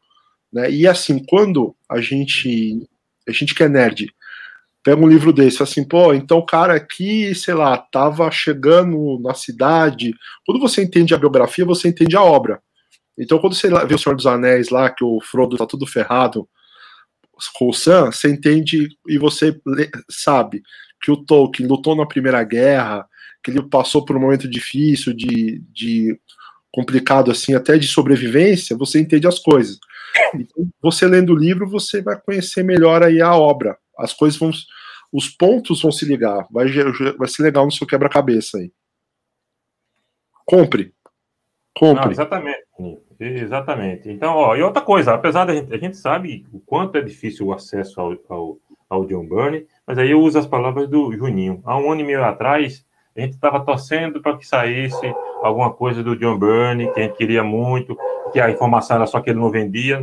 né? 0.53 0.71
E 0.71 0.87
assim, 0.87 1.25
quando 1.25 1.75
a 1.89 2.01
gente 2.01 2.89
a 3.29 3.33
gente 3.33 3.55
que 3.55 3.63
é 3.65 3.69
nerd, 3.69 4.07
pega 4.83 5.03
um 5.03 5.09
livro 5.09 5.33
desse, 5.33 5.63
assim, 5.63 5.83
pô, 5.83 6.15
então 6.15 6.39
o 6.39 6.47
cara 6.47 6.75
aqui, 6.75 7.35
sei 7.35 7.55
lá, 7.55 7.77
tava 7.77 8.31
chegando 8.31 9.19
na 9.21 9.35
cidade. 9.35 10.15
Quando 10.47 10.61
você 10.61 10.81
entende 10.81 11.13
a 11.13 11.19
biografia, 11.19 11.65
você 11.65 11.89
entende 11.89 12.17
a 12.17 12.23
obra. 12.23 12.63
Então, 13.19 13.39
quando 13.41 13.55
você 13.55 13.69
vê 13.69 13.95
o 13.95 13.99
Senhor 13.99 14.15
dos 14.15 14.27
Anéis 14.27 14.69
lá, 14.69 14.89
que 14.89 15.03
o 15.03 15.21
Frodo 15.21 15.57
tá 15.57 15.67
tudo 15.67 15.87
ferrado 15.87 16.49
com 17.59 17.69
o 17.69 17.73
Sam, 17.73 18.13
você 18.13 18.31
entende 18.31 18.89
e 19.09 19.19
você 19.19 19.59
sabe 20.09 20.63
que 21.01 21.11
o 21.11 21.17
Tolkien 21.17 21.69
lutou 21.69 21.95
na 21.95 22.07
Primeira 22.07 22.43
Guerra, 22.43 23.07
que 23.43 23.51
ele 23.51 23.63
passou 23.63 24.05
por 24.05 24.17
um 24.17 24.21
momento 24.21 24.49
difícil 24.49 25.13
de, 25.13 25.63
de 25.73 26.19
complicado 26.73 27.31
assim, 27.31 27.55
até 27.55 27.79
de 27.79 27.87
sobrevivência, 27.87 28.77
você 28.77 29.01
entende 29.01 29.27
as 29.27 29.39
coisas. 29.39 29.79
Então, 30.35 30.67
você 30.81 31.07
lendo 31.07 31.33
o 31.33 31.39
livro, 31.39 31.69
você 31.69 32.03
vai 32.03 32.21
conhecer 32.21 32.63
melhor 32.63 33.03
aí 33.03 33.21
a 33.21 33.35
obra. 33.35 33.79
As 33.99 34.13
coisas 34.13 34.39
vão. 34.39 34.51
Os 35.13 35.29
pontos 35.29 35.81
vão 35.81 35.93
se 35.93 36.05
ligar. 36.05 36.47
Vai, 36.51 36.67
vai 37.17 37.29
ser 37.29 37.43
legal 37.43 37.65
no 37.65 37.73
seu 37.73 37.87
quebra-cabeça 37.87 38.59
aí. 38.59 38.73
Compre. 40.45 40.93
Compre. 41.75 42.05
Não, 42.05 42.13
exatamente. 42.13 42.67
Exatamente. 43.19 44.11
Então, 44.11 44.35
ó, 44.35 44.57
e 44.57 44.63
outra 44.63 44.83
coisa, 44.83 45.15
apesar 45.15 45.45
da 45.45 45.55
gente, 45.55 45.73
a 45.73 45.79
gente 45.79 45.97
sabe 45.97 46.47
o 46.53 46.61
quanto 46.61 46.97
é 46.97 47.01
difícil 47.01 47.47
o 47.47 47.53
acesso 47.53 48.01
ao, 48.01 48.17
ao, 48.29 48.59
ao 48.89 49.07
John 49.07 49.27
Burney, 49.27 49.67
mas 49.87 49.99
aí 49.99 50.11
eu 50.11 50.21
uso 50.21 50.39
as 50.39 50.47
palavras 50.47 50.89
do 50.89 51.13
Juninho. 51.13 51.63
Há 51.65 51.79
um 51.79 51.93
ano 51.93 52.01
e 52.01 52.05
meio 52.05 52.25
atrás, 52.25 52.85
a 53.17 53.21
gente 53.21 53.35
estava 53.35 53.61
torcendo 53.61 54.21
para 54.21 54.37
que 54.37 54.47
saísse 54.47 55.15
alguma 55.43 55.73
coisa 55.73 56.03
do 56.03 56.17
John 56.17 56.39
Burney, 56.39 56.93
que 56.93 57.01
a 57.01 57.03
gente 57.05 57.17
queria 57.17 57.45
muito, 57.45 57.97
que 58.33 58.41
a 58.41 58.51
informação 58.51 58.97
era 58.97 59.07
só 59.07 59.21
que 59.21 59.31
ele 59.31 59.39
não 59.39 59.51
vendia. 59.51 59.99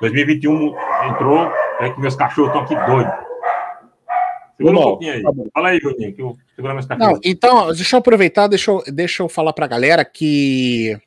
2021 0.00 0.74
entrou, 1.10 1.50
é 1.80 1.90
que 1.90 2.00
meus 2.00 2.16
cachorros 2.16 2.48
estão 2.48 2.62
aqui 2.62 2.90
doidos. 2.90 3.28
Segura 4.56 4.78
um 4.78 4.82
pouquinho 4.82 5.12
aí. 5.12 5.22
Tá 5.22 5.30
Fala 5.54 5.68
aí, 5.68 5.78
Juninho, 5.78 6.12
que 6.12 6.20
eu 6.20 6.36
segura 6.56 6.74
meus 6.74 6.86
cachorros. 6.86 7.12
Não, 7.12 7.20
então, 7.24 7.72
deixa 7.72 7.94
eu 7.96 8.00
aproveitar, 8.00 8.48
deixa 8.48 8.70
eu, 8.70 8.82
deixa 8.92 9.22
eu 9.22 9.28
falar 9.28 9.52
para 9.52 9.64
a 9.64 9.68
galera 9.68 10.04
que 10.04 10.98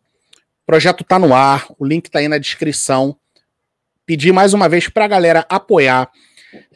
o 0.64 0.66
projeto 0.66 1.02
está 1.02 1.20
no 1.20 1.36
ar, 1.36 1.68
o 1.78 1.86
link 1.86 2.06
está 2.06 2.20
aí 2.20 2.30
na 2.30 2.38
descrição. 2.38 3.16
Pedir 4.06 4.32
mais 4.32 4.54
uma 4.54 4.70
vez 4.70 4.88
para 4.88 5.06
a 5.06 5.08
galera 5.08 5.46
apoiar. 5.50 6.10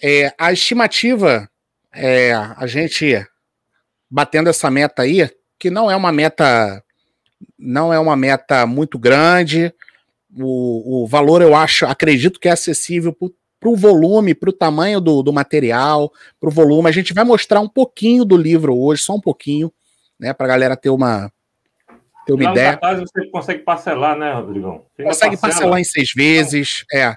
É, 0.02 0.34
a 0.38 0.52
estimativa, 0.52 1.50
é, 1.94 2.34
a 2.34 2.66
gente 2.68 3.26
batendo 4.10 4.50
essa 4.50 4.70
meta 4.70 5.02
aí, 5.02 5.30
que 5.60 5.70
não 5.70 5.90
é 5.90 5.96
uma 5.96 6.12
meta 6.12 6.84
não 7.58 7.94
é 7.94 8.00
uma 8.00 8.16
meta 8.16 8.66
muito 8.66 8.98
grande. 8.98 9.74
O, 10.38 11.04
o 11.04 11.08
valor 11.08 11.42
eu 11.42 11.56
acho, 11.56 11.86
acredito 11.86 12.40
que 12.40 12.48
é 12.48 12.52
acessível 12.52 13.14
para 13.14 13.70
o 13.70 13.76
volume, 13.76 14.36
para 14.36 14.50
o 14.50 14.54
tamanho 14.54 15.00
do, 15.00 15.24
do 15.24 15.34
material, 15.34 16.12
para 16.40 16.50
o 16.50 16.52
volume. 16.52 16.90
A 16.90 16.92
gente 16.92 17.14
vai 17.14 17.24
mostrar 17.24 17.60
um 17.60 17.70
pouquinho 17.70 18.26
do 18.26 18.38
livro 18.38 18.78
hoje, 18.78 19.02
só 19.02 19.16
um 19.16 19.22
pouquinho, 19.22 19.72
né, 20.20 20.34
para 20.34 20.46
a 20.46 20.50
galera 20.50 20.76
ter 20.76 20.90
uma, 20.90 21.32
ter 22.26 22.34
uma 22.34 22.52
ideia. 22.52 22.80
você 22.82 23.28
consegue 23.30 23.64
parcelar, 23.64 24.18
né, 24.18 24.34
Rodrigão? 24.34 24.86
consegue 24.98 25.38
parcela. 25.38 25.40
parcelar 25.40 25.80
em 25.80 25.84
seis 25.84 26.12
vezes, 26.14 26.86
é. 26.94 27.16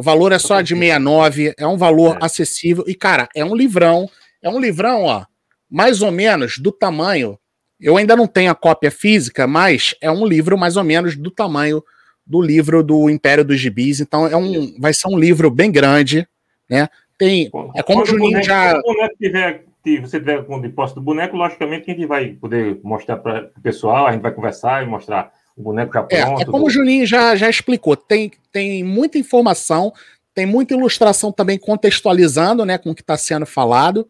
O 0.00 0.02
valor 0.02 0.32
é 0.32 0.38
só 0.38 0.62
de 0.62 0.74
69, 0.74 1.52
é 1.58 1.66
um 1.66 1.76
valor 1.76 2.16
é. 2.16 2.24
acessível. 2.24 2.82
E, 2.86 2.94
cara, 2.94 3.28
é 3.36 3.44
um 3.44 3.54
livrão. 3.54 4.08
É 4.40 4.48
um 4.48 4.58
livrão, 4.58 5.02
ó, 5.02 5.26
mais 5.70 6.00
ou 6.00 6.10
menos 6.10 6.56
do 6.56 6.72
tamanho. 6.72 7.38
Eu 7.78 7.98
ainda 7.98 8.16
não 8.16 8.26
tenho 8.26 8.50
a 8.50 8.54
cópia 8.54 8.90
física, 8.90 9.46
mas 9.46 9.94
é 10.00 10.10
um 10.10 10.24
livro 10.24 10.56
mais 10.56 10.78
ou 10.78 10.84
menos 10.84 11.18
do 11.18 11.30
tamanho 11.30 11.84
do 12.26 12.40
livro 12.40 12.82
do 12.82 13.10
Império 13.10 13.44
dos 13.44 13.60
Gibis. 13.60 14.00
Então 14.00 14.26
é 14.26 14.34
um, 14.34 14.74
vai 14.80 14.94
ser 14.94 15.06
um 15.06 15.18
livro 15.18 15.50
bem 15.50 15.70
grande, 15.70 16.26
né? 16.66 16.88
Tem, 17.18 17.50
é 17.76 17.82
como 17.82 18.00
o 18.00 18.06
Juninho 18.06 18.30
boneco, 18.30 18.46
já. 18.46 18.80
Boneco 18.80 19.16
tiver, 19.20 19.64
você 20.00 20.18
tiver 20.18 20.46
com 20.46 20.56
o 20.56 20.62
depósito 20.62 20.98
do 20.98 21.04
boneco, 21.04 21.36
logicamente 21.36 21.90
a 21.90 21.94
gente 21.94 22.06
vai 22.06 22.28
poder 22.28 22.80
mostrar 22.82 23.18
para 23.18 23.50
o 23.54 23.60
pessoal, 23.60 24.06
a 24.06 24.12
gente 24.12 24.22
vai 24.22 24.32
conversar 24.32 24.82
e 24.82 24.86
mostrar 24.86 25.30
o 25.60 25.64
boneco 25.64 25.92
já 25.92 26.02
pronto. 26.02 26.38
É, 26.38 26.42
é 26.42 26.44
como 26.44 26.64
do... 26.64 26.66
o 26.66 26.70
Juninho 26.70 27.06
já, 27.06 27.36
já 27.36 27.48
explicou, 27.48 27.96
tem, 27.96 28.32
tem 28.50 28.82
muita 28.82 29.18
informação, 29.18 29.92
tem 30.34 30.46
muita 30.46 30.74
ilustração 30.74 31.30
também 31.30 31.58
contextualizando 31.58 32.64
né, 32.64 32.78
com 32.78 32.90
o 32.90 32.94
que 32.94 33.02
está 33.02 33.16
sendo 33.16 33.46
falado 33.46 34.08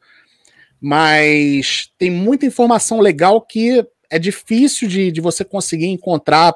mas 0.81 1.91
tem 1.99 2.11
muita 2.11 2.47
informação 2.47 3.01
legal 3.01 3.41
que 3.41 3.87
é 4.09 4.19
difícil 4.19 4.89
de, 4.89 5.13
de 5.13 5.21
você 5.21 5.45
conseguir 5.45 5.87
encontrar 5.87 6.55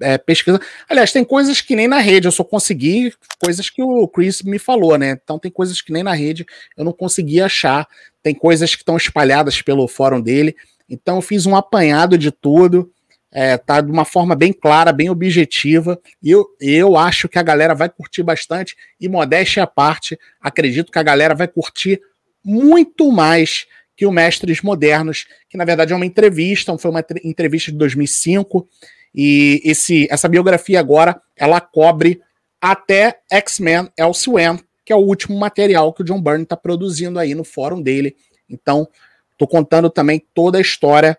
é, 0.00 0.16
pesquisa. 0.16 0.60
Aliás, 0.88 1.12
tem 1.12 1.24
coisas 1.24 1.60
que 1.60 1.76
nem 1.76 1.86
na 1.86 1.98
rede 1.98 2.26
eu 2.26 2.32
só 2.32 2.42
consegui, 2.42 3.12
coisas 3.42 3.68
que 3.68 3.82
o 3.82 4.08
Chris 4.08 4.42
me 4.42 4.58
falou, 4.58 4.96
né? 4.96 5.18
Então 5.22 5.38
tem 5.38 5.50
coisas 5.50 5.80
que 5.82 5.92
nem 5.92 6.02
na 6.02 6.14
rede 6.14 6.46
eu 6.76 6.84
não 6.84 6.92
consegui 6.92 7.40
achar, 7.40 7.86
tem 8.22 8.34
coisas 8.34 8.74
que 8.74 8.82
estão 8.82 8.96
espalhadas 8.96 9.60
pelo 9.60 9.86
fórum 9.86 10.20
dele. 10.20 10.56
Então 10.88 11.16
eu 11.16 11.22
fiz 11.22 11.46
um 11.46 11.54
apanhado 11.54 12.16
de 12.16 12.30
tudo, 12.30 12.90
é, 13.38 13.58
tá 13.58 13.82
de 13.82 13.92
uma 13.92 14.06
forma 14.06 14.34
bem 14.34 14.50
clara, 14.50 14.90
bem 14.94 15.10
objetiva, 15.10 16.00
e 16.22 16.30
eu, 16.30 16.46
eu 16.58 16.96
acho 16.96 17.28
que 17.28 17.38
a 17.38 17.42
galera 17.42 17.74
vai 17.74 17.86
curtir 17.86 18.22
bastante, 18.22 18.74
e 18.98 19.10
modéstia 19.10 19.62
à 19.62 19.66
parte, 19.66 20.18
acredito 20.40 20.90
que 20.90 20.98
a 20.98 21.02
galera 21.02 21.34
vai 21.34 21.46
curtir 21.46 22.00
muito 22.42 23.12
mais 23.12 23.66
que 23.94 24.06
o 24.06 24.10
Mestres 24.10 24.62
Modernos, 24.62 25.26
que 25.50 25.58
na 25.58 25.66
verdade 25.66 25.92
é 25.92 25.96
uma 25.96 26.06
entrevista, 26.06 26.76
foi 26.78 26.90
uma 26.90 27.04
entrevista 27.22 27.70
de 27.70 27.76
2005, 27.76 28.66
e 29.14 29.60
esse, 29.62 30.08
essa 30.10 30.28
biografia 30.28 30.80
agora, 30.80 31.20
ela 31.36 31.60
cobre 31.60 32.22
até 32.58 33.18
X-Men 33.30 33.90
Elsewhere, 33.98 34.60
que 34.82 34.94
é 34.94 34.96
o 34.96 35.00
último 35.00 35.38
material 35.38 35.92
que 35.92 36.00
o 36.00 36.04
John 36.06 36.22
Byrne 36.22 36.44
está 36.44 36.56
produzindo 36.56 37.18
aí 37.18 37.34
no 37.34 37.44
fórum 37.44 37.82
dele. 37.82 38.16
Então, 38.48 38.88
estou 39.32 39.46
contando 39.46 39.90
também 39.90 40.24
toda 40.32 40.56
a 40.56 40.60
história 40.62 41.18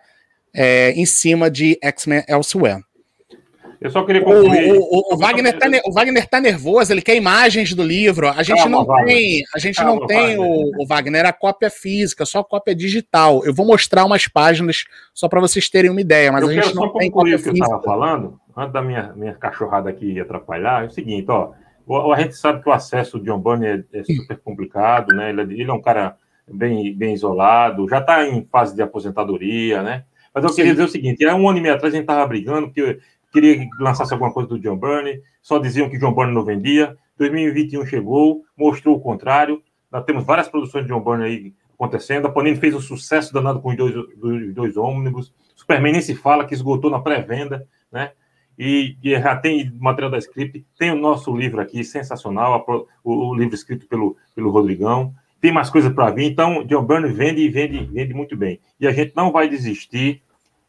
é, 0.54 0.92
em 0.92 1.06
cima 1.06 1.50
de 1.50 1.78
X-Men 1.82 2.24
Elsewhere. 2.28 2.82
Eu 3.80 3.90
só 3.90 4.04
queria 4.04 4.22
concluir. 4.22 4.72
O, 4.72 4.80
o, 4.80 5.14
o, 5.14 5.16
Wagner 5.16 5.56
tá, 5.56 5.68
o 5.86 5.92
Wagner 5.92 6.26
tá 6.26 6.40
nervoso, 6.40 6.92
ele 6.92 7.00
quer 7.00 7.14
imagens 7.14 7.72
do 7.74 7.82
livro. 7.82 8.28
A 8.28 8.42
gente 8.42 8.58
Calma, 8.58 8.78
não 8.78 8.84
Wagner. 8.84 9.06
tem, 9.06 9.42
a 9.54 9.58
gente 9.58 9.76
Calma, 9.76 9.94
não 9.94 10.06
tem 10.06 10.36
Wagner. 10.36 10.40
O, 10.40 10.82
o 10.82 10.86
Wagner, 10.86 11.26
a 11.26 11.32
cópia 11.32 11.70
física, 11.70 12.26
só 12.26 12.40
a 12.40 12.44
cópia 12.44 12.74
digital. 12.74 13.44
Eu 13.44 13.54
vou 13.54 13.64
mostrar 13.64 14.04
umas 14.04 14.26
páginas 14.26 14.84
só 15.14 15.28
para 15.28 15.40
vocês 15.40 15.68
terem 15.68 15.90
uma 15.90 16.00
ideia, 16.00 16.32
mas 16.32 16.42
eu 16.42 16.48
a 16.48 16.52
gente 16.52 16.74
não 16.74 16.92
tem 16.92 17.08
cópia 17.08 17.36
o 17.36 17.38
que 17.38 17.44
física. 17.44 17.66
eu 17.66 17.76
estava 17.76 17.82
falando, 17.82 18.40
antes 18.56 18.72
da 18.72 18.82
minha, 18.82 19.12
minha 19.14 19.34
cachorrada 19.34 19.88
aqui 19.88 20.18
atrapalhar, 20.18 20.82
é 20.82 20.86
o 20.86 20.90
seguinte, 20.90 21.30
ó. 21.30 21.52
A 22.12 22.20
gente 22.20 22.36
sabe 22.36 22.62
que 22.62 22.68
o 22.68 22.72
acesso 22.72 23.18
de 23.18 23.26
John 23.26 23.38
Bunny 23.38 23.66
é, 23.66 23.84
é 23.94 24.02
super 24.02 24.38
complicado, 24.38 25.14
né? 25.14 25.30
Ele, 25.30 25.40
é, 25.40 25.44
ele, 25.44 25.70
é 25.70 25.72
um 25.72 25.80
cara 25.80 26.16
bem, 26.46 26.94
bem 26.94 27.14
isolado, 27.14 27.88
já 27.88 27.98
está 27.98 28.26
em 28.26 28.44
fase 28.50 28.74
de 28.74 28.82
aposentadoria, 28.82 29.82
né? 29.82 30.04
Mas 30.38 30.44
eu 30.44 30.50
Sim. 30.50 30.56
queria 30.56 30.72
dizer 30.72 30.84
o 30.84 30.88
seguinte: 30.88 31.26
há 31.26 31.34
um 31.34 31.48
ano 31.48 31.58
e 31.58 31.60
meio 31.60 31.74
atrás 31.74 31.92
a 31.92 31.96
gente 31.96 32.04
estava 32.04 32.26
brigando, 32.26 32.68
porque 32.68 33.00
queria 33.32 33.58
que 33.58 33.68
lançasse 33.80 34.12
alguma 34.12 34.32
coisa 34.32 34.48
do 34.48 34.58
John 34.58 34.76
Burney, 34.76 35.20
só 35.42 35.58
diziam 35.58 35.88
que 35.88 35.98
John 35.98 36.12
Burney 36.12 36.34
não 36.34 36.44
vendia. 36.44 36.96
2021 37.18 37.84
chegou, 37.86 38.44
mostrou 38.56 38.96
o 38.96 39.00
contrário. 39.00 39.60
Nós 39.90 40.04
temos 40.04 40.24
várias 40.24 40.48
produções 40.48 40.84
de 40.84 40.92
John 40.92 41.00
Burney 41.00 41.26
aí 41.26 41.54
acontecendo. 41.74 42.26
A 42.26 42.30
Panini 42.30 42.56
fez 42.56 42.74
um 42.74 42.80
sucesso 42.80 43.32
danado 43.32 43.60
com 43.60 43.70
os 43.70 43.76
dois, 43.76 43.94
os 43.96 44.54
dois 44.54 44.76
ônibus. 44.76 45.34
Superman 45.56 45.92
nem 45.92 46.00
se 46.00 46.14
fala, 46.14 46.44
que 46.44 46.54
esgotou 46.54 46.90
na 46.90 47.00
pré-venda, 47.00 47.66
né? 47.90 48.12
E, 48.56 48.96
e, 49.02 49.10
já 49.10 49.36
tem 49.36 49.72
material 49.78 50.10
da 50.10 50.18
script. 50.18 50.64
Tem 50.78 50.90
o 50.90 50.96
nosso 50.96 51.34
livro 51.36 51.60
aqui, 51.60 51.82
sensacional, 51.82 52.64
o, 53.04 53.30
o 53.30 53.34
livro 53.34 53.54
escrito 53.54 53.86
pelo, 53.86 54.16
pelo 54.34 54.50
Rodrigão. 54.50 55.12
Tem 55.40 55.52
mais 55.52 55.70
coisa 55.70 55.90
para 55.90 56.10
vir. 56.10 56.24
Então, 56.24 56.64
John 56.64 56.84
Burney 56.84 57.12
vende 57.12 57.40
e 57.40 57.48
vende, 57.48 57.84
vende 57.84 58.12
muito 58.12 58.36
bem. 58.36 58.60
E 58.80 58.86
a 58.86 58.90
gente 58.90 59.12
não 59.14 59.30
vai 59.30 59.48
desistir 59.48 60.22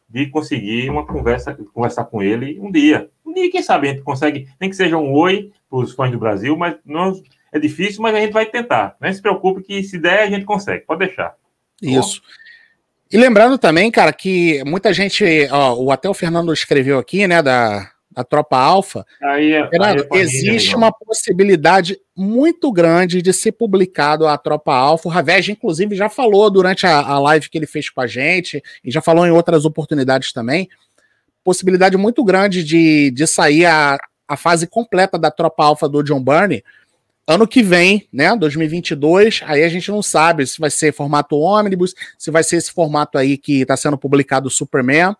de 0.10 0.28
conseguir 0.28 0.90
uma 0.90 1.06
conversa, 1.06 1.58
conversar 1.74 2.06
com 2.06 2.22
ele 2.22 2.60
um 2.60 2.72
dia. 2.72 3.10
Um 3.26 3.34
dia, 3.34 3.52
quem 3.52 3.62
sabe, 3.62 3.88
a 3.88 3.92
gente 3.92 4.04
consegue, 4.04 4.48
nem 4.60 4.70
que 4.70 4.76
seja 4.76 4.98
um 4.98 5.14
oi 5.14 5.52
para 5.70 5.80
os 5.80 5.94
fãs 5.94 6.12
do 6.12 6.18
Brasil, 6.18 6.58
mas 6.58 6.76
não 6.84 7.22
é 7.52 7.60
difícil, 7.60 8.02
mas 8.02 8.16
a 8.16 8.20
gente 8.20 8.34
vai 8.34 8.46
tentar. 8.46 8.96
Não 9.00 9.12
se 9.14 9.22
preocupe 9.22 9.62
que 9.62 9.84
se 9.84 9.98
der, 9.98 10.24
a 10.24 10.30
gente 10.30 10.46
consegue, 10.46 10.86
pode 10.86 11.06
deixar. 11.06 11.30
Tá 11.30 11.36
Isso. 11.82 12.22
E 13.12 13.18
lembrando 13.18 13.58
também, 13.58 13.90
cara, 13.90 14.14
que 14.14 14.64
muita 14.66 14.94
gente, 14.94 15.24
ó, 15.52 15.92
até 15.92 16.10
o 16.10 16.14
Fernando 16.14 16.54
escreveu 16.54 17.00
aqui, 17.00 17.28
né, 17.28 17.42
da, 17.42 17.92
a 18.16 18.24
tropa 18.24 18.58
alfa, 18.58 19.06
aí, 19.22 19.54
é- 19.54 19.62
aí 19.62 19.98
é 20.14 20.18
existe 20.18 20.76
uma 20.76 20.92
possibilidade 20.92 21.98
muito 22.16 22.72
grande 22.72 23.22
de 23.22 23.32
ser 23.32 23.52
publicado 23.52 24.28
a 24.28 24.38
tropa 24.38 24.74
alfa. 24.74 25.08
O 25.08 25.12
Ravege, 25.12 25.52
inclusive, 25.52 25.96
já 25.96 26.10
falou 26.10 26.50
durante 26.50 26.86
a, 26.86 27.00
a 27.00 27.20
live 27.20 27.50
que 27.50 27.58
ele 27.58 27.68
fez 27.68 27.90
com 27.90 28.02
a 28.02 28.08
gente, 28.08 28.62
e 28.84 28.92
já 28.92 29.02
falou 29.02 29.26
em 29.26 29.32
outras 29.32 29.64
oportunidades 29.66 30.34
também. 30.34 30.68
Possibilidade 31.44 31.98
muito 31.98 32.24
grande 32.24 32.64
de, 32.64 33.12
de 33.12 33.28
sair 33.28 33.66
a, 33.66 33.98
a 34.28 34.36
fase 34.36 34.68
completa 34.68 35.18
da 35.18 35.32
tropa 35.32 35.64
alfa 35.64 35.88
do 35.88 36.04
John 36.04 36.22
Burney 36.22 36.64
ano 37.30 37.48
que 37.48 37.62
vem, 37.62 38.08
né, 38.12 38.36
2022, 38.36 39.42
aí 39.46 39.64
a 39.64 39.70
gente 39.70 39.92
não 39.92 40.02
sabe 40.02 40.48
se 40.48 40.60
vai 40.60 40.72
ser 40.72 40.92
formato 40.92 41.38
ônibus, 41.38 41.94
se 42.18 42.32
vai 42.32 42.44
ser 42.44 42.58
esse 42.58 42.72
formato 42.72 43.20
aí 43.20 43.38
que 43.38 43.62
está 43.62 43.78
sendo 43.78 44.00
publicado 44.00 44.48
o 44.48 44.52
Superman, 44.52 45.16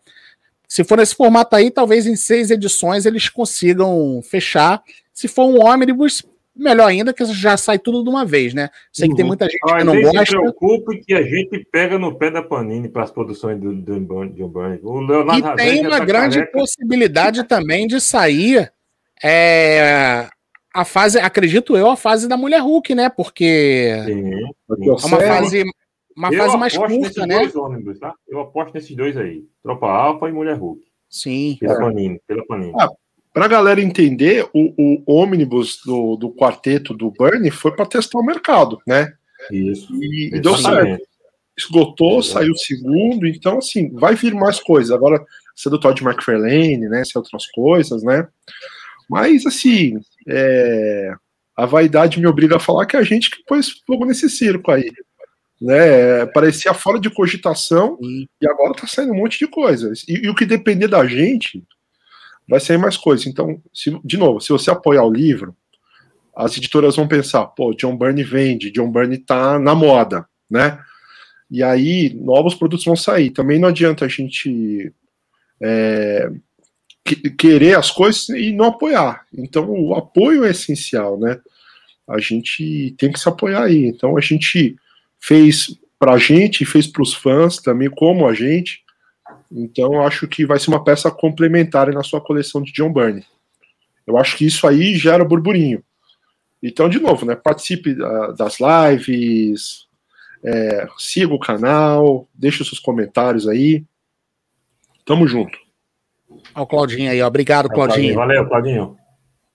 se 0.70 0.84
for 0.84 1.00
nesse 1.00 1.16
formato 1.16 1.56
aí, 1.56 1.72
talvez 1.72 2.06
em 2.06 2.16
seis 2.16 2.52
edições 2.52 3.08
eles 3.08 3.28
consigam 3.28 4.22
fechar. 4.22 4.84
Se 5.12 5.28
for 5.28 5.46
um 5.46 5.66
ônibus, 5.66 6.24
melhor 6.56 6.86
ainda, 6.86 7.12
que 7.12 7.26
já 7.26 7.58
sai 7.58 7.80
tudo 7.80 8.04
de 8.04 8.10
uma 8.10 8.24
vez, 8.24 8.54
né? 8.54 8.70
Sei 8.94 9.06
uhum. 9.06 9.10
que 9.10 9.16
tem 9.16 9.24
uhum. 9.24 9.30
muita 9.30 9.46
gente 9.46 9.60
que 9.60 9.84
não 9.84 10.00
gosta. 10.00 10.14
Não 10.14 10.26
se 10.26 10.32
preocupe 10.32 10.98
que 11.00 11.14
a 11.16 11.24
gente 11.24 11.66
pega 11.72 11.98
no 11.98 12.16
pé 12.16 12.30
da 12.30 12.44
Panini 12.44 12.88
para 12.88 13.04
as 13.04 13.12
produções 13.12 13.60
do, 13.60 13.74
do, 13.74 14.00
Byrne. 14.00 14.80
O 14.84 15.00
Leonardo 15.00 15.50
e 15.50 15.56
tem 15.56 15.82
uma 15.82 15.98
tá 15.98 16.06
grande 16.06 16.38
careca. 16.38 16.58
possibilidade 16.60 17.44
também 17.46 17.88
de 17.88 18.00
sair 18.00 18.72
é, 19.24 20.30
a 20.72 20.86
fase, 20.86 21.18
acredito 21.18 21.76
eu, 21.76 21.90
a 21.90 21.98
fase 21.98 22.28
da 22.28 22.38
Mulher 22.38 22.62
Hulk, 22.62 22.94
né? 22.94 23.10
Porque 23.10 24.04
Sim. 24.06 24.34
é 24.34 25.08
uma 25.08 25.20
fase 25.20 25.64
uma 26.20 26.34
eu 26.34 26.38
fase 26.38 26.58
mais 26.58 26.78
curta, 26.78 27.26
né? 27.26 27.40
Dois 27.40 27.56
ônibus, 27.56 27.98
tá? 27.98 28.14
Eu 28.28 28.42
aposto 28.42 28.74
nesses 28.74 28.94
dois 28.94 29.16
aí. 29.16 29.46
Tropa 29.64 29.88
Alfa 29.88 30.28
e 30.28 30.34
Mulher 30.34 30.58
Hulk. 30.58 30.82
Sim. 31.10 31.56
Pela 31.60 31.74
é. 31.74 31.80
Panini, 31.80 32.22
pela 32.28 32.46
Panini. 32.46 32.74
Ah, 32.78 32.90
para 33.34 33.46
a 33.46 33.48
galera 33.48 33.82
entender, 33.82 34.46
o, 34.54 34.74
o 34.78 35.04
ônibus 35.06 35.80
do, 35.86 36.18
do 36.18 36.30
quarteto 36.32 36.94
do 36.94 37.10
Bernie 37.10 37.52
foi 37.52 37.74
para 37.74 37.86
testar 37.86 38.20
o 38.20 38.26
mercado, 38.26 38.80
né? 38.86 39.14
Isso. 39.50 39.96
E, 39.96 40.36
e 40.36 40.42
deu 40.42 40.58
certo. 40.58 41.02
Esgotou, 41.58 42.20
é. 42.20 42.24
saiu 42.24 42.52
o 42.52 42.58
segundo, 42.58 43.26
então 43.26 43.60
assim, 43.60 43.90
vai 43.94 44.14
vir 44.14 44.34
mais 44.34 44.60
coisas. 44.60 44.92
Agora, 44.92 45.24
se 45.56 45.70
é 45.70 45.72
do 45.72 45.80
Todd 45.80 46.04
McFarlane, 46.04 46.90
né? 46.90 47.06
Se 47.06 47.16
é 47.16 47.20
outras 47.20 47.50
coisas, 47.52 48.04
né? 48.04 48.28
Mas 49.10 49.46
assim, 49.46 49.98
é, 50.28 51.14
a 51.56 51.66
vaidade 51.66 52.20
me 52.20 52.28
obriga 52.28 52.58
a 52.58 52.60
falar 52.60 52.86
que 52.86 52.98
é 52.98 53.00
a 53.00 53.04
gente 53.04 53.32
que 53.32 53.44
pôs 53.46 53.70
fogo 53.88 54.04
nesse 54.04 54.30
circo 54.30 54.70
aí. 54.70 54.92
Né? 55.62 56.26
Parecia 56.28 56.74
fora 56.74 57.00
de 57.00 57.10
cogitação 57.10 57.98
e 58.02 58.28
agora 58.48 58.74
tá 58.74 58.88
saindo 58.88 59.12
um 59.14 59.18
monte 59.18 59.38
de 59.38 59.48
coisas. 59.48 60.04
E, 60.08 60.26
e 60.26 60.30
o 60.30 60.36
que 60.36 60.46
depender 60.46 60.88
da 60.88 61.06
gente, 61.06 61.64
vai 62.50 62.60
sair 62.60 62.78
mais 62.78 62.98
coisas. 62.98 63.28
Então, 63.28 63.62
se, 63.74 63.96
de 64.04 64.18
novo, 64.18 64.42
se 64.42 64.50
você 64.50 64.72
apoiar 64.72 65.04
o 65.04 65.14
livro, 65.14 65.56
as 66.36 66.58
editoras 66.58 66.96
vão 66.96 67.08
pensar, 67.08 67.46
pô, 67.48 67.74
John 67.74 67.96
Byrne 67.96 68.24
vende, 68.24 68.72
John 68.72 68.92
Byrne 68.92 69.20
tá 69.20 69.60
na 69.60 69.76
moda, 69.76 70.26
né? 70.50 70.80
E 71.52 71.62
aí, 71.62 72.14
novos 72.16 72.56
produtos 72.56 72.86
vão 72.86 72.96
sair. 72.96 73.32
Também 73.32 73.60
não 73.60 73.70
adianta 73.70 74.06
a 74.06 74.08
gente 74.08 74.92
é, 75.62 76.32
querer 77.38 77.78
as 77.78 77.92
coisas 77.92 78.30
e 78.30 78.52
não 78.52 78.66
apoiar. 78.66 79.26
Então, 79.36 79.70
o 79.70 79.94
apoio 79.96 80.44
é 80.44 80.52
essencial, 80.52 81.20
né? 81.20 81.40
A 82.08 82.20
gente 82.20 82.96
tem 82.98 83.12
que 83.12 83.20
se 83.20 83.28
apoiar 83.30 83.64
aí. 83.64 83.86
Então, 83.86 84.18
a 84.18 84.22
gente 84.22 84.76
fez 85.20 85.78
para 86.00 86.14
a 86.14 86.18
gente, 86.18 86.66
fez 86.66 86.88
para 86.88 87.02
os 87.04 87.14
fãs 87.14 87.58
também, 87.58 87.90
como 87.90 88.28
a 88.28 88.34
gente. 88.34 88.84
Então, 89.52 90.02
acho 90.02 90.28
que 90.28 90.46
vai 90.46 90.60
ser 90.60 90.70
uma 90.70 90.84
peça 90.84 91.12
complementar 91.12 91.92
na 91.92 92.04
sua 92.04 92.22
coleção 92.22 92.62
de 92.62 92.72
John 92.72 92.92
Byrne. 92.92 93.26
Eu 94.08 94.18
acho 94.18 94.38
que 94.38 94.46
isso 94.46 94.66
aí 94.66 94.96
gera 94.96 95.26
burburinho. 95.26 95.84
Então, 96.62 96.90
de 96.90 97.00
novo, 97.00 97.26
né, 97.26 97.36
participe 97.36 97.96
das 98.38 98.58
lives, 98.60 99.88
é, 100.44 100.88
siga 100.98 101.34
o 101.34 101.40
canal, 101.40 102.28
deixe 102.34 102.62
os 102.62 102.68
seus 102.68 102.80
comentários 102.80 103.48
aí. 103.48 103.84
Tamo 105.06 105.28
junto. 105.28 105.58
Olha 106.54 106.64
o 106.64 106.68
Claudinho 106.68 107.12
aí, 107.12 107.22
obrigado, 107.22 107.70
Claudinho. 107.70 108.16
Valeu, 108.16 108.48
Claudinho. 108.48 108.98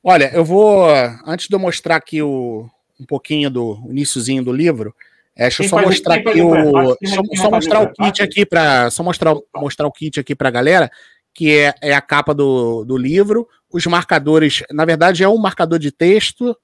Olha, 0.03 0.31
eu 0.35 0.44
vou, 0.44 0.87
antes 1.27 1.48
de 1.48 1.55
eu 1.55 1.59
mostrar 1.59 1.96
aqui 1.96 2.20
o, 2.20 2.68
um 3.00 3.07
pouquinho 3.07 3.48
do 3.48 3.83
iníciozinho 3.88 4.44
do 4.44 4.53
livro, 4.53 4.94
é, 5.36 5.42
deixa 5.42 5.64
eu 5.64 5.68
só 5.68 5.80
mostrar 5.80 6.14
aqui 6.14 6.40
o. 6.40 6.96
Só, 7.36 7.50
mostrar 7.50 7.80
o 7.80 7.92
kit 7.92 8.22
aqui 8.22 8.46
para. 8.46 8.90
Só 8.90 9.02
mostrar, 9.02 9.34
mostrar 9.54 9.86
o 9.86 9.92
kit 9.92 10.20
aqui 10.20 10.34
para 10.34 10.48
a 10.48 10.52
galera, 10.52 10.90
que 11.34 11.50
é, 11.58 11.74
é 11.82 11.92
a 11.92 12.00
capa 12.00 12.32
do, 12.32 12.84
do 12.84 12.96
livro. 12.96 13.48
Os 13.72 13.84
marcadores, 13.86 14.62
na 14.70 14.84
verdade, 14.84 15.24
é 15.24 15.28
um 15.28 15.36
marcador 15.36 15.80
de 15.80 15.90
texto. 15.90 16.56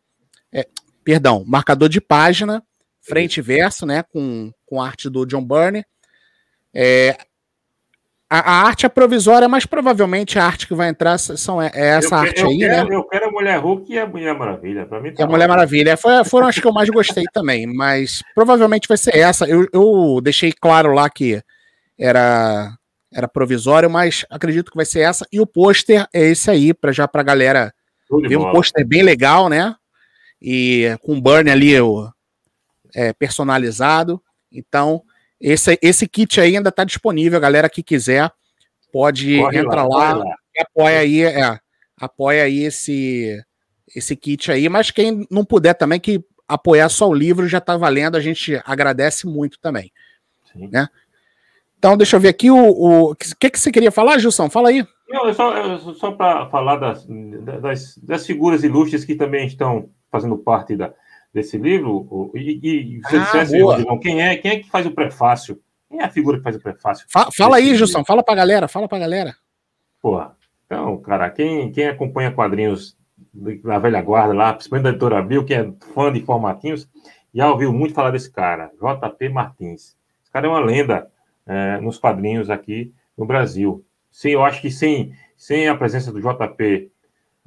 É, 0.53 0.67
perdão, 1.03 1.45
marcador 1.45 1.89
de 1.89 2.01
página, 2.01 2.63
frente 3.01 3.39
e 3.39 3.43
verso, 3.43 3.85
né? 3.85 4.05
Com, 4.05 4.53
com 4.65 4.81
arte 4.81 5.11
do 5.11 5.27
John 5.27 5.45
Byrne. 5.45 5.85
É, 6.73 7.17
a, 8.33 8.39
a, 8.39 8.63
arte 8.63 8.87
é 8.87 8.89
provisória, 8.89 9.49
mas 9.49 9.67
provavelmente 9.67 10.39
a 10.39 10.45
arte 10.45 10.69
que 10.69 10.75
vai 10.75 10.89
entrar 10.89 11.19
são, 11.19 11.61
é, 11.61 11.69
é 11.75 11.87
essa 11.97 12.15
eu, 12.15 12.19
arte 12.19 12.43
eu 12.43 12.49
aí, 12.49 12.59
quero, 12.59 12.89
né? 12.89 12.95
Eu 12.95 13.05
quero 13.05 13.27
a 13.27 13.31
Mulher 13.33 13.59
Hulk 13.59 13.93
e 13.93 13.99
a 13.99 14.07
Mulher 14.07 14.39
Maravilha. 14.39 14.87
Pra 14.87 15.01
mim 15.01 15.13
tá 15.13 15.25
a 15.25 15.27
Mulher 15.27 15.49
Maravilha. 15.49 15.97
Foi, 15.97 16.25
foram 16.25 16.47
as 16.47 16.57
que 16.57 16.65
eu 16.67 16.73
mais 16.73 16.89
gostei 16.89 17.25
também, 17.33 17.67
mas 17.67 18.23
provavelmente 18.33 18.87
vai 18.87 18.97
ser 18.97 19.17
essa. 19.17 19.47
Eu, 19.47 19.67
eu 19.73 20.21
deixei 20.23 20.53
claro 20.53 20.93
lá 20.93 21.11
que 21.11 21.43
era, 21.99 22.73
era 23.13 23.27
provisório, 23.27 23.91
mas 23.91 24.25
acredito 24.31 24.71
que 24.71 24.77
vai 24.77 24.87
ser 24.87 25.01
essa. 25.01 25.27
E 25.33 25.41
o 25.41 25.47
pôster 25.47 26.07
é 26.15 26.29
esse 26.29 26.49
aí, 26.53 26.73
para 26.73 26.93
já 26.93 27.09
pra 27.09 27.25
galera 27.25 27.75
ver 28.29 28.37
um 28.37 28.53
pôster 28.53 28.87
bem 28.87 29.03
legal, 29.03 29.49
né? 29.49 29.75
E 30.41 30.97
com 31.03 31.19
o 31.19 31.21
burn 31.21 31.51
ali 31.51 31.79
o, 31.81 32.09
é, 32.95 33.13
personalizado. 33.13 34.23
Então, 34.53 35.03
esse, 35.41 35.79
esse 35.81 36.07
kit 36.07 36.41
aí 36.41 36.57
ainda 36.57 36.69
está 36.69 36.85
disponível, 36.85 37.39
a 37.39 37.41
galera 37.41 37.71
que 37.71 37.83
quiser 37.83 38.31
pode 38.93 39.39
Corre 39.39 39.59
entrar 39.59 39.87
lá, 39.87 40.15
lá, 40.15 40.35
e 40.55 40.61
apoia 40.61 40.99
aí, 40.99 41.23
é, 41.23 41.59
apoia 41.97 42.45
aí 42.45 42.65
esse, 42.65 43.43
esse 43.95 44.17
kit 44.17 44.51
aí, 44.51 44.69
mas 44.69 44.91
quem 44.91 45.27
não 45.31 45.45
puder 45.45 45.75
também, 45.75 46.01
que 46.01 46.23
apoiar 46.47 46.89
só 46.89 47.09
o 47.09 47.15
livro 47.15 47.49
já 47.49 47.59
está 47.59 47.77
valendo, 47.77 48.17
a 48.17 48.21
gente 48.21 48.61
agradece 48.65 49.27
muito 49.27 49.59
também. 49.61 49.93
Sim. 50.53 50.69
Né? 50.71 50.89
Então, 51.79 51.97
deixa 51.97 52.17
eu 52.17 52.21
ver 52.21 52.29
aqui 52.29 52.51
o. 52.51 53.11
O 53.11 53.15
que, 53.15 53.49
que 53.49 53.59
você 53.59 53.73
queria 53.73 53.91
falar, 53.91 54.19
Gilson? 54.19 54.51
Fala 54.51 54.69
aí. 54.69 54.87
Não, 55.09 55.29
é 55.29 55.33
só, 55.33 55.57
é 55.57 55.79
só 55.95 56.13
para 56.13 56.47
falar 56.51 56.77
das, 56.77 57.07
das, 57.07 57.97
das, 57.97 58.27
figuras 58.27 58.63
ilustres 58.63 59.05
que 59.05 59.15
também 59.15 59.47
estão 59.47 59.89
fazendo 60.11 60.37
parte 60.37 60.77
da, 60.77 60.93
desse 61.33 61.57
livro, 61.57 62.31
e, 62.35 62.97
e 62.97 63.01
você 63.03 63.17
ah, 63.17 63.21
dissesse, 63.21 63.61
Rodrigão, 63.61 63.99
quem 63.99 64.23
é, 64.23 64.37
quem 64.37 64.51
é 64.51 64.59
que 64.59 64.69
faz 64.69 64.87
o 64.87 64.91
prefácio? 64.91 65.61
Quem 65.89 66.01
é 66.01 66.05
a 66.05 66.11
figura 66.11 66.39
que 66.39 66.43
faz 66.43 66.57
o 66.57 66.61
prefácio? 66.61 67.07
Fala, 67.09 67.31
fala 67.33 67.57
aí, 67.57 67.75
Gilson, 67.75 68.05
fala 68.05 68.23
pra 68.23 68.35
galera, 68.35 68.69
fala 68.69 68.89
pra 68.89 68.99
galera. 68.99 69.35
Porra, 70.01 70.37
então, 70.67 70.99
cara, 70.99 71.31
quem, 71.31 71.71
quem 71.73 71.89
acompanha 71.89 72.33
quadrinhos 72.33 72.97
da 73.33 73.79
velha 73.79 74.01
guarda 74.03 74.35
lá, 74.35 74.53
principalmente 74.53 74.85
da 74.85 74.91
editora 74.91 75.23
Bill, 75.23 75.45
que 75.45 75.55
é 75.55 75.73
fã 75.95 76.13
de 76.13 76.21
formatinhos, 76.21 76.89
já 77.35 77.51
ouviu 77.51 77.73
muito 77.73 77.95
falar 77.95 78.11
desse 78.11 78.31
cara, 78.31 78.71
JP 78.75 79.29
Martins. 79.29 79.97
Esse 80.23 80.31
cara 80.33 80.47
é 80.47 80.51
uma 80.51 80.61
lenda 80.61 81.11
é, 81.47 81.81
nos 81.81 81.99
quadrinhos 81.99 82.51
aqui 82.51 82.93
no 83.17 83.27
Brasil. 83.27 83.85
Sim, 84.11 84.31
eu 84.31 84.45
acho 84.45 84.61
que 84.61 84.71
sem, 84.71 85.13
sem 85.37 85.69
a 85.69 85.77
presença 85.77 86.13
do 86.13 86.21
JP 86.21 86.91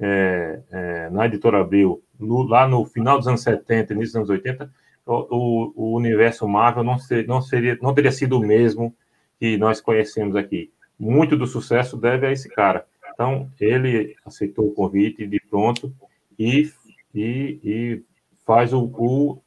é, 0.00 0.60
é, 0.70 1.10
na 1.10 1.26
editora 1.26 1.60
Abril, 1.60 2.02
no, 2.24 2.42
lá 2.42 2.66
no 2.66 2.84
final 2.84 3.18
dos 3.18 3.28
anos 3.28 3.42
70, 3.42 3.92
início 3.92 4.12
dos 4.12 4.16
anos 4.16 4.30
80, 4.30 4.70
o, 5.06 5.72
o, 5.76 5.96
universo 5.96 6.48
Marvel 6.48 6.82
não, 6.82 6.98
ser, 6.98 7.26
não, 7.26 7.40
seria, 7.40 7.78
não 7.82 7.94
teria 7.94 8.10
sido 8.10 8.38
o 8.38 8.46
mesmo 8.46 8.94
que 9.38 9.56
nós 9.56 9.80
conhecemos 9.80 10.34
aqui. 10.34 10.72
Muito 10.98 11.36
do 11.36 11.46
sucesso 11.46 11.96
deve 11.96 12.26
a 12.26 12.32
esse 12.32 12.48
cara. 12.48 12.86
Então, 13.12 13.50
ele 13.60 14.16
aceitou 14.24 14.66
o 14.66 14.72
convite 14.72 15.26
de 15.26 15.40
pronto 15.40 15.94
e, 16.38 16.72
e, 17.14 17.60
e 17.62 18.02
faz 18.46 18.72
o, 18.72 18.84
o, 18.84 19.38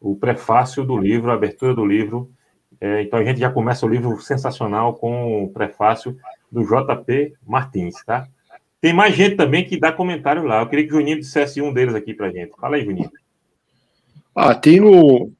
o, 0.00 0.16
prefácio 0.16 0.84
do 0.84 0.96
livro, 0.96 1.30
a 1.30 1.34
abertura 1.34 1.74
do 1.74 1.84
livro. 1.84 2.30
É, 2.80 3.02
então, 3.02 3.18
a 3.18 3.24
gente 3.24 3.40
já 3.40 3.50
começa 3.50 3.86
o 3.86 3.88
livro 3.88 4.18
sensacional 4.20 4.94
com 4.94 5.44
o 5.44 5.50
prefácio 5.50 6.16
do 6.50 6.62
JP 6.62 7.34
Martins, 7.46 8.02
tá? 8.04 8.26
Tem 8.80 8.92
mais 8.92 9.14
gente 9.14 9.36
também 9.36 9.64
que 9.64 9.78
dá 9.78 9.90
comentário 9.90 10.44
lá. 10.44 10.60
Eu 10.60 10.68
queria 10.68 10.86
que 10.86 10.92
o 10.92 10.98
Juninho 10.98 11.18
dissesse 11.18 11.60
um 11.60 11.72
deles 11.72 11.94
aqui 11.94 12.14
pra 12.14 12.30
gente. 12.30 12.52
Fala 12.60 12.76
aí, 12.76 12.84
Juninho. 12.84 13.10
Ah, 14.34 14.54
tem 14.54 14.80
o, 14.80 15.32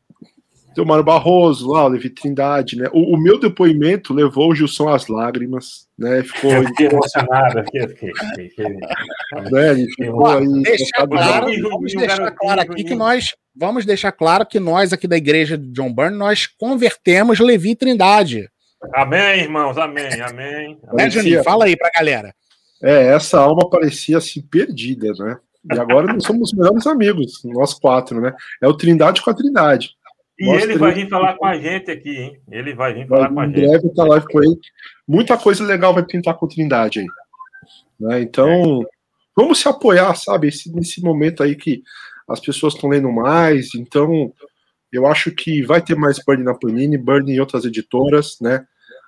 tem 0.76 0.84
o 0.84 0.86
Mário 0.86 1.02
Barroso 1.02 1.70
lá, 1.70 1.84
o 1.84 1.88
Levi 1.88 2.10
Trindade, 2.10 2.76
né? 2.76 2.86
O, 2.92 3.14
o, 3.14 3.18
meu 3.18 3.40
depoimento 3.40 4.12
levou 4.12 4.50
o 4.50 4.54
Gilson 4.54 4.88
às 4.88 5.06
lágrimas, 5.06 5.88
né? 5.98 6.22
Ficou 6.22 6.50
emocionado 6.52 7.60
aqui. 7.60 7.78
né? 7.78 9.70
Ele 9.70 9.86
ficou 9.86 10.26
aí. 10.26 10.62
Deixar 10.62 11.06
claro, 11.06 11.46
vamos 11.62 11.94
deixar 11.94 12.30
claro 12.30 12.60
aqui 12.60 12.84
que 12.84 12.94
nós 12.94 13.34
vamos 13.54 13.86
deixar 13.86 14.12
claro 14.12 14.44
que 14.44 14.60
nós 14.60 14.92
aqui 14.92 15.08
da 15.08 15.16
igreja 15.16 15.56
de 15.56 15.66
John 15.72 15.90
Byrne 15.90 16.18
nós 16.18 16.46
convertemos 16.46 17.40
Levi 17.40 17.74
Trindade. 17.74 18.46
Amém, 18.94 19.40
irmãos, 19.40 19.78
amém, 19.78 20.20
amém. 20.20 20.78
Né, 20.92 21.08
Juninho? 21.08 21.42
Fala 21.42 21.64
aí 21.64 21.74
pra 21.74 21.90
galera. 21.94 22.34
É, 22.86 23.08
essa 23.08 23.40
alma 23.40 23.68
parecia 23.68 24.18
assim 24.18 24.40
perdida, 24.40 25.12
né? 25.18 25.38
E 25.74 25.78
agora 25.78 26.12
nós 26.12 26.24
somos 26.24 26.52
melhores 26.52 26.86
amigos, 26.86 27.42
nós 27.44 27.74
quatro, 27.74 28.20
né? 28.20 28.32
É 28.62 28.68
o 28.68 28.76
Trindade 28.76 29.20
com 29.20 29.30
a 29.30 29.34
Trindade. 29.34 29.90
E 30.38 30.46
nós 30.46 30.62
ele 30.62 30.78
vai 30.78 30.92
vir 30.92 31.08
falar 31.08 31.34
com 31.34 31.46
a 31.46 31.58
gente 31.58 31.90
aqui, 31.90 32.16
hein? 32.16 32.40
Ele 32.48 32.74
vai 32.74 32.94
vir 32.94 33.08
falar 33.08 33.22
vai, 33.22 33.34
com 33.34 33.40
a 33.40 33.46
gente. 33.46 33.58
Em 33.58 33.68
breve 33.68 33.94
tá 33.94 34.04
live 34.04 34.26
com 34.26 34.42
ele. 34.42 34.56
Muita 35.08 35.36
coisa 35.36 35.64
legal 35.64 35.92
vai 35.92 36.04
pintar 36.04 36.34
com 36.34 36.46
a 36.46 36.48
Trindade 36.48 37.00
aí. 37.00 37.06
Né? 37.98 38.20
Então, 38.20 38.82
é. 38.82 38.86
vamos 39.34 39.58
se 39.58 39.68
apoiar, 39.68 40.14
sabe? 40.14 40.46
Esse, 40.48 40.72
nesse 40.72 41.02
momento 41.02 41.42
aí 41.42 41.56
que 41.56 41.82
as 42.28 42.38
pessoas 42.38 42.74
estão 42.74 42.90
lendo 42.90 43.10
mais. 43.10 43.74
Então, 43.74 44.32
eu 44.92 45.06
acho 45.06 45.32
que 45.32 45.62
vai 45.62 45.82
ter 45.82 45.96
mais 45.96 46.18
Burn 46.24 46.44
na 46.44 46.54
Panini, 46.54 46.96
Burn 46.96 47.32
em 47.32 47.40
outras 47.40 47.64
editoras, 47.64 48.36
né? 48.40 48.64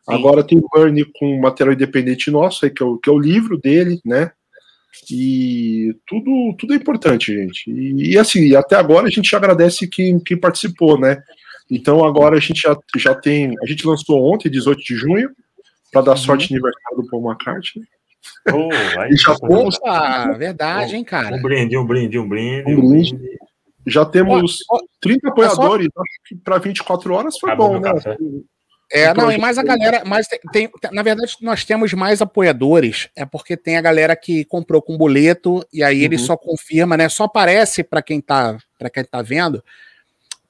Agora 0.08 0.42
tem 0.42 0.58
o 0.58 0.68
Bernie 0.72 1.04
com 1.18 1.38
material 1.38 1.74
independente 1.74 2.30
nosso, 2.30 2.64
aí, 2.64 2.70
que, 2.70 2.82
é 2.82 2.86
o, 2.86 2.96
que 2.96 3.10
é 3.10 3.12
o 3.12 3.18
livro 3.18 3.58
dele, 3.58 4.00
né? 4.04 4.32
E 5.10 5.94
tudo, 6.06 6.54
tudo 6.58 6.72
é 6.72 6.76
importante, 6.76 7.34
gente. 7.34 7.70
E, 7.70 8.12
e 8.12 8.18
assim, 8.18 8.54
até 8.54 8.76
agora 8.76 9.06
a 9.06 9.10
gente 9.10 9.34
agradece 9.36 9.86
quem, 9.86 10.18
quem 10.18 10.36
participou, 10.36 10.98
né? 10.98 11.22
Então 11.70 12.04
agora 12.04 12.36
a 12.36 12.40
gente 12.40 12.62
já, 12.62 12.76
já 12.96 13.14
tem. 13.14 13.54
A 13.62 13.66
gente 13.66 13.86
lançou 13.86 14.32
ontem, 14.32 14.48
18 14.48 14.82
de 14.82 14.94
junho, 14.94 15.30
para 15.92 16.02
dar 16.02 16.10
uhum. 16.12 16.16
sorte 16.16 16.52
aniversário 16.52 16.98
do 16.98 17.06
Paul 17.08 17.30
McCartney. 17.30 17.84
Oh, 18.52 18.68
e 19.12 19.16
já 19.16 19.34
temos... 19.36 19.76
Opa, 19.76 20.32
verdade, 20.32 20.96
hein, 20.96 21.04
cara? 21.04 21.36
Um 21.36 21.42
brinde, 21.42 21.76
um 21.76 21.86
brinde, 21.86 22.18
um 22.18 22.28
brinde. 22.28 22.72
Um 22.72 22.88
brinde. 22.88 23.14
Um 23.14 23.18
brinde. 23.18 23.38
Já 23.86 24.04
temos 24.04 24.60
oh, 24.70 24.76
oh, 24.76 24.88
30 25.00 25.28
apoiadores, 25.28 25.86
é 25.86 25.90
só... 25.94 26.00
acho 26.00 26.20
que 26.26 26.34
para 26.36 26.58
24 26.58 27.14
horas 27.14 27.38
foi 27.38 27.50
Acabou 27.50 27.68
bom, 27.68 27.80
né? 27.80 27.92
Café. 27.92 28.16
É, 28.90 29.12
não, 29.12 29.30
e 29.30 29.36
mais 29.36 29.58
a 29.58 29.62
galera, 29.62 30.02
mais 30.04 30.26
tem, 30.26 30.40
tem, 30.50 30.70
na 30.92 31.02
verdade, 31.02 31.36
nós 31.42 31.62
temos 31.62 31.92
mais 31.92 32.22
apoiadores, 32.22 33.10
é 33.14 33.26
porque 33.26 33.54
tem 33.54 33.76
a 33.76 33.82
galera 33.82 34.16
que 34.16 34.46
comprou 34.46 34.80
com 34.80 34.96
boleto 34.96 35.62
e 35.70 35.82
aí 35.82 35.98
uhum. 35.98 36.04
ele 36.04 36.18
só 36.18 36.36
confirma, 36.38 36.96
né? 36.96 37.06
Só 37.08 37.24
aparece 37.24 37.84
para 37.84 38.00
quem 38.00 38.18
tá, 38.18 38.56
para 38.78 38.88
quem 38.88 39.04
tá 39.04 39.20
vendo, 39.20 39.62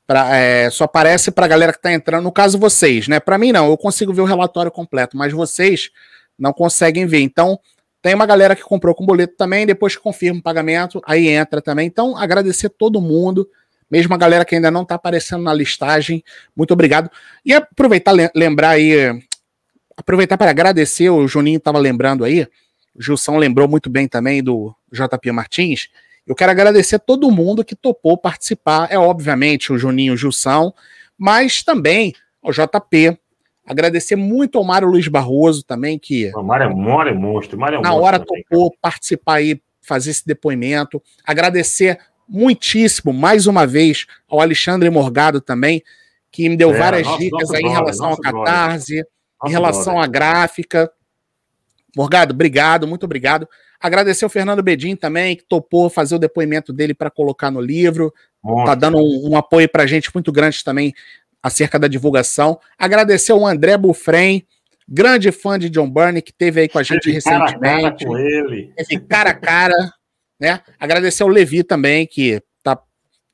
pra, 0.07 0.37
é, 0.37 0.71
só 0.71 0.85
aparece 0.85 1.33
para 1.33 1.47
a 1.47 1.49
galera 1.49 1.73
que 1.73 1.83
tá 1.83 1.93
entrando, 1.93 2.23
no 2.23 2.33
caso 2.33 2.59
vocês, 2.59 3.09
né? 3.09 3.19
Para 3.19 3.39
mim 3.39 3.51
não, 3.51 3.71
eu 3.71 3.77
consigo 3.77 4.13
ver 4.13 4.23
o 4.23 4.27
relatório 4.27 4.71
completo, 4.71 5.17
mas 5.17 5.33
vocês 5.33 5.91
não 6.39 6.53
conseguem 6.53 7.07
ver. 7.07 7.21
Então, 7.21 7.59
tem 8.01 8.15
uma 8.15 8.27
galera 8.27 8.55
que 8.55 8.63
comprou 8.63 8.95
com 8.95 9.05
boleto 9.05 9.35
também, 9.37 9.67
depois 9.67 9.97
que 9.97 10.03
confirma 10.03 10.39
o 10.39 10.43
pagamento, 10.43 11.03
aí 11.05 11.27
entra 11.27 11.61
também. 11.61 11.89
Então, 11.89 12.17
agradecer 12.17 12.69
todo 12.69 13.01
mundo 13.01 13.49
mesmo 13.91 14.15
a 14.15 14.19
galera 14.19 14.45
que 14.45 14.55
ainda 14.55 14.71
não 14.71 14.83
está 14.83 14.95
aparecendo 14.95 15.43
na 15.43 15.55
listagem, 15.55 16.23
muito 16.57 16.73
obrigado. 16.73 17.11
E 17.45 17.53
aproveitar, 17.53 18.13
lembrar 18.35 18.71
aí, 18.71 19.23
aproveitar 19.97 20.37
para 20.37 20.51
agradecer, 20.51 21.11
o 21.11 21.27
Juninho 21.27 21.59
estava 21.59 21.79
lembrando 21.79 22.25
aí, 22.25 22.47
o 22.95 23.03
Gilson 23.03 23.37
lembrou 23.37 23.69
muito 23.69 23.89
bem 23.89 24.09
também 24.09 24.43
do 24.43 24.75
JP 24.93 25.33
Martins. 25.33 25.89
Eu 26.27 26.35
quero 26.35 26.51
agradecer 26.53 26.99
todo 26.99 27.31
mundo 27.31 27.65
que 27.65 27.75
topou 27.75 28.19
participar, 28.19 28.89
é 28.91 28.99
obviamente 28.99 29.73
o 29.73 29.79
Juninho, 29.79 30.15
o 30.15 30.17
Gilson, 30.17 30.73
mas 31.17 31.63
também 31.63 32.13
ao 32.43 32.53
JP, 32.53 33.19
Agradecer 33.69 34.17
muito 34.17 34.57
ao 34.57 34.65
Mário 34.65 34.89
Luiz 34.89 35.07
Barroso 35.09 35.63
também, 35.63 35.99
que. 35.99 36.35
O 36.35 36.43
Mário 36.43 36.71
é, 36.71 36.75
Mário 36.75 37.11
é 37.11 37.15
monstro. 37.15 37.59
Mário 37.59 37.79
é 37.79 37.83
na 37.83 37.91
monstro 37.91 38.07
hora 38.07 38.19
também, 38.19 38.43
topou 38.45 38.71
cara. 38.71 38.79
participar 38.81 39.35
aí, 39.35 39.61
fazer 39.83 40.11
esse 40.11 40.27
depoimento. 40.27 41.03
Agradecer 41.23 41.99
muitíssimo, 42.29 43.13
mais 43.13 43.47
uma 43.47 43.67
vez, 43.67 44.07
ao 44.29 44.41
Alexandre 44.41 44.91
Morgado 44.91 45.41
também, 45.41 45.83
que 46.31 46.49
me 46.49 46.57
deu 46.57 46.75
é, 46.75 46.79
várias 46.79 47.07
nosso, 47.07 47.19
dicas 47.19 47.41
nosso 47.41 47.57
aí 47.57 47.63
brother, 47.63 47.73
em 47.73 47.81
relação 47.81 48.09
ao 48.11 48.17
Catarse, 48.19 49.05
em 49.47 49.51
relação 49.51 50.01
à 50.01 50.07
gráfica. 50.07 50.91
Morgado, 51.97 52.35
obrigado, 52.35 52.87
muito 52.87 53.05
obrigado. 53.05 53.49
Agradecer 53.81 54.25
ao 54.25 54.31
Fernando 54.31 54.63
Bedin 54.63 54.97
também, 54.97 55.37
que 55.37 55.45
topou 55.45 55.89
fazer 55.89 56.15
o 56.17 56.19
depoimento 56.19 56.73
dele 56.73 56.93
para 56.93 57.11
colocar 57.11 57.51
no 57.51 57.61
livro. 57.61 58.13
Muito. 58.43 58.67
Tá 58.67 58.75
dando 58.75 58.99
um, 58.99 59.31
um 59.31 59.37
apoio 59.37 59.69
para 59.69 59.85
a 59.85 59.87
gente 59.87 60.11
muito 60.13 60.31
grande 60.31 60.63
também 60.63 60.93
acerca 61.43 61.79
da 61.79 61.89
divulgação. 61.89 62.59
Agradecer 62.77 63.33
ao 63.33 63.47
André 63.47 63.77
Bufrem, 63.77 64.47
grande 64.89 65.31
fã 65.31 65.59
de 65.59 65.71
John 65.71 65.89
Burney, 65.89 66.21
que 66.21 66.33
teve 66.33 66.63
aí 66.63 66.69
com 66.69 66.79
a 66.79 66.83
gente 66.83 67.11
recentemente. 67.11 67.59
Cara 67.61 67.79
a 67.79 67.83
cara 67.83 67.97
com 68.05 68.19
ele. 68.19 68.73
Esse 68.77 68.99
cara 68.99 69.31
a 69.31 69.35
cara 69.35 69.93
né? 70.39 70.61
Agradecer 70.79 71.23
ao 71.23 71.29
Levi 71.29 71.63
também, 71.63 72.07
que 72.07 72.43
tá 72.63 72.79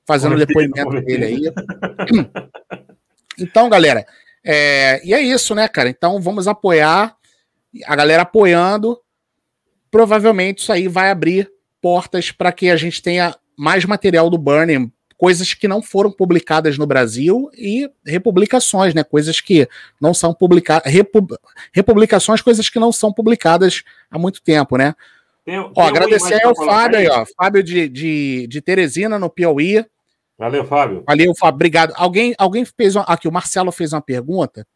fazendo 0.06 0.34
o 0.34 0.38
depoimento 0.38 1.00
dele 1.02 1.24
aí. 1.24 1.42
Então, 3.36 3.68
galera, 3.68 4.06
é, 4.44 5.00
e 5.04 5.12
é 5.12 5.20
isso, 5.20 5.54
né, 5.56 5.66
cara? 5.66 5.88
Então 5.88 6.20
vamos 6.20 6.46
apoiar, 6.46 7.16
a 7.84 7.96
galera 7.96 8.22
apoiando. 8.22 8.96
Provavelmente 9.90 10.58
isso 10.58 10.72
aí 10.72 10.86
vai 10.86 11.10
abrir 11.10 11.50
portas 11.80 12.30
para 12.30 12.52
que 12.52 12.70
a 12.70 12.76
gente 12.76 13.02
tenha 13.02 13.34
mais 13.56 13.84
material 13.84 14.28
do 14.28 14.38
Burning, 14.38 14.92
coisas 15.16 15.54
que 15.54 15.68
não 15.68 15.80
foram 15.80 16.10
publicadas 16.10 16.76
no 16.76 16.86
Brasil 16.86 17.50
e 17.56 17.88
republicações, 18.04 18.94
né? 18.94 19.04
Coisas 19.04 19.40
que 19.40 19.68
não 20.00 20.12
são 20.12 20.34
publicadas, 20.34 20.92
republicações, 21.72 22.42
coisas 22.42 22.68
que 22.68 22.78
não 22.78 22.92
são 22.92 23.12
publicadas 23.12 23.82
há 24.10 24.18
muito 24.18 24.42
tempo, 24.42 24.76
né? 24.76 24.94
Tem, 25.44 25.58
ó, 25.58 25.68
tem 25.68 25.84
agradecer 25.84 26.44
ao 26.44 26.56
Fábio 26.56 26.98
aí, 26.98 27.08
ó. 27.08 27.24
Fábio 27.36 27.62
de, 27.62 27.88
de, 27.88 28.46
de 28.46 28.60
Teresina, 28.60 29.18
no 29.18 29.28
Piauí. 29.28 29.84
Valeu, 30.38 30.64
Fábio. 30.64 31.04
Valeu, 31.06 31.34
Fábio. 31.34 31.56
Obrigado. 31.56 31.92
Alguém, 31.96 32.34
alguém 32.38 32.64
fez 32.64 32.96
uma, 32.96 33.04
aqui, 33.04 33.28
o 33.28 33.32
Marcelo 33.32 33.70
fez 33.70 33.92
uma 33.92 34.00
pergunta 34.00 34.66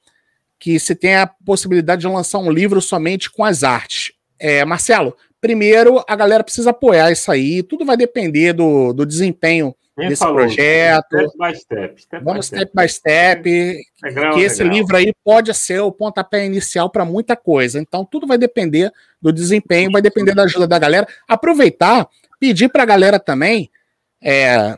que 0.58 0.78
se 0.78 0.94
tem 0.94 1.16
a 1.16 1.26
possibilidade 1.26 2.02
de 2.02 2.08
lançar 2.08 2.38
um 2.38 2.50
livro 2.50 2.80
somente 2.80 3.30
com 3.30 3.44
as 3.44 3.62
artes. 3.62 4.12
É, 4.38 4.64
Marcelo, 4.64 5.16
primeiro 5.40 6.04
a 6.06 6.16
galera 6.16 6.44
precisa 6.44 6.70
apoiar 6.70 7.10
isso 7.10 7.30
aí. 7.30 7.62
Tudo 7.62 7.84
vai 7.84 7.96
depender 7.96 8.52
do, 8.52 8.92
do 8.92 9.06
desempenho 9.06 9.74
quem 9.98 10.08
desse 10.10 10.20
falou, 10.20 10.36
projeto. 10.36 11.06
Step 11.08 11.32
by 11.36 11.58
step. 11.58 12.02
step 12.02 12.24
Vamos 12.24 12.46
step 12.46 12.70
by 12.72 12.88
step. 12.88 13.42
que 13.42 14.40
esse 14.40 14.62
livro 14.62 14.96
aí 14.96 15.12
pode 15.24 15.52
ser 15.52 15.80
o 15.80 15.90
pontapé 15.90 16.46
inicial 16.46 16.88
para 16.88 17.04
muita 17.04 17.34
coisa. 17.34 17.80
Então, 17.80 18.04
tudo 18.04 18.24
vai 18.24 18.38
depender 18.38 18.92
do 19.20 19.32
desempenho, 19.32 19.90
vai 19.90 20.00
depender 20.00 20.36
da 20.36 20.44
ajuda 20.44 20.68
da 20.68 20.78
galera. 20.78 21.06
Aproveitar, 21.26 22.06
pedir 22.38 22.68
para 22.68 22.84
a 22.84 22.86
galera 22.86 23.18
também, 23.18 23.68
é, 24.22 24.76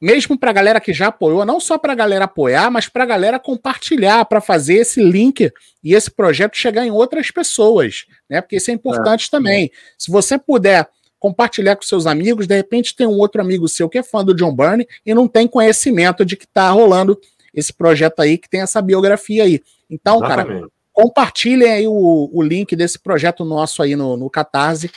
mesmo 0.00 0.38
para 0.38 0.48
a 0.48 0.54
galera 0.54 0.80
que 0.80 0.94
já 0.94 1.08
apoiou, 1.08 1.44
não 1.44 1.60
só 1.60 1.76
para 1.76 1.92
a 1.92 1.96
galera 1.96 2.24
apoiar, 2.24 2.70
mas 2.70 2.88
para 2.88 3.02
a 3.02 3.06
galera 3.06 3.38
compartilhar, 3.38 4.24
para 4.24 4.40
fazer 4.40 4.76
esse 4.76 5.02
link 5.02 5.52
e 5.84 5.94
esse 5.94 6.10
projeto 6.10 6.56
chegar 6.56 6.86
em 6.86 6.90
outras 6.90 7.30
pessoas, 7.30 8.06
né? 8.26 8.40
Porque 8.40 8.56
isso 8.56 8.70
é 8.70 8.74
importante 8.74 9.26
é. 9.26 9.30
também. 9.30 9.70
Se 9.98 10.10
você 10.10 10.38
puder 10.38 10.88
compartilhar 11.18 11.76
com 11.76 11.82
seus 11.82 12.06
amigos. 12.06 12.46
De 12.46 12.54
repente 12.56 12.94
tem 12.94 13.06
um 13.06 13.18
outro 13.18 13.40
amigo 13.40 13.68
seu 13.68 13.88
que 13.88 13.98
é 13.98 14.02
fã 14.02 14.24
do 14.24 14.34
John 14.34 14.54
Byrne 14.54 14.86
e 15.04 15.14
não 15.14 15.26
tem 15.26 15.46
conhecimento 15.46 16.24
de 16.24 16.36
que 16.36 16.44
está 16.44 16.70
rolando 16.70 17.18
esse 17.54 17.72
projeto 17.72 18.20
aí, 18.20 18.36
que 18.36 18.48
tem 18.48 18.60
essa 18.60 18.82
biografia 18.82 19.44
aí. 19.44 19.62
Então, 19.88 20.16
Exatamente. 20.16 20.60
cara, 20.60 20.70
compartilhem 20.92 21.70
aí 21.70 21.86
o, 21.86 22.30
o 22.32 22.42
link 22.42 22.74
desse 22.76 22.98
projeto 22.98 23.44
nosso 23.44 23.82
aí 23.82 23.96
no, 23.96 24.16
no 24.16 24.28
Catarse, 24.28 24.90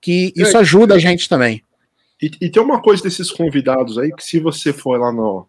que 0.00 0.32
isso 0.36 0.56
ajuda 0.58 0.94
a 0.94 0.98
gente 0.98 1.28
também. 1.28 1.62
E, 2.20 2.30
e, 2.40 2.50
tem 2.50 2.62
uma 2.62 2.80
coisa 2.80 3.02
desses 3.02 3.30
convidados 3.30 3.98
aí, 3.98 4.12
que 4.12 4.22
se 4.22 4.38
você 4.38 4.72
for 4.72 4.98
lá 4.98 5.10
no, 5.10 5.46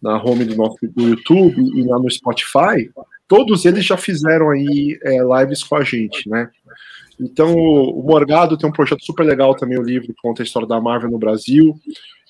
na 0.00 0.22
home 0.22 0.44
do 0.44 0.54
nosso 0.54 0.76
do 0.82 1.08
YouTube 1.08 1.60
e 1.76 1.82
lá 1.82 1.98
no 1.98 2.10
Spotify, 2.10 2.90
todos 3.26 3.64
eles 3.64 3.84
já 3.84 3.96
fizeram 3.96 4.50
aí 4.50 4.98
é, 5.02 5.18
lives 5.18 5.64
com 5.64 5.76
a 5.76 5.82
gente, 5.82 6.28
né? 6.28 6.48
Então, 7.20 7.54
o 7.54 8.02
Morgado 8.02 8.56
tem 8.56 8.68
um 8.68 8.72
projeto 8.72 9.04
super 9.04 9.24
legal 9.24 9.54
também, 9.54 9.78
o 9.78 9.82
livro 9.82 10.08
que 10.08 10.22
conta 10.22 10.42
a 10.42 10.44
história 10.44 10.66
da 10.66 10.80
Marvel 10.80 11.10
no 11.10 11.18
Brasil. 11.18 11.78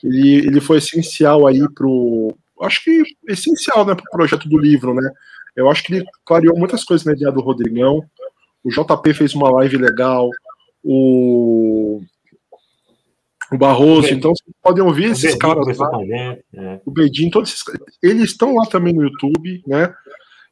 Ele, 0.03 0.38
ele 0.38 0.61
foi 0.61 0.79
essencial 0.79 1.46
aí 1.46 1.61
pro. 1.72 2.37
Acho 2.61 2.83
que 2.83 3.03
essencial, 3.29 3.87
né, 3.87 3.94
pro 3.94 4.11
projeto 4.11 4.48
do 4.48 4.59
livro, 4.59 4.92
né? 4.92 5.09
Eu 5.55 5.70
acho 5.70 5.85
que 5.85 5.94
ele 5.94 6.05
clareou 6.24 6.59
muitas 6.59 6.83
coisas 6.83 7.07
na 7.07 7.12
ideia 7.12 7.31
do 7.31 7.40
Rodrigão. 7.40 8.05
O 8.64 8.70
JP 8.70 9.14
fez 9.14 9.35
uma 9.35 9.50
live 9.50 9.76
legal. 9.76 10.29
O. 10.83 12.03
O 13.53 13.59
Barroso, 13.59 14.12
então 14.12 14.31
vocês 14.31 14.55
podem 14.62 14.83
ouvir 14.83 15.09
o 15.09 15.12
esses 15.12 15.35
caras 15.35 15.76
lá. 15.76 15.90
É. 16.55 16.81
O 16.85 16.90
Bedin, 16.90 17.31
todos 17.31 17.50
esses 17.50 17.64
Eles 18.00 18.31
estão 18.31 18.55
lá 18.55 18.64
também 18.66 18.92
no 18.92 19.03
YouTube, 19.03 19.62
né? 19.66 19.92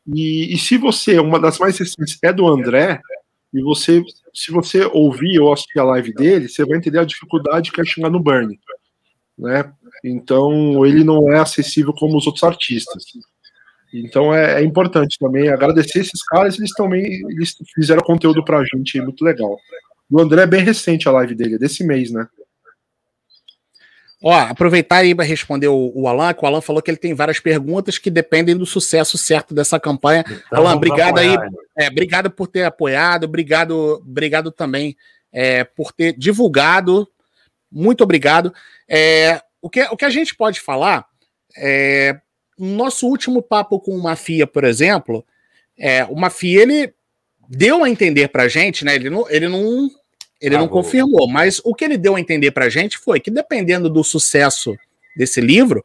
E, 0.06 0.52
e 0.52 0.58
se 0.58 0.76
você, 0.76 1.18
uma 1.20 1.38
das 1.38 1.58
mais 1.58 1.78
recentes 1.78 2.18
é 2.24 2.32
do 2.32 2.48
André, 2.48 3.00
e 3.52 3.62
você, 3.62 4.02
se 4.38 4.52
você 4.52 4.84
ouvir 4.92 5.40
ou 5.40 5.52
assistir 5.52 5.80
a 5.80 5.84
live 5.84 6.14
dele, 6.14 6.48
você 6.48 6.64
vai 6.64 6.78
entender 6.78 7.00
a 7.00 7.04
dificuldade 7.04 7.72
que 7.72 7.80
é 7.80 7.84
chegar 7.84 8.08
no 8.08 8.20
Burn, 8.20 8.56
né? 9.36 9.72
Então 10.04 10.86
ele 10.86 11.02
não 11.02 11.32
é 11.32 11.40
acessível 11.40 11.92
como 11.92 12.16
os 12.16 12.26
outros 12.26 12.44
artistas. 12.44 13.02
Então 13.92 14.32
é, 14.32 14.60
é 14.60 14.64
importante 14.64 15.18
também 15.18 15.48
agradecer 15.48 16.00
esses 16.00 16.22
caras, 16.22 16.56
eles 16.56 16.72
também 16.72 17.02
eles 17.28 17.56
fizeram 17.74 18.02
conteúdo 18.02 18.44
pra 18.44 18.64
gente 18.64 19.00
muito 19.00 19.24
legal. 19.24 19.58
O 20.08 20.20
André 20.20 20.42
é 20.42 20.46
bem 20.46 20.62
recente 20.62 21.08
a 21.08 21.12
live 21.12 21.34
dele, 21.34 21.56
é 21.56 21.58
desse 21.58 21.84
mês, 21.84 22.12
né? 22.12 22.26
Ó, 24.22 24.34
aproveitar 24.34 24.96
aí 24.96 25.14
para 25.14 25.24
responder 25.24 25.68
o, 25.68 25.92
o, 25.94 26.08
Alan, 26.08 26.34
que 26.34 26.42
o 26.42 26.46
Alan 26.46 26.60
falou 26.60 26.82
que 26.82 26.90
ele 26.90 26.98
tem 26.98 27.14
várias 27.14 27.38
perguntas 27.38 27.98
que 27.98 28.10
dependem 28.10 28.56
do 28.56 28.66
sucesso 28.66 29.16
certo 29.16 29.54
dessa 29.54 29.78
campanha. 29.78 30.24
Então, 30.28 30.58
Alan, 30.58 30.74
obrigado 30.74 31.18
apoiar, 31.18 31.40
aí. 31.40 31.48
É, 31.78 31.88
obrigado 31.88 32.30
por 32.30 32.48
ter 32.48 32.64
apoiado, 32.64 33.24
obrigado, 33.24 34.02
obrigado 34.02 34.50
também 34.50 34.96
é, 35.32 35.62
por 35.62 35.92
ter 35.92 36.14
divulgado. 36.18 37.08
Muito 37.70 38.02
obrigado. 38.02 38.52
É, 38.88 39.40
o, 39.62 39.70
que, 39.70 39.82
o 39.82 39.96
que 39.96 40.04
a 40.04 40.10
gente 40.10 40.34
pode 40.34 40.60
falar 40.60 41.06
é, 41.56 42.18
nosso 42.58 43.06
último 43.06 43.40
papo 43.40 43.78
com 43.78 43.92
o 43.92 44.02
Mafia, 44.02 44.46
por 44.46 44.64
exemplo, 44.64 45.24
é, 45.78 46.04
o 46.04 46.16
Mafia 46.16 46.62
ele 46.62 46.92
deu 47.48 47.84
a 47.84 47.88
entender 47.88 48.28
pra 48.28 48.48
gente, 48.48 48.84
né? 48.84 48.96
Ele 48.96 49.08
não, 49.08 49.30
ele 49.30 49.48
não 49.48 49.88
ele 50.40 50.54
ah, 50.54 50.58
não 50.58 50.66
bom. 50.66 50.74
confirmou, 50.74 51.28
mas 51.28 51.60
o 51.64 51.74
que 51.74 51.84
ele 51.84 51.96
deu 51.96 52.16
a 52.16 52.20
entender 52.20 52.50
para 52.50 52.66
a 52.66 52.68
gente 52.68 52.98
foi 52.98 53.20
que, 53.20 53.30
dependendo 53.30 53.90
do 53.90 54.04
sucesso 54.04 54.76
desse 55.16 55.40
livro, 55.40 55.84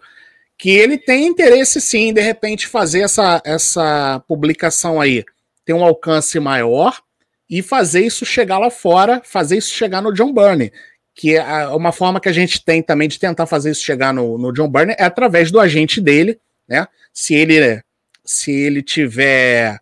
que 0.58 0.70
ele 0.70 0.98
tem 0.98 1.28
interesse 1.28 1.82
sim, 1.82 2.14
de 2.14 2.22
repente, 2.22 2.68
fazer 2.68 3.02
essa, 3.02 3.42
essa 3.44 4.24
publicação 4.28 5.02
aí, 5.02 5.26
ter 5.66 5.74
um 5.74 5.84
alcance 5.84 6.40
maior 6.40 7.02
e 7.50 7.62
fazer 7.62 8.06
isso 8.06 8.26
chegar 8.26 8.60
lá 8.60 8.70
fora, 8.70 9.22
fazer 9.24 9.58
isso 9.58 9.74
chegar 9.74 10.02
no 10.02 10.14
John 10.14 10.32
Burney. 10.32 10.72
Que 11.16 11.36
é 11.36 11.68
uma 11.68 11.92
forma 11.92 12.20
que 12.20 12.30
a 12.30 12.34
gente 12.34 12.64
tem 12.64 12.82
também 12.82 13.08
de 13.08 13.20
tentar 13.20 13.46
fazer 13.46 13.72
isso 13.72 13.84
chegar 13.84 14.14
no, 14.14 14.38
no 14.38 14.52
John 14.52 14.68
Burney 14.68 14.96
é 14.98 15.04
através 15.04 15.52
do 15.52 15.60
agente 15.60 16.02
dele, 16.02 16.40
né? 16.68 16.88
Se 17.14 17.36
ele 17.36 17.84
se 18.26 18.52
ele 18.52 18.82
tiver 18.82 19.80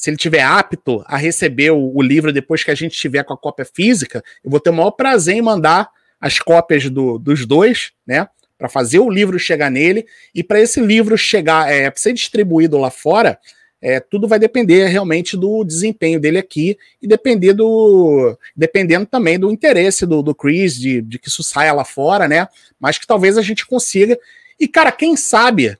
se 0.00 0.08
ele 0.08 0.16
tiver 0.16 0.40
apto 0.40 1.04
a 1.04 1.18
receber 1.18 1.72
o, 1.72 1.94
o, 1.94 2.00
livro 2.00 2.32
depois 2.32 2.64
que 2.64 2.70
a 2.70 2.74
gente 2.74 2.96
tiver 2.96 3.22
com 3.22 3.34
a 3.34 3.36
cópia 3.36 3.66
física, 3.66 4.24
eu 4.42 4.50
vou 4.50 4.58
ter 4.58 4.70
o 4.70 4.72
maior 4.72 4.92
prazer 4.92 5.36
em 5.36 5.42
mandar 5.42 5.90
as 6.18 6.38
cópias 6.38 6.88
do, 6.88 7.18
dos 7.18 7.44
dois, 7.44 7.92
né? 8.06 8.26
Para 8.56 8.70
fazer 8.70 8.98
o 8.98 9.10
livro 9.10 9.38
chegar 9.38 9.70
nele 9.70 10.06
e 10.34 10.42
para 10.42 10.58
esse 10.58 10.80
livro 10.80 11.18
chegar, 11.18 11.70
é, 11.70 11.92
ser 11.94 12.14
distribuído 12.14 12.78
lá 12.78 12.90
fora, 12.90 13.38
É, 13.82 13.98
tudo 14.00 14.28
vai 14.28 14.38
depender 14.38 14.86
realmente 14.88 15.38
do 15.38 15.64
desempenho 15.64 16.20
dele 16.20 16.38
aqui 16.38 16.78
e 17.00 17.06
depender 17.06 17.54
do, 17.54 18.36
dependendo 18.54 19.06
também 19.06 19.38
do 19.38 19.50
interesse 19.50 20.06
do, 20.06 20.22
do 20.22 20.34
Chris, 20.34 20.78
de, 20.78 21.00
de 21.02 21.18
que 21.18 21.28
isso 21.28 21.42
saia 21.42 21.72
lá 21.72 21.84
fora, 21.84 22.26
né? 22.28 22.46
Mas 22.78 22.98
que 22.98 23.06
talvez 23.06 23.36
a 23.36 23.42
gente 23.42 23.66
consiga. 23.66 24.18
E, 24.58 24.68
cara, 24.68 24.92
quem 24.92 25.16
sabe, 25.16 25.78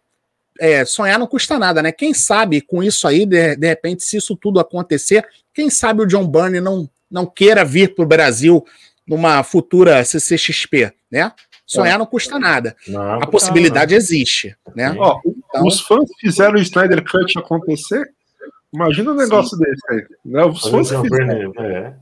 é, 0.61 0.85
sonhar 0.85 1.19
não 1.19 1.27
custa 1.27 1.59
nada, 1.59 1.83
né? 1.83 1.91
Quem 1.91 2.13
sabe 2.13 2.61
com 2.61 2.83
isso 2.83 3.09
aí, 3.09 3.25
de, 3.25 3.57
de 3.57 3.67
repente, 3.67 4.05
se 4.05 4.19
isso 4.19 4.37
tudo 4.37 4.61
acontecer, 4.61 5.27
quem 5.55 5.71
sabe 5.71 6.03
o 6.03 6.07
John 6.07 6.29
Byrne 6.29 6.61
não, 6.61 6.89
não 7.11 7.25
queira 7.25 7.65
vir 7.65 7.95
para 7.95 8.05
o 8.05 8.09
Brasil 8.09 8.63
numa 9.09 9.43
futura 9.43 10.05
CCXP, 10.05 10.93
né? 11.11 11.33
Sonhar 11.67 11.99
não 11.99 12.05
custa 12.05 12.39
nada. 12.39 12.77
Não, 12.87 13.23
a 13.23 13.27
possibilidade 13.27 13.93
não. 13.93 13.99
existe, 13.99 14.57
né? 14.75 14.95
Ó, 14.99 15.21
então, 15.25 15.67
os 15.67 15.81
fãs 15.81 16.11
fizeram 16.19 16.55
o 16.55 16.61
Snyder 16.61 17.03
Cut 17.05 17.39
acontecer. 17.39 18.11
Imagina 18.73 19.13
um 19.13 19.17
negócio 19.17 19.57
sim. 19.57 19.65
desse 19.65 19.81
aí. 19.89 20.07
Né? 20.25 20.45
Os 20.45 20.63
fãs 20.63 20.91
fizeram. 20.91 21.53
É. 21.59 21.95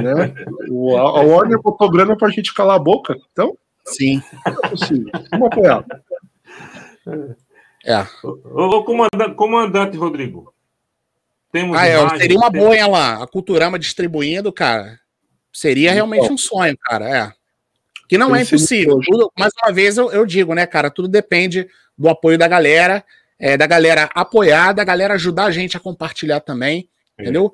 Né? 0.00 0.34
O, 0.70 0.96
a, 0.96 1.00
a 1.00 1.22
Warner 1.22 1.60
botou 1.60 1.90
grana 1.90 2.16
pra 2.16 2.30
gente 2.30 2.54
calar 2.54 2.76
a 2.76 2.82
boca. 2.82 3.16
Então, 3.32 3.56
sim. 3.84 4.22
É 4.46 4.68
possível. 4.68 5.10
Vamos 5.30 5.48
apoiar. 5.48 5.84
É. 7.84 8.06
Ô, 8.24 8.84
comandante, 8.84 9.34
comandante 9.34 9.96
Rodrigo. 9.96 10.54
Temos 11.50 11.76
ah, 11.76 11.86
é, 11.86 12.18
seria 12.18 12.38
uma 12.38 12.48
boa 12.48 12.74
ela, 12.74 13.22
a 13.22 13.26
Culturama 13.26 13.78
distribuindo, 13.78 14.50
cara. 14.52 14.98
Seria 15.52 15.92
realmente 15.92 16.32
um 16.32 16.38
sonho, 16.38 16.76
cara. 16.78 17.08
É. 17.08 17.32
Que 18.08 18.16
não 18.16 18.34
é 18.34 18.42
impossível. 18.42 18.98
Tudo, 19.04 19.30
mais 19.38 19.52
uma 19.62 19.72
vez 19.72 19.98
eu, 19.98 20.10
eu, 20.10 20.24
digo, 20.24 20.54
né, 20.54 20.66
cara? 20.66 20.90
Tudo 20.90 21.08
depende 21.08 21.68
do 21.96 22.08
apoio 22.08 22.38
da 22.38 22.48
galera, 22.48 23.04
é, 23.38 23.56
da 23.56 23.66
galera 23.66 24.08
apoiar, 24.14 24.72
da 24.72 24.82
galera 24.82 25.14
ajudar 25.14 25.44
a 25.44 25.50
gente 25.50 25.76
a 25.76 25.80
compartilhar 25.80 26.40
também, 26.40 26.88
é. 27.18 27.22
entendeu? 27.22 27.52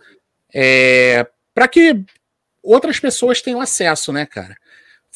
É, 0.55 1.27
para 1.53 1.67
que 1.67 2.05
outras 2.63 3.01
pessoas 3.01 3.43
tenham 3.43 3.61
acesso, 3.61 4.13
né, 4.13 4.27
cara? 4.27 4.57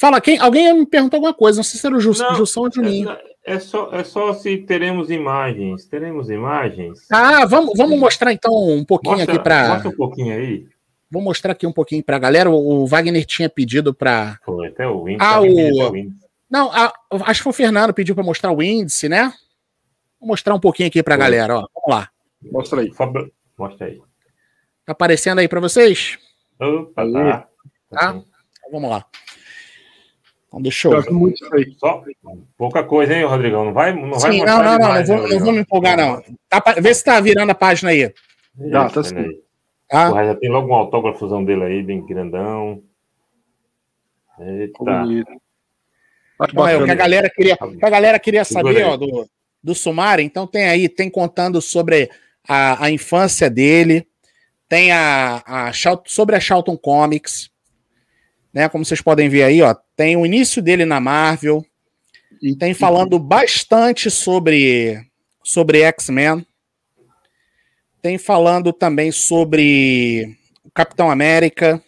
Fala, 0.03 0.21
quem, 0.21 0.37
alguém 0.37 0.75
me 0.75 0.85
perguntou 0.85 1.19
alguma 1.19 1.33
coisa, 1.33 1.59
não 1.59 1.63
sei 1.63 1.79
se 1.79 1.87
era 1.87 1.95
o 1.95 2.01
Jussão 2.01 2.35
ou 2.35 2.69
o 2.69 2.75
Juninho. 2.75 3.09
É, 3.09 3.55
é, 3.55 3.59
só, 3.61 3.89
é 3.93 4.03
só 4.03 4.33
se 4.33 4.59
teremos 4.59 5.13
imagens. 5.13 5.87
Teremos 5.87 6.29
imagens. 6.29 7.07
Ah, 7.09 7.47
vamos, 7.47 7.75
vamos 7.77 7.97
mostrar 8.01 8.33
então 8.33 8.53
um 8.53 8.85
pouquinho 8.85 9.19
mostra, 9.19 9.33
aqui 9.33 9.45
para. 9.45 9.69
Mostra 9.69 9.91
um 9.91 9.95
pouquinho 9.95 10.35
aí. 10.35 10.67
Vou 11.09 11.23
mostrar 11.23 11.53
aqui 11.53 11.69
um 11.69 11.73
pouquinho 11.73 12.03
para 12.03 12.17
a 12.17 12.19
galera. 12.19 12.51
O, 12.51 12.85
Wagner 12.85 13.25
tinha 13.25 13.49
pedido 13.49 13.95
para. 13.95 14.41
Foi 14.45 14.67
até 14.67 14.89
o 14.89 15.09
índice. 15.09 15.25
Ah, 15.25 15.41
o... 15.41 15.47
Não, 16.51 16.73
a, 16.73 16.93
acho 17.27 17.39
que 17.39 17.45
foi 17.45 17.51
o 17.51 17.55
Fernando 17.55 17.95
pediu 17.95 18.17
para 18.17 18.25
mostrar 18.25 18.51
o 18.51 18.61
índice, 18.61 19.09
né? 19.09 19.33
Vou 20.19 20.27
mostrar 20.27 20.53
um 20.53 20.61
pouquinho 20.61 20.89
aqui 20.89 21.01
para 21.01 21.15
a 21.15 21.19
galera. 21.19 21.59
Ó. 21.59 21.67
Vamos 21.77 21.89
lá. 21.89 22.11
Mostra 22.51 22.81
aí. 22.81 22.93
Mostra 23.57 23.87
aí. 23.87 24.03
Tá 24.85 24.91
aparecendo 24.91 25.39
aí 25.39 25.47
para 25.47 25.61
vocês? 25.61 26.19
Opa, 26.59 27.09
tá. 27.09 27.49
Tá? 27.89 28.09
Então, 28.11 28.25
vamos 28.73 28.91
lá. 28.91 29.07
Então, 30.53 30.61
deixa 30.61 30.89
eu. 30.89 31.03
Só 31.79 32.05
pouca 32.59 32.85
coisa, 32.85 33.15
hein, 33.15 33.25
Rodrigão? 33.25 33.65
Não 33.65 33.73
vai, 33.73 33.95
não 33.95 34.21
Sim, 34.21 34.29
vai 34.29 34.47
não, 34.47 34.63
não, 34.63 34.79
demais, 34.79 35.09
não, 35.09 35.17
não, 35.17 35.23
vou, 35.23 35.31
não 35.31 35.45
vou 35.45 35.53
me 35.53 35.61
empolgar, 35.61 35.97
não. 35.97 36.23
Tá, 36.47 36.63
vê 36.79 36.93
se 36.93 37.03
tá 37.03 37.19
virando 37.21 37.51
a 37.51 37.55
página 37.55 37.91
aí. 37.91 38.13
Já, 38.69 38.91
tá 38.91 39.03
sim. 39.03 39.41
Ah. 39.91 40.09
Porra, 40.09 40.27
já 40.27 40.35
tem 40.35 40.51
logo 40.51 40.69
um 40.69 40.75
autógrafozão 40.75 41.43
dele 41.43 41.65
aí, 41.65 41.83
bem 41.83 42.05
grandão. 42.05 42.83
Eita. 44.39 44.85
Bom, 46.53 46.69
é, 46.69 46.77
o 46.77 46.85
que 46.85 46.91
a 46.91 46.95
galera 46.95 47.31
queria, 47.31 47.57
a 47.83 47.91
galera 47.91 48.19
queria 48.19 48.45
saber 48.45 48.85
ó, 48.85 48.97
do, 48.97 49.27
do 49.63 49.75
Sumário, 49.75 50.23
então 50.25 50.47
tem 50.47 50.67
aí, 50.67 50.89
tem 50.89 51.09
contando 51.09 51.63
sobre 51.63 52.11
a, 52.47 52.85
a 52.85 52.91
infância 52.91 53.49
dele, 53.49 54.07
tem 54.69 54.91
a, 54.91 55.43
a 55.47 55.73
sobre 56.07 56.35
a 56.35 56.41
Charlton 56.41 56.77
Comics, 56.77 57.52
né? 58.53 58.69
Como 58.69 58.85
vocês 58.85 59.01
podem 59.01 59.29
ver 59.29 59.45
aí, 59.45 59.63
ó, 59.63 59.75
tem 59.97 60.17
o 60.17 60.27
início 60.27 60.61
dele 60.61 60.85
na 60.85 61.01
Marvel, 61.01 61.65
e 62.43 62.57
tem 62.57 62.75
falando 62.75 63.19
bastante 63.19 64.11
sobre 64.11 65.01
sobre 65.45 65.83
X-Men, 65.83 66.45
tem 68.01 68.19
falando 68.19 68.73
também 68.73 69.13
sobre 69.13 70.37
o 70.65 70.71
Capitão 70.71 71.11
América, 71.11 71.83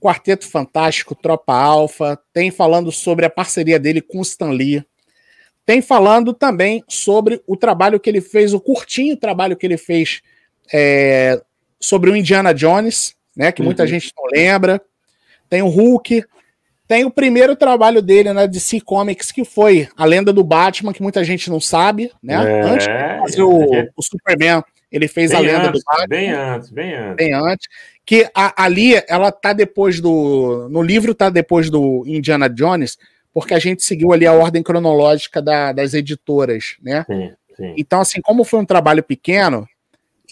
Quarteto 0.00 0.46
Fantástico, 0.46 1.14
Tropa 1.14 1.54
Alpha, 1.54 2.18
tem 2.32 2.50
falando 2.50 2.92
sobre 2.92 3.26
a 3.26 3.30
parceria 3.30 3.78
dele 3.78 4.00
com 4.00 4.22
Stan 4.22 4.50
Lee, 4.50 4.84
tem 5.66 5.82
falando 5.82 6.32
também 6.32 6.82
sobre 6.88 7.42
o 7.46 7.56
trabalho 7.56 8.00
que 8.00 8.08
ele 8.08 8.20
fez, 8.20 8.54
o 8.54 8.60
curtinho 8.60 9.16
trabalho 9.16 9.56
que 9.56 9.66
ele 9.66 9.76
fez 9.76 10.22
é, 10.72 11.42
sobre 11.80 12.10
o 12.10 12.16
Indiana 12.16 12.54
Jones, 12.54 13.14
né, 13.36 13.52
que 13.52 13.62
muita 13.62 13.82
uhum. 13.82 13.88
gente 13.88 14.12
não 14.16 14.24
lembra, 14.32 14.80
tem 15.48 15.62
o 15.62 15.68
Hulk, 15.68 16.24
tem 16.86 17.04
o 17.04 17.10
primeiro 17.10 17.54
trabalho 17.54 18.00
dele 18.00 18.32
na 18.32 18.46
DC 18.46 18.80
Comics, 18.80 19.30
que 19.30 19.44
foi 19.44 19.88
A 19.96 20.04
Lenda 20.04 20.32
do 20.32 20.42
Batman, 20.42 20.92
que 20.92 21.02
muita 21.02 21.22
gente 21.22 21.50
não 21.50 21.60
sabe, 21.60 22.10
né? 22.22 22.34
É, 22.34 22.62
antes 22.62 22.86
de 22.86 23.18
fazer 23.20 23.42
o, 23.42 23.74
é. 23.74 23.88
o 23.96 24.02
Superman, 24.02 24.62
ele 24.90 25.06
fez 25.06 25.30
bem 25.30 25.38
A 25.38 25.42
Lenda 25.42 25.68
antes, 25.68 25.80
do 25.80 25.84
Batman. 25.84 26.06
Bem 26.08 26.30
antes, 26.30 26.70
bem 26.70 26.94
antes. 26.94 27.16
Bem 27.16 27.34
antes. 27.34 27.68
Que 28.06 28.30
a, 28.34 28.64
ali, 28.64 28.94
ela 29.06 29.30
tá 29.30 29.52
depois 29.52 30.00
do... 30.00 30.68
No 30.70 30.80
livro 30.80 31.14
tá 31.14 31.28
depois 31.28 31.68
do 31.68 32.04
Indiana 32.06 32.48
Jones, 32.48 32.96
porque 33.34 33.52
a 33.52 33.58
gente 33.58 33.84
seguiu 33.84 34.12
ali 34.12 34.26
a 34.26 34.32
ordem 34.32 34.62
cronológica 34.62 35.42
da, 35.42 35.72
das 35.72 35.92
editoras, 35.92 36.76
né? 36.82 37.04
Sim, 37.06 37.32
sim. 37.54 37.74
Então, 37.76 38.00
assim, 38.00 38.22
como 38.22 38.44
foi 38.44 38.60
um 38.60 38.64
trabalho 38.64 39.02
pequeno, 39.02 39.68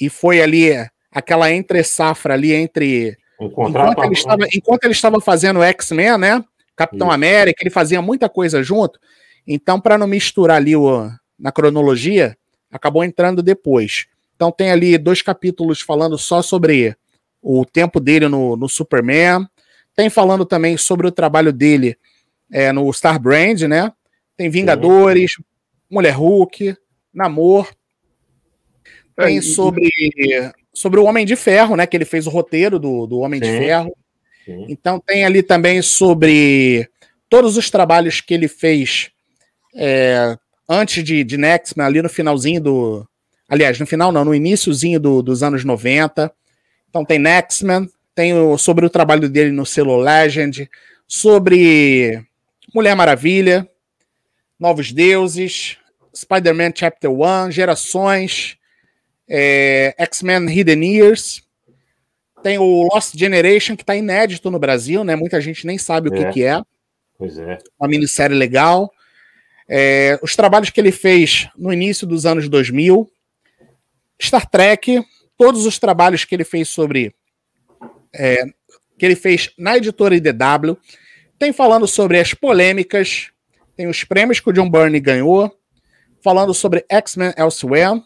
e 0.01 0.09
foi 0.09 0.41
ali 0.41 0.73
aquela 1.11 1.53
entre 1.53 1.83
safra 1.83 2.35
ali 2.35 2.53
entre 2.53 3.17
enquanto, 3.41 4.05
ele 4.05 4.15
estava, 4.15 4.47
enquanto 4.53 4.85
ele 4.85 4.93
estava 4.93 5.21
fazendo 5.21 5.63
X-Men, 5.63 6.19
né? 6.19 6.45
Capitão 6.75 7.09
Isso. 7.09 7.15
América, 7.15 7.63
ele 7.63 7.71
fazia 7.71 8.03
muita 8.03 8.29
coisa 8.29 8.63
junto. 8.63 8.99
Então, 9.47 9.81
para 9.81 9.97
não 9.97 10.07
misturar 10.07 10.57
ali 10.57 10.77
o, 10.77 11.11
na 11.39 11.53
cronologia, 11.53 12.37
acabou 12.71 13.05
entrando 13.05 13.43
depois. 13.43 14.07
Então, 14.35 14.53
tem 14.53 14.71
ali 14.71 14.99
dois 14.99 15.23
capítulos 15.23 15.81
falando 15.81 16.19
só 16.19 16.43
sobre 16.43 16.95
o 17.41 17.65
tempo 17.65 18.01
dele 18.01 18.29
no, 18.29 18.57
no 18.57 18.69
Superman. 18.69 19.47
Tem 19.95 20.11
falando 20.11 20.45
também 20.45 20.77
sobre 20.77 21.07
o 21.07 21.13
trabalho 21.13 21.53
dele 21.53 21.97
é, 22.53 22.73
no 22.73 22.93
Star 22.93 23.19
Brand, 23.19 23.63
né? 23.63 23.93
Tem 24.37 24.51
Vingadores, 24.51 25.33
Sim. 25.33 25.45
Mulher 25.91 26.15
Hulk, 26.15 26.77
Namor. 27.15 27.73
Tem 29.17 29.39
é, 29.39 29.43
sobre 29.43 29.91
sobre 30.77 31.01
o 31.01 31.05
Homem 31.05 31.25
de 31.25 31.35
Ferro, 31.37 31.75
né? 31.75 31.87
Que 31.87 31.97
ele 31.97 32.05
fez 32.05 32.27
o 32.27 32.31
roteiro 32.31 32.79
do, 32.79 33.07
do 33.07 33.21
Homem 33.21 33.43
Sim. 33.43 33.51
de 33.51 33.59
Ferro. 33.59 33.97
Sim. 34.45 34.67
Então 34.69 35.01
tem 35.01 35.25
ali 35.25 35.43
também 35.43 35.81
sobre 35.81 36.87
todos 37.31 37.57
os 37.57 37.71
trabalhos 37.71 38.21
que 38.21 38.35
ele 38.35 38.47
fez 38.47 39.11
é, 39.75 40.37
antes 40.69 41.03
de, 41.03 41.25
de 41.25 41.39
Nextman, 41.39 41.87
ali 41.87 42.03
no 42.03 42.11
finalzinho 42.11 42.61
do. 42.61 43.09
Aliás, 43.49 43.81
no 43.81 43.87
final 43.87 44.13
não, 44.13 44.23
no 44.23 44.35
iníciozinho 44.35 45.01
do, 45.01 45.23
dos 45.23 45.43
anos 45.43 45.65
90. 45.65 46.31
Então 46.91 47.07
tem 47.07 47.19
Nextman, 47.19 47.89
tem 48.15 48.35
o, 48.35 48.59
sobre 48.59 48.85
o 48.85 48.91
trabalho 48.91 49.31
dele 49.31 49.53
no 49.53 49.65
selo 49.65 49.97
Legend, 49.97 50.69
sobre 51.09 52.23
Mulher 52.75 52.95
Maravilha, 52.95 53.67
Novos 54.61 54.93
Deuses, 54.93 55.79
Spider-Man 56.15 56.73
Chapter 56.75 57.11
1, 57.11 57.51
Gerações, 57.51 58.59
é, 59.29 59.95
X-Men 59.99 60.49
Hidden 60.49 60.85
Years, 60.85 61.43
tem 62.43 62.59
o 62.59 62.89
Lost 62.93 63.17
Generation, 63.17 63.77
que 63.77 63.83
está 63.83 63.97
inédito 63.97 64.51
no 64.51 64.59
Brasil, 64.59 65.03
né? 65.03 65.17
Muita 65.17 65.41
gente 65.41 65.67
nem 65.67 65.79
sabe 65.79 66.09
o 66.09 66.15
é. 66.15 66.17
que, 66.17 66.33
que 66.33 66.45
é. 66.45 66.63
Pois 67.19 67.37
é. 67.39 67.59
Uma 67.79 67.89
minissérie 67.89 68.37
legal. 68.37 68.93
É, 69.69 70.19
os 70.23 70.37
trabalhos 70.37 70.71
que 70.71 70.81
ele 70.81 70.93
fez 70.93 71.49
no 71.57 71.73
início 71.73 72.07
dos 72.07 72.25
anos 72.25 72.49
2000. 72.49 73.11
Star 74.23 74.49
Trek, 74.49 75.05
todos 75.37 75.67
os 75.67 75.79
trabalhos 75.79 76.25
que 76.25 76.35
ele 76.35 76.45
fez 76.45 76.69
sobre. 76.69 77.15
É, 78.15 78.45
que 78.99 79.05
ele 79.05 79.17
fez 79.17 79.51
na 79.59 79.77
editora 79.77 80.15
IDW. 80.15 80.77
Tem 81.39 81.53
falando 81.53 81.87
sobre 81.87 82.19
as 82.19 82.33
polêmicas, 82.33 83.31
tem 83.77 83.89
os 83.89 84.05
prêmios 84.05 84.41
que 84.41 84.49
o 84.49 84.53
John 84.53 84.71
Byrne 84.71 85.01
ganhou, 85.01 85.55
falando 86.23 86.55
sobre 86.55 86.85
X-Men 86.89 87.35
Elsewhere 87.37 88.03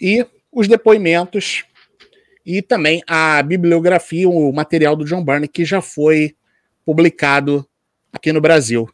e 0.00 0.26
os 0.52 0.68
depoimentos 0.68 1.64
e 2.44 2.62
também 2.62 3.02
a 3.06 3.42
bibliografia, 3.42 4.28
o 4.28 4.52
material 4.52 4.96
do 4.96 5.04
John 5.04 5.24
Byrne, 5.24 5.48
que 5.48 5.64
já 5.64 5.80
foi 5.80 6.34
publicado 6.84 7.66
aqui 8.12 8.32
no 8.32 8.40
Brasil. 8.40 8.88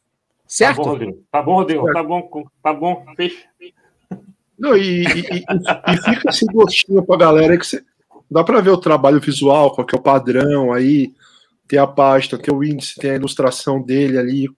Certo? 0.47 0.77
Tá 0.77 0.83
bom, 0.83 0.91
Rodrigo. 0.91 1.25
Tá 1.31 1.43
bom, 1.43 1.55
Rodrigo. 1.55 1.93
Tá 1.93 2.03
bom, 2.03 2.47
tá 2.63 2.73
bom. 2.73 3.05
Fecha. 3.17 3.45
Não, 4.59 4.77
e, 4.77 5.03
e, 5.03 5.05
e, 5.05 5.45
e 5.45 5.97
fica 6.03 6.31
esse 6.31 6.47
gostinho 6.47 7.05
pra 7.05 7.17
galera 7.17 7.59
que 7.59 7.67
você, 7.67 7.83
dá 8.31 8.43
para 8.43 8.61
ver 8.61 8.71
o 8.71 8.79
trabalho 8.79 9.21
visual, 9.21 9.75
qual 9.75 9.87
que 9.87 9.95
é 9.95 9.99
o 9.99 10.03
padrão 10.03 10.73
aí, 10.73 11.13
tem 11.69 11.79
a 11.79 11.87
página, 11.87 12.39
tem 12.41 12.55
o 12.55 12.65
índice, 12.65 12.97
tem 12.97 13.11
a 13.11 13.17
ilustração 13.17 13.83
dele 13.83 14.19
ali, 14.19 14.49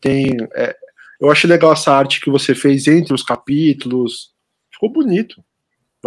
tem. 0.00 0.36
É, 0.54 0.74
eu 1.20 1.30
acho 1.30 1.46
legal 1.46 1.72
essa 1.72 1.92
arte 1.92 2.20
que 2.20 2.30
você 2.30 2.54
fez 2.54 2.86
entre 2.86 3.14
os 3.14 3.22
capítulos. 3.22 4.34
Ficou 4.70 4.90
bonito. 4.90 5.42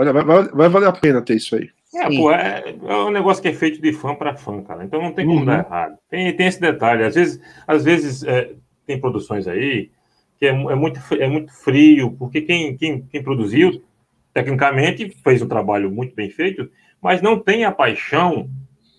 Vai, 0.05 0.23
vai, 0.23 0.43
vai 0.43 0.69
valer 0.69 0.87
a 0.87 0.91
pena 0.91 1.21
ter 1.21 1.35
isso 1.35 1.55
aí. 1.55 1.69
É, 1.93 2.05
pô, 2.07 2.31
é, 2.31 2.75
é, 2.83 2.95
um 2.95 3.09
negócio 3.09 3.41
que 3.41 3.47
é 3.47 3.53
feito 3.53 3.81
de 3.81 3.91
fã 3.93 4.13
para 4.13 4.35
fã, 4.35 4.61
cara. 4.61 4.83
Então 4.83 5.01
não 5.01 5.11
tem 5.11 5.25
como 5.25 5.39
uhum. 5.39 5.45
dar 5.45 5.65
errado. 5.65 5.97
Tem, 6.09 6.35
tem 6.35 6.47
esse 6.47 6.61
detalhe. 6.61 7.03
Às 7.03 7.15
vezes, 7.15 7.41
às 7.67 7.83
vezes 7.83 8.23
é, 8.23 8.51
tem 8.85 8.99
produções 8.99 9.47
aí 9.47 9.89
que 10.39 10.45
é, 10.45 10.49
é, 10.49 10.75
muito, 10.75 10.99
é 11.15 11.27
muito 11.27 11.51
frio, 11.51 12.15
porque 12.17 12.41
quem, 12.41 12.77
quem, 12.77 13.01
quem 13.01 13.21
produziu, 13.21 13.83
tecnicamente, 14.33 15.09
fez 15.23 15.41
um 15.41 15.47
trabalho 15.47 15.91
muito 15.91 16.15
bem 16.15 16.29
feito, 16.29 16.69
mas 17.01 17.21
não 17.21 17.37
tem 17.37 17.65
a 17.65 17.71
paixão 17.71 18.49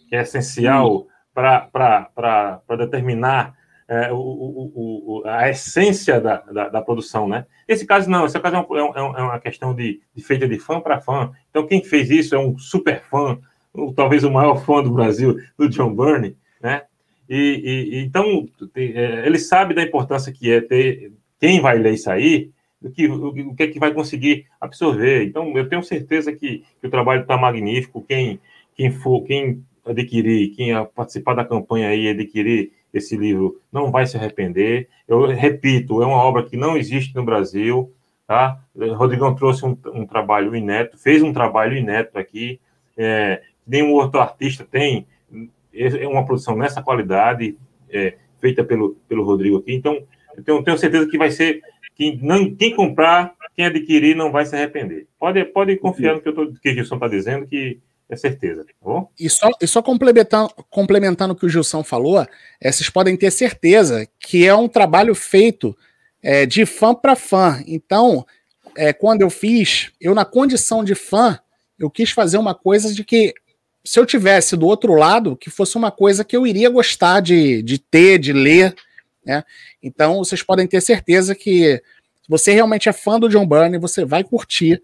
que 0.09 0.16
é 0.16 0.20
essencial 0.20 0.96
uhum. 0.96 1.07
para 1.32 2.76
determinar 2.76 3.55
é, 3.91 4.12
o, 4.12 4.16
o, 4.16 4.72
o, 4.74 5.22
a 5.26 5.51
essência 5.51 6.20
da, 6.20 6.36
da, 6.43 6.68
da, 6.68 6.80
produção, 6.80 7.28
né? 7.28 7.45
Esse 7.66 7.84
caso 7.84 8.09
não, 8.09 8.24
esse 8.24 8.38
caso 8.38 8.55
é, 8.55 8.61
um, 8.61 8.76
é, 8.76 9.03
um, 9.03 9.16
é 9.18 9.22
uma 9.22 9.41
questão 9.41 9.74
de, 9.74 10.01
de 10.14 10.22
feita 10.22 10.47
de 10.47 10.61
fã 10.61 10.80
para 10.80 11.01
fã. 11.01 11.32
Então, 11.51 11.66
quem 11.66 11.82
fez 11.82 12.09
isso 12.09 12.36
é 12.36 12.38
um 12.38 12.57
super 12.57 13.03
fã, 13.03 13.36
ou, 13.74 13.93
talvez 13.93 14.22
o 14.22 14.30
maior 14.30 14.64
fã 14.64 14.80
do 14.80 14.93
Brasil, 14.93 15.36
do 15.59 15.68
John 15.68 15.93
Byrne, 15.93 16.36
né? 16.62 16.82
E, 17.28 17.88
e 17.93 18.05
então, 18.05 18.49
é, 18.76 19.26
ele 19.26 19.41
sabe 19.41 19.74
da 19.74 19.82
importância 19.82 20.32
que 20.32 20.53
é 20.53 20.61
ter 20.61 21.12
quem 21.41 21.61
vai 21.61 21.76
ler 21.76 21.95
isso 21.95 22.09
aí, 22.09 22.53
o 22.80 22.91
que, 22.91 23.09
o, 23.09 23.55
que 23.57 23.62
é 23.64 23.66
que 23.66 23.80
vai 23.80 23.93
conseguir 23.93 24.47
absorver. 24.61 25.24
Então, 25.24 25.53
eu 25.59 25.68
tenho 25.68 25.82
certeza 25.82 26.30
que, 26.32 26.62
que 26.80 26.86
o 26.86 26.91
trabalho 26.91 27.22
está 27.22 27.36
magnífico. 27.36 28.05
Quem, 28.07 28.38
quem 28.76 28.93
for, 28.93 29.24
quem 29.24 29.64
adquirir, 29.84 30.51
quem 30.51 30.70
participar 30.95 31.34
da 31.34 31.45
campanha 31.45 31.88
aí 31.88 32.09
adquirir 32.09 32.70
esse 32.93 33.16
livro 33.16 33.61
não 33.72 33.91
vai 33.91 34.07
se 34.07 34.16
arrepender. 34.16 34.88
Eu 35.07 35.26
repito, 35.26 36.03
é 36.03 36.07
uma 36.07 36.22
obra 36.22 36.45
que 36.45 36.57
não 36.57 36.76
existe 36.76 37.14
no 37.14 37.24
Brasil, 37.24 37.93
tá? 38.26 38.61
Rodrigão 38.95 39.34
trouxe 39.34 39.64
um, 39.64 39.76
um 39.93 40.07
trabalho 40.07 40.55
inédito, 40.55 40.99
fez 40.99 41.22
um 41.22 41.32
trabalho 41.32 41.76
inédito 41.76 42.18
aqui, 42.18 42.61
é, 42.97 43.43
nenhum 43.66 43.93
outro 43.93 44.20
artista 44.20 44.64
tem 44.64 45.07
é 45.72 46.07
uma 46.07 46.24
produção 46.24 46.57
nessa 46.57 46.82
qualidade, 46.82 47.57
é, 47.88 48.14
feita 48.41 48.64
pelo, 48.64 48.97
pelo 49.09 49.24
Rodrigo 49.24 49.59
aqui. 49.59 49.74
Então, 49.74 50.03
eu 50.36 50.43
tenho, 50.43 50.62
tenho 50.62 50.78
certeza 50.78 51.09
que 51.09 51.18
vai 51.18 51.30
ser 51.30 51.62
que 51.95 52.18
não, 52.22 52.55
quem 52.55 52.74
comprar, 52.74 53.34
quem 53.55 53.66
adquirir, 53.66 54.16
não 54.16 54.32
vai 54.32 54.47
se 54.47 54.57
arrepender. 54.57 55.07
Pode, 55.18 55.45
pode 55.47 55.76
confiar 55.76 56.14
no 56.14 56.20
que, 56.20 56.28
eu 56.28 56.34
tô, 56.34 56.53
que 56.53 56.70
o 56.70 56.74
Gilson 56.74 56.95
está 56.95 57.09
dizendo, 57.09 57.47
que 57.47 57.78
é 58.11 58.16
certeza. 58.16 58.64
Tá 58.64 58.72
bom? 58.82 59.11
E 59.18 59.30
só, 59.30 59.50
e 59.61 59.66
só 59.66 59.80
complementando, 59.82 60.50
complementando 60.68 61.32
o 61.32 61.36
que 61.36 61.46
o 61.46 61.48
Gilson 61.48 61.82
falou, 61.82 62.26
é, 62.61 62.72
vocês 62.72 62.90
podem 62.90 63.16
ter 63.16 63.30
certeza 63.30 64.06
que 64.18 64.46
é 64.46 64.54
um 64.54 64.68
trabalho 64.68 65.14
feito 65.14 65.76
é, 66.22 66.44
de 66.44 66.66
fã 66.66 66.94
para 66.94 67.16
fã. 67.16 67.62
Então, 67.66 68.26
é, 68.76 68.92
quando 68.92 69.22
eu 69.22 69.30
fiz, 69.30 69.90
eu 70.00 70.14
na 70.14 70.24
condição 70.24 70.84
de 70.84 70.94
fã, 70.94 71.38
eu 71.78 71.90
quis 71.90 72.11
fazer 72.11 72.38
uma 72.38 72.54
coisa 72.54 72.92
de 72.92 73.04
que 73.04 73.32
se 73.84 73.98
eu 73.98 74.04
tivesse 74.04 74.56
do 74.56 74.66
outro 74.66 74.94
lado, 74.94 75.36
que 75.36 75.48
fosse 75.48 75.76
uma 75.76 75.90
coisa 75.90 76.24
que 76.24 76.36
eu 76.36 76.46
iria 76.46 76.68
gostar 76.68 77.20
de, 77.20 77.62
de 77.62 77.78
ter, 77.78 78.18
de 78.18 78.32
ler. 78.32 78.74
Né? 79.24 79.42
Então, 79.82 80.18
vocês 80.18 80.42
podem 80.42 80.66
ter 80.66 80.80
certeza 80.80 81.34
que 81.34 81.80
se 82.22 82.28
você 82.28 82.52
realmente 82.52 82.88
é 82.88 82.92
fã 82.92 83.18
do 83.18 83.28
John 83.28 83.46
Byrne, 83.46 83.78
você 83.78 84.04
vai 84.04 84.22
curtir. 84.22 84.82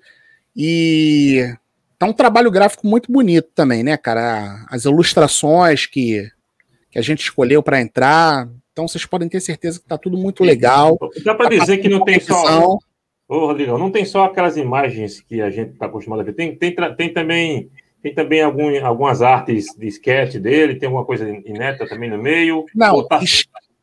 E 0.54 1.54
Tá 1.98 2.06
um 2.06 2.12
trabalho 2.12 2.50
gráfico 2.50 2.86
muito 2.86 3.10
bonito 3.10 3.48
também, 3.54 3.82
né, 3.82 3.96
cara? 3.96 4.64
As 4.68 4.84
ilustrações 4.84 5.86
que, 5.86 6.28
que 6.90 6.98
a 6.98 7.02
gente 7.02 7.20
escolheu 7.20 7.62
para 7.62 7.80
entrar. 7.80 8.48
Então 8.72 8.86
vocês 8.86 9.06
podem 9.06 9.28
ter 9.28 9.40
certeza 9.40 9.80
que 9.80 9.86
tá 9.86 9.96
tudo 9.96 10.18
muito 10.18 10.44
legal. 10.44 10.98
Dá 11.24 11.34
para 11.34 11.48
dizer 11.48 11.78
que 11.78 11.88
não 11.88 12.04
tem 12.04 12.20
só. 12.20 12.76
Ô, 13.28 13.46
Rodrigo, 13.46 13.78
não 13.78 13.90
tem 13.90 14.04
só 14.04 14.24
aquelas 14.24 14.56
imagens 14.56 15.20
que 15.20 15.40
a 15.40 15.50
gente 15.50 15.72
está 15.72 15.86
acostumado 15.86 16.20
a 16.20 16.22
ver. 16.22 16.34
Tem, 16.34 16.54
tem, 16.54 16.74
tem 16.96 17.12
também, 17.12 17.70
tem 18.02 18.14
também 18.14 18.42
algum, 18.42 18.84
algumas 18.84 19.22
artes 19.22 19.66
de 19.76 19.88
sketch 19.88 20.36
dele, 20.36 20.76
tem 20.76 20.86
alguma 20.86 21.04
coisa 21.04 21.28
ineta 21.28 21.88
também 21.88 22.10
no 22.10 22.18
meio. 22.18 22.66
Não, 22.74 23.04
tá... 23.08 23.20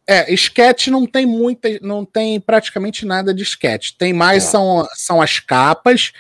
é, 0.08 0.32
sketch 0.34 0.88
não 0.88 1.08
tem 1.08 1.26
muita, 1.26 1.68
não 1.82 2.06
tem 2.06 2.40
praticamente 2.40 3.06
nada 3.06 3.34
de 3.34 3.42
sketch. 3.42 3.94
Tem 3.98 4.14
mais 4.14 4.46
é. 4.46 4.48
são, 4.48 4.88
são 4.94 5.22
as 5.22 5.40
capas 5.40 6.14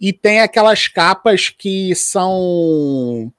e 0.00 0.12
tem 0.12 0.40
aquelas 0.40 0.88
capas 0.88 1.50
que 1.50 1.94
são. 1.94 3.30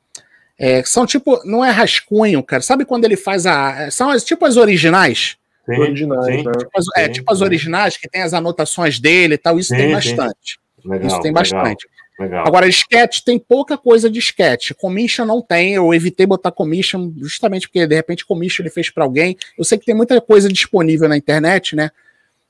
É, 0.60 0.84
são 0.84 1.06
tipo. 1.06 1.42
Não 1.44 1.66
é 1.66 1.72
rascunho, 1.72 2.44
cara. 2.44 2.62
Sabe 2.62 2.86
quando 2.86 3.06
ele 3.06 3.18
faz 3.18 3.48
a. 3.48 3.90
São 3.90 4.10
as, 4.10 4.24
tipo 4.24 4.46
as 4.46 4.58
originais? 4.58 5.38
Sim, 5.66 5.80
originais, 5.80 6.26
sim, 6.26 6.44
né? 6.44 6.52
tipo, 6.52 6.72
as, 6.76 6.86
é, 6.96 7.10
tipo 7.10 7.34
as 7.34 7.42
originais, 7.42 7.98
que 7.98 8.08
tem 8.08 8.22
as 8.22 8.34
anotações 8.34 9.00
dele 9.00 9.36
e 9.36 9.38
tal. 9.38 9.58
Isso 9.58 9.76
tem 9.76 9.92
bastante. 9.92 10.60
Legal, 10.86 11.08
isso 11.08 11.22
tem 11.22 11.34
bastante. 11.34 11.88
Legal. 12.20 12.46
Agora, 12.46 12.68
sketch 12.68 13.22
tem 13.22 13.40
pouca 13.40 13.76
coisa 13.78 14.08
de 14.08 14.20
sketch. 14.20 14.72
Commission 14.74 15.26
não 15.26 15.42
tem. 15.42 15.74
Eu 15.74 15.92
evitei 15.94 16.28
botar 16.28 16.52
commission 16.52 17.12
justamente 17.18 17.68
porque 17.68 17.88
de 17.88 17.96
repente 17.96 18.26
commission 18.26 18.64
ele 18.64 18.70
fez 18.70 18.92
para 18.92 19.04
alguém. 19.04 19.36
Eu 19.58 19.64
sei 19.64 19.80
que 19.80 19.86
tem 19.86 19.96
muita 19.96 20.22
coisa 20.22 20.48
disponível 20.48 21.10
na 21.10 21.18
internet, 21.18 21.76
né? 21.76 21.90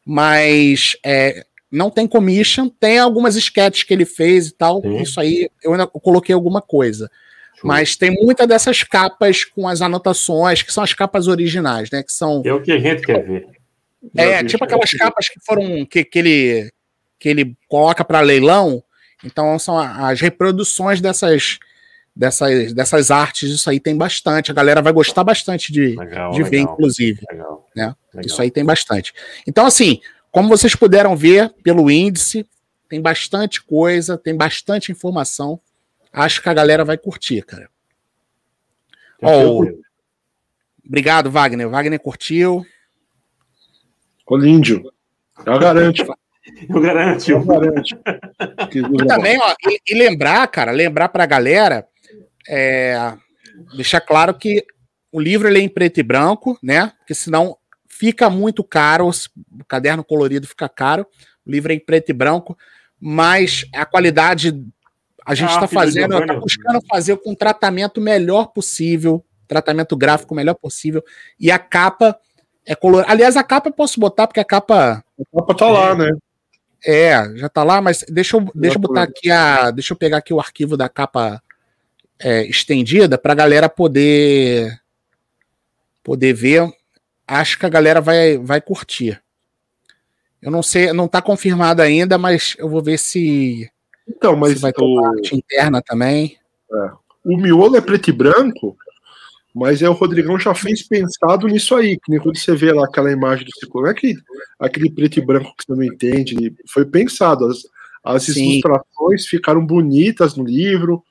Mas 0.05 0.97
é, 1.05 1.45
não 1.71 1.89
tem 1.89 2.05
commission, 2.05 2.67
tem 2.67 2.99
algumas 2.99 3.35
sketches 3.35 3.83
que 3.83 3.93
ele 3.93 4.05
fez 4.05 4.47
e 4.47 4.53
tal. 4.53 4.81
Sim. 4.81 5.01
Isso 5.01 5.19
aí 5.19 5.49
eu 5.63 5.71
ainda 5.71 5.87
coloquei 5.87 6.35
alguma 6.35 6.61
coisa. 6.61 7.09
Mas 7.63 7.95
tem 7.95 8.11
muita 8.11 8.47
dessas 8.47 8.83
capas 8.83 9.45
com 9.45 9.67
as 9.67 9.81
anotações, 9.81 10.63
que 10.63 10.73
são 10.73 10.83
as 10.83 10.93
capas 10.93 11.27
originais, 11.27 11.89
né? 11.91 12.03
Que 12.03 12.11
são. 12.11 12.41
É 12.43 12.53
o 12.53 12.61
que 12.61 12.71
a 12.71 12.79
gente 12.79 13.03
quer 13.03 13.23
ver. 13.23 13.47
É, 14.17 14.43
tipo 14.43 14.63
aquelas 14.63 14.91
capas 14.91 15.29
que 15.29 15.39
foram. 15.45 15.85
que, 15.85 16.03
que, 16.03 16.19
ele, 16.19 16.71
que 17.19 17.29
ele 17.29 17.55
coloca 17.67 18.03
para 18.03 18.19
leilão. 18.19 18.83
Então 19.23 19.57
são 19.59 19.77
as 19.77 20.19
reproduções 20.19 20.99
dessas, 20.99 21.59
dessas, 22.15 22.73
dessas 22.73 23.11
artes. 23.11 23.51
Isso 23.51 23.69
aí 23.69 23.79
tem 23.79 23.95
bastante. 23.95 24.49
A 24.49 24.55
galera 24.55 24.81
vai 24.81 24.91
gostar 24.91 25.23
bastante 25.23 25.71
de, 25.71 25.95
legal, 25.95 26.31
de 26.31 26.37
legal, 26.37 26.49
ver, 26.49 26.59
inclusive. 26.59 27.21
Legal, 27.31 27.69
né? 27.75 27.95
Isso 28.25 28.41
aí 28.41 28.49
tem 28.49 28.65
bastante. 28.65 29.13
Então, 29.45 29.67
assim, 29.67 30.01
como 30.31 30.47
vocês 30.47 30.75
puderam 30.75 31.15
ver 31.15 31.53
pelo 31.61 31.91
índice, 31.91 32.47
tem 32.87 33.01
bastante 33.01 33.61
coisa, 33.61 34.17
tem 34.17 34.35
bastante 34.35 34.91
informação. 34.91 35.59
Acho 36.11 36.41
que 36.41 36.49
a 36.49 36.53
galera 36.53 36.83
vai 36.83 36.97
curtir, 36.97 37.41
cara. 37.43 37.69
Oh, 39.21 39.65
obrigado, 40.85 41.29
Wagner. 41.29 41.69
Wagner 41.69 41.99
curtiu. 41.99 42.65
Colíndio. 44.25 44.91
Eu 45.45 45.59
garanto. 45.59 46.01
Eu 46.69 46.81
garanto. 46.81 47.31
Eu 47.31 47.45
garanto. 47.45 47.89
e 49.03 49.05
também, 49.05 49.37
ó, 49.39 49.53
e, 49.67 49.79
e, 49.87 49.93
lembrar, 49.93 50.47
cara, 50.47 50.71
lembrar 50.71 51.09
pra 51.09 51.25
galera, 51.25 51.87
é, 52.47 53.13
deixar 53.75 54.01
claro 54.01 54.33
que 54.33 54.65
o 55.11 55.19
livro 55.19 55.47
ele 55.47 55.59
é 55.59 55.61
em 55.61 55.69
preto 55.69 55.99
e 55.99 56.03
branco, 56.03 56.57
né? 56.63 56.93
Porque 56.99 57.13
senão 57.13 57.57
Fica 58.01 58.31
muito 58.31 58.63
caro, 58.63 59.07
o 59.07 59.63
caderno 59.63 60.03
colorido 60.03 60.47
fica 60.47 60.67
caro, 60.67 61.05
o 61.45 61.51
livro 61.51 61.71
é 61.71 61.75
em 61.75 61.79
preto 61.79 62.09
e 62.09 62.13
branco, 62.13 62.57
mas 62.99 63.63
a 63.71 63.85
qualidade 63.85 64.59
a 65.23 65.35
gente 65.35 65.51
está 65.51 65.65
ah, 65.65 65.67
fazendo, 65.67 66.17
está 66.17 66.33
buscando 66.33 66.81
fazer 66.89 67.15
com 67.17 67.33
o 67.33 67.35
tratamento 67.35 68.01
melhor 68.01 68.47
possível, 68.47 69.23
tratamento 69.47 69.95
gráfico 69.95 70.33
melhor 70.33 70.55
possível, 70.55 71.03
e 71.39 71.51
a 71.51 71.59
capa 71.59 72.17
é 72.65 72.73
colorida. 72.73 73.11
Aliás, 73.11 73.37
a 73.37 73.43
capa 73.43 73.69
eu 73.69 73.73
posso 73.73 73.99
botar, 73.99 74.25
porque 74.25 74.39
a 74.39 74.45
capa. 74.45 75.03
A 75.19 75.39
capa 75.39 75.53
tá 75.53 75.67
é, 75.67 75.71
lá, 75.71 75.93
né? 75.93 76.11
É, 76.83 77.37
já 77.37 77.49
tá 77.49 77.63
lá, 77.63 77.83
mas 77.83 78.03
deixa 78.09 78.35
eu, 78.35 78.49
deixa 78.55 78.77
eu 78.77 78.81
botar 78.81 79.03
aqui 79.03 79.29
a. 79.29 79.69
Deixa 79.69 79.93
eu 79.93 79.97
pegar 79.97 80.17
aqui 80.17 80.33
o 80.33 80.39
arquivo 80.39 80.75
da 80.75 80.89
capa 80.89 81.39
é, 82.17 82.47
estendida 82.47 83.15
para 83.15 83.33
a 83.33 83.35
galera 83.35 83.69
poder 83.69 84.81
poder 86.01 86.33
ver 86.33 86.80
acho 87.27 87.57
que 87.57 87.65
a 87.65 87.69
galera 87.69 88.01
vai, 88.01 88.37
vai 88.37 88.61
curtir. 88.61 89.21
Eu 90.41 90.51
não 90.51 90.63
sei, 90.63 90.91
não 90.91 91.05
está 91.05 91.21
confirmado 91.21 91.81
ainda, 91.81 92.17
mas 92.17 92.55
eu 92.57 92.67
vou 92.67 92.81
ver 92.81 92.97
se, 92.97 93.69
então, 94.07 94.35
mas 94.35 94.53
se 94.53 94.59
vai 94.59 94.73
ter 94.73 94.83
o... 94.83 95.01
parte 95.01 95.35
interna 95.35 95.81
também. 95.81 96.37
É. 96.71 96.91
O 97.23 97.37
miolo 97.37 97.75
é 97.75 97.81
preto 97.81 98.09
e 98.09 98.13
branco, 98.13 98.75
mas 99.53 99.81
é 99.81 99.89
o 99.89 99.93
Rodrigão 99.93 100.39
já 100.39 100.55
fez 100.55 100.81
pensado 100.87 101.47
nisso 101.47 101.75
aí, 101.75 101.97
que 101.97 102.09
nem 102.09 102.19
quando 102.19 102.37
você 102.37 102.55
vê 102.55 102.71
lá 102.71 102.85
aquela 102.85 103.11
imagem 103.11 103.45
do 103.45 103.51
ciclo, 103.59 103.85
é 103.87 103.93
que 103.93 104.15
aquele 104.59 104.91
preto 104.91 105.19
e 105.19 105.25
branco 105.25 105.53
que 105.55 105.63
você 105.65 105.73
não 105.73 105.83
entende, 105.83 106.55
foi 106.67 106.85
pensado. 106.85 107.45
As, 107.45 107.59
as 108.03 108.27
ilustrações 108.29 109.27
ficaram 109.27 109.63
bonitas 109.65 110.35
no 110.35 110.43
livro, 110.43 111.03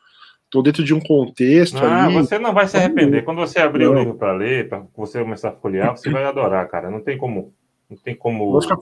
Estou 0.50 0.64
dentro 0.64 0.82
de 0.82 0.92
um 0.92 0.98
contexto. 0.98 1.78
Ah, 1.78 2.06
ali. 2.06 2.14
você 2.14 2.36
não 2.36 2.52
vai 2.52 2.66
se 2.66 2.76
arrepender. 2.76 3.24
Quando 3.24 3.36
você 3.36 3.60
abrir 3.60 3.84
não. 3.84 3.92
o 3.92 3.98
livro 4.00 4.14
para 4.14 4.32
ler, 4.32 4.68
para 4.68 4.82
você 4.96 5.20
começar 5.20 5.50
a 5.50 5.52
folhear, 5.52 5.96
você 5.96 6.10
vai 6.10 6.24
adorar, 6.24 6.68
cara. 6.68 6.90
Não 6.90 7.00
tem 7.00 7.16
como. 7.16 7.54
Não 7.88 7.96
tem 7.96 8.16
como 8.16 8.58
achar 8.58 8.74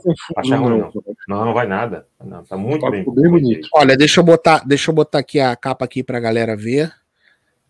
ruim, 0.56 0.78
não. 0.78 0.90
não. 1.28 1.44
Não, 1.44 1.52
vai 1.52 1.66
nada. 1.66 2.06
Não, 2.24 2.42
tá 2.42 2.56
muito 2.56 2.80
tá 2.80 2.90
bem, 2.90 3.04
bem 3.04 3.30
bonito. 3.30 3.68
Olha, 3.74 3.98
deixa 3.98 4.20
eu 4.20 4.24
botar, 4.24 4.62
deixa 4.66 4.90
eu 4.90 4.94
botar 4.94 5.18
aqui 5.18 5.40
a 5.40 5.54
capa 5.54 5.84
aqui 5.84 6.02
para 6.02 6.16
a 6.16 6.20
galera 6.22 6.56
ver. 6.56 6.90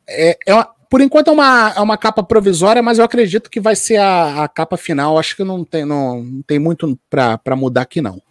É, 0.08 0.36
é 0.46 0.54
uma, 0.54 0.68
por 0.88 1.00
enquanto 1.00 1.28
é 1.28 1.32
uma, 1.32 1.74
é 1.76 1.80
uma 1.80 1.98
capa 1.98 2.22
provisória, 2.22 2.80
mas 2.80 2.98
eu 2.98 3.04
acredito 3.04 3.50
que 3.50 3.58
vai 3.58 3.74
ser 3.74 3.96
a, 3.96 4.44
a 4.44 4.48
capa 4.48 4.76
final. 4.76 5.18
Acho 5.18 5.34
que 5.34 5.42
não 5.42 5.64
tem, 5.64 5.84
não, 5.84 6.22
não 6.22 6.42
tem 6.42 6.60
muito 6.60 6.96
para 7.10 7.56
mudar 7.56 7.82
aqui, 7.82 8.00
não. 8.00 8.22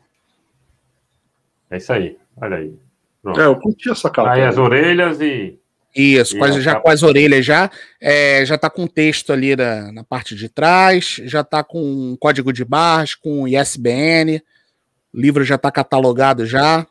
É 1.70 1.76
isso 1.76 1.91
aí. 1.91 2.18
Olha 2.38 2.55
aí. 2.55 2.87
Pronto. 3.22 3.41
É, 3.41 3.45
eu 3.45 3.55
curti 3.55 3.89
essa 3.89 4.09
capa. 4.09 4.34
Aí 4.34 4.43
as 4.43 4.57
orelhas 4.57 5.20
e. 5.22 5.59
Isso, 5.95 6.36
e 6.36 6.38
quase, 6.38 6.61
já 6.61 6.74
capa. 6.74 6.84
com 6.84 6.89
as 6.89 7.03
orelhas 7.03 7.45
já. 7.45 7.72
É, 7.99 8.45
já 8.45 8.57
tá 8.57 8.70
com 8.70 8.86
texto 8.86 9.34
ali 9.34 9.55
na, 9.55 9.91
na 9.91 10.03
parte 10.03 10.36
de 10.36 10.47
trás, 10.47 11.20
já 11.24 11.43
tá 11.43 11.63
com 11.63 12.15
código 12.20 12.53
de 12.53 12.63
barras, 12.63 13.15
com 13.15 13.47
ISBN. 13.47 14.41
O 15.13 15.20
livro 15.20 15.43
já 15.43 15.57
tá 15.57 15.72
catalogado 15.72 16.45
já. 16.45 16.86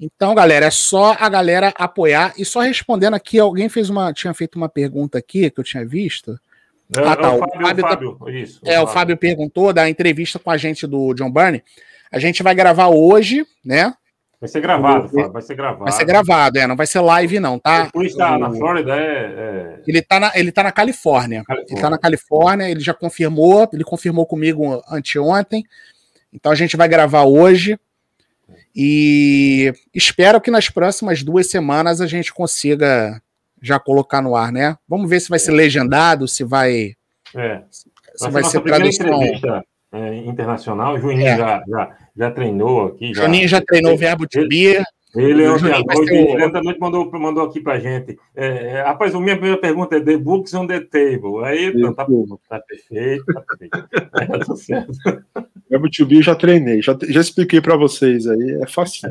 Então, 0.00 0.32
galera, 0.32 0.66
é 0.66 0.70
só 0.70 1.16
a 1.18 1.28
galera 1.28 1.74
apoiar. 1.76 2.32
E 2.38 2.44
só 2.44 2.60
respondendo 2.60 3.14
aqui, 3.14 3.38
alguém 3.38 3.68
fez 3.68 3.90
uma. 3.90 4.12
Tinha 4.12 4.32
feito 4.32 4.56
uma 4.56 4.68
pergunta 4.68 5.18
aqui 5.18 5.50
que 5.50 5.58
eu 5.58 5.64
tinha 5.64 5.84
visto. 5.84 6.38
É, 6.96 7.00
ah, 7.00 7.16
tá. 7.16 7.28
É 7.28 7.30
o 7.30 7.38
Fábio, 7.38 7.58
o 7.58 7.66
Fábio, 7.66 7.82
tá, 7.82 7.88
Fábio 7.88 8.18
isso, 8.28 8.60
é, 8.64 8.74
o 8.80 8.86
Fábio. 8.86 8.94
Fábio 8.94 9.16
perguntou 9.16 9.72
da 9.72 9.88
entrevista 9.90 10.38
com 10.38 10.50
a 10.50 10.56
gente 10.56 10.86
do 10.86 11.12
John 11.14 11.30
Burney. 11.30 11.62
A 12.10 12.18
gente 12.18 12.42
vai 12.42 12.54
gravar 12.54 12.88
hoje, 12.88 13.44
né? 13.64 13.92
Vai 14.40 14.48
ser 14.48 14.60
gravado, 14.60 15.08
Fábio, 15.08 15.32
vai 15.32 15.42
ser 15.42 15.54
gravado. 15.56 15.84
Vai 15.84 15.92
ser 15.92 16.04
gravado, 16.04 16.58
é, 16.58 16.66
não 16.66 16.76
vai 16.76 16.86
ser 16.86 17.00
live, 17.00 17.40
não, 17.40 17.58
tá? 17.58 17.90
O... 17.92 18.38
na 18.38 18.50
Flórida, 18.52 18.96
é, 18.96 19.00
é, 19.02 19.82
Ele, 19.84 20.00
tá 20.00 20.20
na, 20.20 20.32
ele 20.34 20.52
tá 20.52 20.62
na 20.62 20.70
Califórnia. 20.70 21.42
Califórnia. 21.44 21.74
Ele 21.74 21.80
tá 21.80 21.90
na 21.90 21.98
Califórnia, 21.98 22.70
ele 22.70 22.80
já 22.80 22.94
confirmou, 22.94 23.68
ele 23.72 23.82
confirmou 23.82 24.24
comigo 24.24 24.80
anteontem. 24.88 25.64
Então 26.32 26.52
a 26.52 26.54
gente 26.54 26.76
vai 26.76 26.86
gravar 26.86 27.24
hoje. 27.24 27.78
E 28.74 29.72
espero 29.92 30.40
que 30.40 30.52
nas 30.52 30.68
próximas 30.70 31.24
duas 31.24 31.50
semanas 31.50 32.00
a 32.00 32.06
gente 32.06 32.32
consiga 32.32 33.20
já 33.60 33.80
colocar 33.80 34.22
no 34.22 34.36
ar, 34.36 34.52
né? 34.52 34.76
Vamos 34.88 35.10
ver 35.10 35.18
se 35.18 35.28
vai 35.28 35.40
ser 35.40 35.50
legendado, 35.50 36.28
se 36.28 36.44
vai. 36.44 36.92
É. 37.34 37.62
Se 38.14 38.30
vai, 38.30 38.44
ser 38.44 38.60
tradução. 38.60 39.20
É, 39.90 40.16
internacional, 40.16 41.00
Juninho 41.00 41.26
é. 41.26 41.36
já, 41.36 41.64
já, 41.66 41.96
já 42.18 42.30
treinou 42.30 42.86
aqui. 42.86 43.14
Já, 43.14 43.22
Juninho 43.22 43.48
já 43.48 43.60
treinou 43.60 43.94
o 43.94 43.96
verbo 43.96 44.26
to 44.26 44.46
be. 44.48 44.82
Ele 45.14 45.48
ontem 45.48 45.72
à 45.72 45.78
noite, 45.78 46.12
ele 46.12 46.44
ontem 46.44 46.58
à 46.58 46.62
noite 46.62 46.80
mandou, 46.80 47.10
mandou 47.12 47.44
aqui 47.44 47.60
pra 47.60 47.78
gente. 47.80 48.18
É, 48.36 48.46
é, 48.46 48.82
rapaz, 48.82 49.14
a 49.14 49.20
minha 49.20 49.36
primeira 49.36 49.58
pergunta 49.58 49.96
é: 49.96 50.00
The 50.00 50.18
books 50.18 50.52
on 50.52 50.66
the 50.66 50.80
table. 50.80 51.44
Aí, 51.44 51.72
então, 51.74 51.94
tá, 51.94 52.06
tá 52.48 52.60
perfeito, 52.60 53.24
tá 53.24 53.40
perfeito. 53.40 53.88
tá 54.10 54.38
tudo 54.44 54.56
certo. 54.56 54.92
Verbo 55.70 55.88
to 55.90 56.04
be 56.04 56.16
eu 56.16 56.22
já 56.22 56.34
treinei, 56.34 56.82
já, 56.82 56.96
já 57.08 57.20
expliquei 57.20 57.60
para 57.60 57.76
vocês 57.76 58.26
aí, 58.26 58.58
é 58.62 58.66
fácil. 58.66 59.08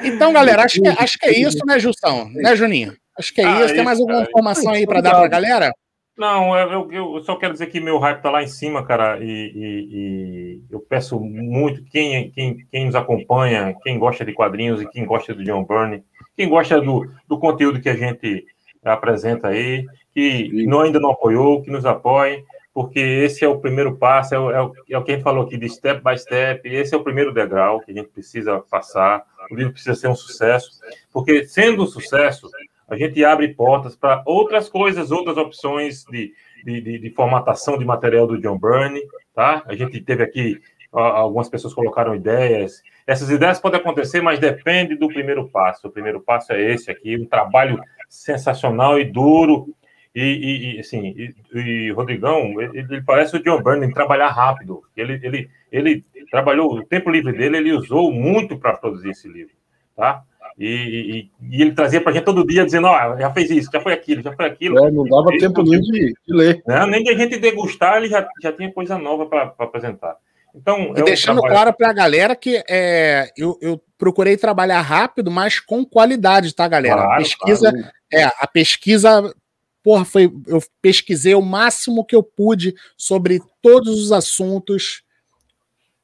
Então, 0.00 0.32
galera, 0.32 0.62
acho 0.62 0.80
que, 0.80 0.88
acho 0.88 1.18
que 1.18 1.26
é 1.26 1.40
isso, 1.40 1.58
né, 1.66 1.78
Justão? 1.78 2.28
Né, 2.30 2.54
Juninho? 2.54 2.94
Acho 3.18 3.32
que 3.34 3.40
é 3.40 3.46
ah, 3.46 3.64
isso. 3.64 3.74
Tem 3.74 3.84
mais 3.84 3.98
alguma 3.98 4.22
informação 4.22 4.72
aí 4.72 4.86
para 4.86 5.00
dar 5.00 5.10
para 5.10 5.24
a 5.24 5.28
galera? 5.28 5.72
Não, 6.16 6.56
eu, 6.56 6.90
eu, 6.90 7.22
só 7.24 7.36
quero 7.36 7.52
dizer 7.52 7.66
que 7.66 7.78
meu 7.78 7.98
hype 7.98 8.22
tá 8.22 8.30
lá 8.30 8.42
em 8.42 8.46
cima, 8.46 8.82
cara, 8.82 9.18
e, 9.22 9.24
e, 9.24 9.88
e, 9.92 10.62
eu 10.70 10.80
peço 10.80 11.20
muito 11.20 11.84
quem, 11.84 12.30
quem, 12.30 12.66
quem 12.70 12.86
nos 12.86 12.94
acompanha, 12.94 13.76
quem 13.82 13.98
gosta 13.98 14.24
de 14.24 14.32
quadrinhos 14.32 14.80
e 14.80 14.88
quem 14.88 15.04
gosta 15.04 15.34
do 15.34 15.44
John 15.44 15.64
Byrne, 15.64 16.02
quem 16.34 16.48
gosta 16.48 16.80
do, 16.80 17.06
do 17.28 17.38
conteúdo 17.38 17.82
que 17.82 17.90
a 17.90 17.96
gente 17.96 18.46
apresenta 18.82 19.48
aí, 19.48 19.84
que 20.14 20.64
não, 20.66 20.80
ainda 20.80 20.98
não 20.98 21.10
apoiou, 21.10 21.62
que 21.62 21.70
nos 21.70 21.84
apoie, 21.84 22.42
porque 22.72 22.98
esse 22.98 23.44
é 23.44 23.48
o 23.48 23.58
primeiro 23.58 23.96
passo, 23.96 24.34
é 24.34 24.38
o, 24.38 24.50
é, 24.50 24.62
o, 24.62 24.72
é 24.90 24.98
o 24.98 25.04
que 25.04 25.12
a 25.12 25.14
gente 25.14 25.24
falou 25.24 25.44
aqui 25.44 25.58
de 25.58 25.68
step 25.68 26.02
by 26.02 26.18
step, 26.18 26.66
esse 26.66 26.94
é 26.94 26.96
o 26.96 27.04
primeiro 27.04 27.32
degrau 27.32 27.80
que 27.80 27.90
a 27.90 27.94
gente 27.94 28.08
precisa 28.08 28.60
passar, 28.70 29.22
o 29.50 29.54
livro 29.54 29.72
precisa 29.72 29.94
ser 29.94 30.08
um 30.08 30.14
sucesso, 30.14 30.70
porque 31.12 31.44
sendo 31.44 31.82
um 31.82 31.86
sucesso, 31.86 32.48
a 32.88 32.96
gente 32.96 33.24
abre 33.24 33.52
portas 33.54 33.96
para 33.96 34.22
outras 34.24 34.68
coisas, 34.68 35.10
outras 35.10 35.36
opções 35.36 36.04
de, 36.04 36.32
de, 36.64 36.80
de, 36.80 36.98
de, 36.98 37.10
formatação 37.10 37.76
de 37.76 37.84
material 37.84 38.26
do 38.26 38.38
John 38.40 38.58
Byrne, 38.58 39.00
tá? 39.34 39.62
A 39.66 39.74
gente 39.74 40.00
teve 40.00 40.22
aqui, 40.22 40.60
algumas 40.92 41.48
pessoas 41.48 41.74
colocaram 41.74 42.14
ideias. 42.14 42.82
Essas 43.06 43.28
ideias 43.30 43.58
podem 43.58 43.80
acontecer, 43.80 44.20
mas 44.20 44.38
depende 44.38 44.94
do 44.94 45.08
primeiro 45.08 45.48
passo. 45.48 45.88
O 45.88 45.90
primeiro 45.90 46.20
passo 46.20 46.52
é 46.52 46.62
esse 46.72 46.90
aqui, 46.90 47.16
um 47.16 47.26
trabalho 47.26 47.80
sensacional 48.08 48.98
e 49.00 49.04
duro. 49.04 49.74
E, 50.14 50.22
e, 50.22 50.76
e 50.76 50.80
assim, 50.80 51.08
e, 51.08 51.58
e 51.58 51.90
Rodrigão, 51.90 52.60
ele, 52.60 52.78
ele, 52.78 53.02
parece 53.02 53.36
o 53.36 53.42
John 53.42 53.62
Byrne 53.62 53.86
em 53.86 53.92
trabalhar 53.92 54.28
rápido. 54.28 54.82
Ele, 54.96 55.20
ele, 55.22 55.50
ele 55.70 56.04
trabalhou, 56.30 56.72
o 56.72 56.84
tempo 56.84 57.10
livre 57.10 57.32
dele, 57.32 57.58
ele 57.58 57.72
usou 57.72 58.12
muito 58.12 58.56
para 58.58 58.76
produzir 58.76 59.10
esse 59.10 59.28
livro, 59.28 59.54
tá? 59.94 60.22
E, 60.58 61.30
e, 61.50 61.56
e, 61.58 61.60
ele 61.60 61.72
trazia 61.72 62.00
para 62.00 62.12
a 62.12 62.14
gente 62.14 62.24
todo 62.24 62.46
dia, 62.46 62.64
dizendo: 62.64 62.86
Ó, 62.86 63.18
já 63.18 63.30
fez 63.30 63.50
isso, 63.50 63.70
já 63.70 63.80
foi 63.80 63.92
aquilo, 63.92 64.22
já 64.22 64.32
foi 64.32 64.46
aquilo. 64.46 64.78
É, 64.86 64.90
não 64.90 65.04
dava 65.04 65.30
tempo 65.38 65.62
nem 65.62 65.80
de, 65.80 66.14
de, 66.26 66.34
ler. 66.34 66.62
Né? 66.66 66.86
Nem 66.86 67.04
de 67.04 67.10
a 67.10 67.14
gente 67.14 67.38
degustar, 67.38 67.98
ele 67.98 68.08
já, 68.08 68.26
já 68.42 68.50
tinha 68.52 68.72
coisa 68.72 68.96
nova 68.96 69.26
para 69.26 69.54
apresentar. 69.58 70.16
Então, 70.54 70.94
e 70.96 71.00
é 71.00 71.04
deixando 71.04 71.40
trabalho... 71.40 71.54
claro 71.54 71.76
para 71.76 71.90
a 71.90 71.92
galera 71.92 72.34
que 72.34 72.64
é, 72.68 73.30
eu, 73.36 73.58
eu, 73.60 73.82
procurei 73.98 74.38
trabalhar 74.38 74.80
rápido, 74.80 75.30
mas 75.30 75.60
com 75.60 75.84
qualidade, 75.84 76.54
tá, 76.54 76.66
galera? 76.66 76.96
Claro, 76.96 77.12
a 77.12 77.16
pesquisa, 77.18 77.70
claro. 77.70 77.90
é, 78.12 78.24
a 78.24 78.46
pesquisa, 78.46 79.34
porra, 79.82 80.06
foi, 80.06 80.32
eu 80.46 80.62
pesquisei 80.80 81.34
o 81.34 81.42
máximo 81.42 82.04
que 82.04 82.16
eu 82.16 82.22
pude 82.22 82.74
sobre 82.96 83.42
todos 83.60 84.02
os 84.02 84.12
assuntos, 84.12 85.02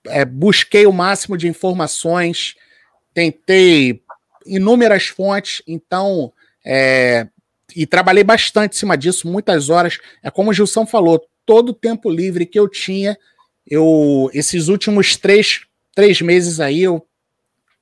é, 0.09 0.27
busquei 0.27 0.87
o 0.87 0.93
máximo 0.93 1.39
de 1.39 1.49
informações, 1.49 2.55
tentei 3.15 4.03
inúmeras 4.47 5.07
fontes, 5.07 5.63
então. 5.67 6.33
É, 6.65 7.27
e 7.75 7.87
trabalhei 7.87 8.23
bastante 8.23 8.75
em 8.75 8.79
cima 8.79 8.97
disso, 8.97 9.27
muitas 9.27 9.71
horas. 9.71 9.99
É 10.23 10.31
como 10.31 10.51
o 10.51 10.53
Gilson 10.53 10.87
falou, 10.87 11.25
todo 11.47 11.71
o 11.71 11.75
tempo 11.75 12.11
livre 12.11 12.47
que 12.47 12.59
eu 12.59 12.69
tinha, 12.69 13.19
eu 13.67 14.31
esses 14.33 14.69
últimos 14.69 15.17
três, 15.17 15.63
três 15.95 16.21
meses 16.21 16.61
aí, 16.61 16.83
eu 16.83 17.07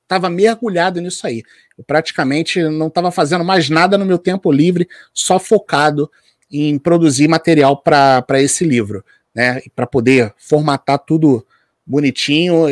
estava 0.03 0.29
mergulhado 0.29 0.99
nisso 1.01 1.25
aí. 1.25 1.43
Eu 1.77 1.83
praticamente 1.83 2.61
não 2.63 2.87
estava 2.87 3.11
fazendo 3.11 3.43
mais 3.43 3.69
nada 3.69 3.97
no 3.97 4.05
meu 4.05 4.17
tempo 4.17 4.51
livre, 4.51 4.87
só 5.13 5.39
focado 5.39 6.11
em 6.51 6.77
produzir 6.77 7.27
material 7.27 7.77
para 7.77 8.41
esse 8.41 8.65
livro, 8.65 9.03
né? 9.33 9.61
Para 9.75 9.87
poder 9.87 10.33
formatar 10.37 10.99
tudo 10.99 11.45
bonitinho. 11.85 12.65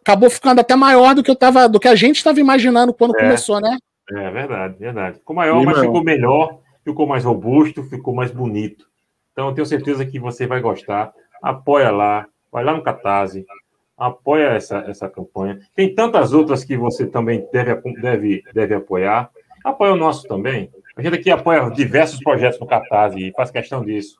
Acabou 0.00 0.30
ficando 0.30 0.60
até 0.60 0.74
maior 0.76 1.14
do 1.14 1.22
que 1.22 1.30
eu 1.30 1.36
tava, 1.36 1.68
do 1.68 1.80
que 1.80 1.88
a 1.88 1.94
gente 1.94 2.16
estava 2.16 2.40
imaginando 2.40 2.92
quando 2.92 3.16
é, 3.16 3.20
começou, 3.20 3.60
né? 3.60 3.76
É 4.10 4.30
verdade, 4.30 4.76
verdade. 4.78 5.18
Ficou 5.18 5.36
maior, 5.36 5.62
mas 5.64 5.80
ficou 5.80 6.02
melhor, 6.02 6.58
ficou 6.84 7.06
mais 7.06 7.24
robusto, 7.24 7.82
ficou 7.84 8.14
mais 8.14 8.30
bonito. 8.30 8.86
Então 9.32 9.48
eu 9.48 9.54
tenho 9.54 9.66
certeza 9.66 10.04
que 10.04 10.18
você 10.18 10.46
vai 10.46 10.60
gostar. 10.60 11.12
Apoia 11.42 11.90
lá, 11.90 12.26
vai 12.50 12.64
lá 12.64 12.74
no 12.74 12.82
Catarse, 12.82 13.46
apoia 13.96 14.48
essa, 14.48 14.78
essa 14.88 15.08
campanha. 15.08 15.60
Tem 15.74 15.94
tantas 15.94 16.32
outras 16.32 16.64
que 16.64 16.76
você 16.76 17.06
também 17.06 17.46
deve, 17.52 17.74
deve, 18.00 18.42
deve 18.54 18.74
apoiar. 18.74 19.30
Apoia 19.64 19.92
o 19.92 19.96
nosso 19.96 20.26
também. 20.26 20.70
A 20.96 21.02
gente 21.02 21.14
aqui 21.14 21.30
apoia 21.30 21.68
diversos 21.70 22.20
projetos 22.20 22.58
no 22.58 22.66
Catarse 22.66 23.18
e 23.18 23.32
faz 23.32 23.50
questão 23.50 23.84
disso. 23.84 24.16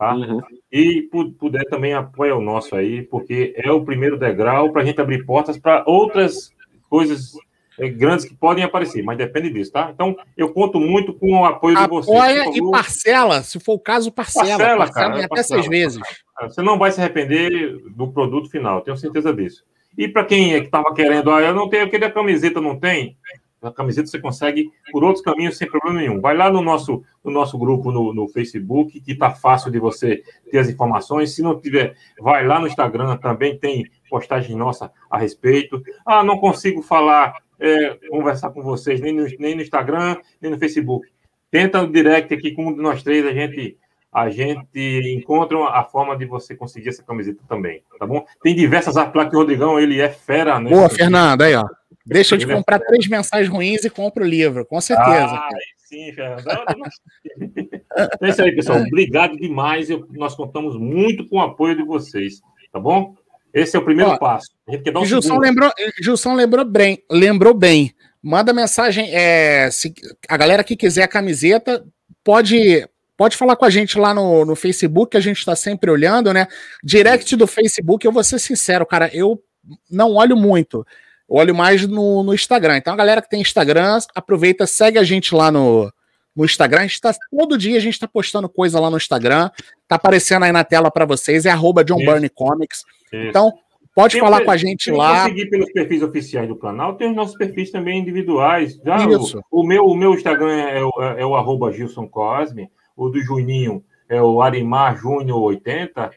Tá? 0.00 0.14
Uhum. 0.14 0.40
E 0.72 1.02
puder 1.38 1.66
também 1.66 1.92
apoia 1.92 2.34
o 2.34 2.40
nosso 2.40 2.74
aí, 2.74 3.02
porque 3.02 3.52
é 3.54 3.70
o 3.70 3.84
primeiro 3.84 4.18
degrau 4.18 4.72
para 4.72 4.80
a 4.80 4.84
gente 4.86 4.98
abrir 4.98 5.26
portas 5.26 5.58
para 5.58 5.84
outras 5.86 6.54
coisas 6.88 7.34
é, 7.78 7.86
grandes 7.86 8.24
que 8.24 8.34
podem 8.34 8.64
aparecer, 8.64 9.02
mas 9.04 9.18
depende 9.18 9.50
disso, 9.50 9.72
tá? 9.72 9.90
Então, 9.92 10.16
eu 10.38 10.54
conto 10.54 10.80
muito 10.80 11.12
com 11.12 11.40
o 11.40 11.44
apoio 11.44 11.76
Apoia 11.76 11.86
de 11.86 11.90
vocês. 11.90 12.16
Apoia 12.16 12.56
e 12.56 12.70
parcela, 12.70 13.42
se 13.42 13.60
for 13.60 13.74
o 13.74 13.78
caso, 13.78 14.10
parcela. 14.10 14.46
Parcela, 14.48 14.78
parcela 14.78 15.06
cara, 15.06 15.18
até 15.18 15.28
parcela, 15.28 15.62
seis 15.62 15.68
vezes. 15.68 16.00
Você 16.44 16.62
não 16.62 16.78
vai 16.78 16.90
se 16.92 16.98
arrepender 16.98 17.76
do 17.94 18.10
produto 18.10 18.48
final, 18.48 18.80
tenho 18.80 18.96
certeza 18.96 19.34
disso. 19.34 19.62
E 19.98 20.08
para 20.08 20.24
quem 20.24 20.54
é 20.54 20.60
que 20.60 20.66
estava 20.66 20.94
querendo, 20.94 21.30
ah, 21.30 21.42
eu 21.42 21.52
não 21.52 21.68
tenho, 21.68 21.82
eu 21.82 21.90
queria 21.90 22.10
camiseta, 22.10 22.58
não 22.58 22.80
tem? 22.80 23.18
A 23.62 23.70
camiseta 23.70 24.08
você 24.08 24.18
consegue 24.18 24.70
por 24.90 25.04
outros 25.04 25.22
caminhos 25.22 25.58
sem 25.58 25.68
problema 25.68 26.00
nenhum. 26.00 26.20
Vai 26.20 26.36
lá 26.36 26.50
no 26.50 26.62
nosso, 26.62 27.02
no 27.22 27.30
nosso 27.30 27.58
grupo 27.58 27.92
no, 27.92 28.14
no 28.14 28.28
Facebook, 28.28 29.00
que 29.00 29.12
está 29.12 29.30
fácil 29.30 29.70
de 29.70 29.78
você 29.78 30.22
ter 30.50 30.58
as 30.58 30.68
informações. 30.68 31.34
Se 31.34 31.42
não 31.42 31.60
tiver, 31.60 31.94
vai 32.18 32.46
lá 32.46 32.58
no 32.58 32.66
Instagram, 32.66 33.16
também 33.18 33.58
tem 33.58 33.84
postagem 34.08 34.56
nossa 34.56 34.90
a 35.10 35.18
respeito. 35.18 35.82
Ah, 36.06 36.24
não 36.24 36.38
consigo 36.38 36.80
falar, 36.80 37.34
é, 37.58 37.98
conversar 38.08 38.50
com 38.50 38.62
vocês 38.62 39.00
nem 39.00 39.12
no, 39.12 39.26
nem 39.38 39.54
no 39.54 39.62
Instagram, 39.62 40.16
nem 40.40 40.50
no 40.50 40.58
Facebook. 40.58 41.06
Tenta 41.50 41.82
no 41.82 41.92
direct 41.92 42.32
aqui 42.32 42.52
com 42.52 42.68
um 42.68 42.74
de 42.74 42.80
nós 42.80 43.02
três, 43.02 43.26
a 43.26 43.32
gente 43.32 43.76
a 44.12 44.28
gente 44.28 45.14
encontra 45.16 45.56
a 45.68 45.84
forma 45.84 46.16
de 46.16 46.24
você 46.24 46.56
conseguir 46.56 46.88
essa 46.88 47.02
camiseta 47.02 47.42
também, 47.48 47.82
tá 47.96 48.04
bom? 48.06 48.24
Tem 48.42 48.54
diversas 48.54 48.96
artes 48.96 49.14
lá 49.14 49.28
que 49.28 49.36
o 49.36 49.38
Rodrigão, 49.38 49.78
ele 49.78 50.00
é 50.00 50.08
fera, 50.08 50.58
né? 50.58 50.68
Boa, 50.68 50.88
Fernando, 50.88 51.42
aí, 51.42 51.54
ó. 51.54 51.64
Deixa 52.06 52.36
de 52.36 52.46
comprar 52.46 52.78
três 52.80 53.06
mensais 53.06 53.48
ruins 53.48 53.84
e 53.84 53.90
compra 53.90 54.24
o 54.24 54.26
livro, 54.26 54.64
com 54.64 54.80
certeza. 54.80 55.34
Ah, 55.34 55.48
sim, 55.76 56.12
Fernando. 56.12 56.44
é 58.22 58.28
isso 58.28 58.42
aí, 58.42 58.54
pessoal. 58.54 58.80
Obrigado 58.80 59.36
demais. 59.36 59.90
Eu, 59.90 60.06
nós 60.10 60.34
contamos 60.34 60.76
muito 60.78 61.26
com 61.28 61.36
o 61.36 61.40
apoio 61.40 61.76
de 61.76 61.84
vocês, 61.84 62.40
tá 62.72 62.80
bom? 62.80 63.14
Esse 63.52 63.76
é 63.76 63.78
o 63.78 63.84
primeiro 63.84 64.12
Ó, 64.12 64.18
passo. 64.18 64.50
A 64.66 64.72
gente 64.72 64.84
quer 64.84 64.92
dar 64.92 65.00
um 65.00 65.04
Gilson, 65.04 65.38
lembrou, 65.38 65.70
Gilson 66.00 66.34
lembrou 66.34 66.64
bem, 66.64 67.02
lembrou 67.10 67.52
bem. 67.52 67.94
Manda 68.22 68.52
mensagem. 68.52 69.10
É, 69.12 69.70
se 69.70 69.92
a 70.28 70.36
galera 70.36 70.64
que 70.64 70.76
quiser 70.76 71.02
a 71.02 71.08
camiseta, 71.08 71.84
pode 72.22 72.86
pode 73.16 73.36
falar 73.36 73.54
com 73.54 73.66
a 73.66 73.70
gente 73.70 73.98
lá 73.98 74.14
no, 74.14 74.46
no 74.46 74.56
Facebook, 74.56 75.10
que 75.10 75.16
a 75.18 75.20
gente 75.20 75.38
está 75.38 75.54
sempre 75.54 75.90
olhando, 75.90 76.32
né? 76.32 76.46
Direct 76.82 77.36
do 77.36 77.46
Facebook, 77.46 78.06
eu 78.06 78.12
vou 78.12 78.24
ser 78.24 78.38
sincero, 78.38 78.86
cara, 78.86 79.10
eu 79.12 79.42
não 79.90 80.14
olho 80.14 80.34
muito. 80.34 80.86
Olho 81.30 81.54
mais 81.54 81.86
no, 81.86 82.24
no 82.24 82.34
Instagram. 82.34 82.76
Então, 82.76 82.92
a 82.92 82.96
galera 82.96 83.22
que 83.22 83.30
tem 83.30 83.40
Instagram, 83.40 83.98
aproveita, 84.14 84.66
segue 84.66 84.98
a 84.98 85.04
gente 85.04 85.34
lá 85.34 85.50
no, 85.52 85.90
no 86.34 86.44
Instagram. 86.44 86.80
A 86.80 86.86
gente 86.86 87.00
tá, 87.00 87.14
todo 87.30 87.56
dia 87.56 87.76
a 87.76 87.80
gente 87.80 87.94
está 87.94 88.08
postando 88.08 88.48
coisa 88.48 88.80
lá 88.80 88.90
no 88.90 88.96
Instagram. 88.96 89.48
Tá 89.86 89.94
aparecendo 89.94 90.44
aí 90.44 90.52
na 90.52 90.64
tela 90.64 90.90
para 90.90 91.04
vocês. 91.04 91.46
É 91.46 91.50
arroba 91.50 91.84
John 91.84 92.04
Burney 92.04 92.28
Comics. 92.28 92.80
Isso. 93.12 93.28
Então, 93.28 93.52
pode 93.94 94.14
tem 94.14 94.20
falar 94.20 94.44
com 94.44 94.50
a 94.50 94.56
gente 94.56 94.90
lá. 94.90 95.24
seguir 95.24 95.48
pelos 95.48 95.72
perfis 95.72 96.02
oficiais 96.02 96.48
do 96.48 96.56
canal, 96.56 96.94
tem 96.94 97.08
os 97.08 97.16
nossos 97.16 97.36
perfis 97.36 97.70
também 97.70 98.00
individuais. 98.00 98.80
Já 98.84 98.96
Isso. 99.06 99.40
O, 99.50 99.60
o, 99.60 99.66
meu, 99.66 99.84
o 99.84 99.96
meu 99.96 100.14
Instagram 100.14 100.52
é, 100.52 100.84
o, 100.84 100.90
é 101.18 101.24
o 101.24 101.36
arroba 101.36 101.72
Gilson 101.72 102.08
Cosme. 102.08 102.68
O 102.96 103.08
do 103.08 103.20
Juninho 103.22 103.84
é 104.08 104.20
o 104.20 104.42
Arimar 104.42 104.96
Júnior 104.96 105.40
80. 105.40 106.10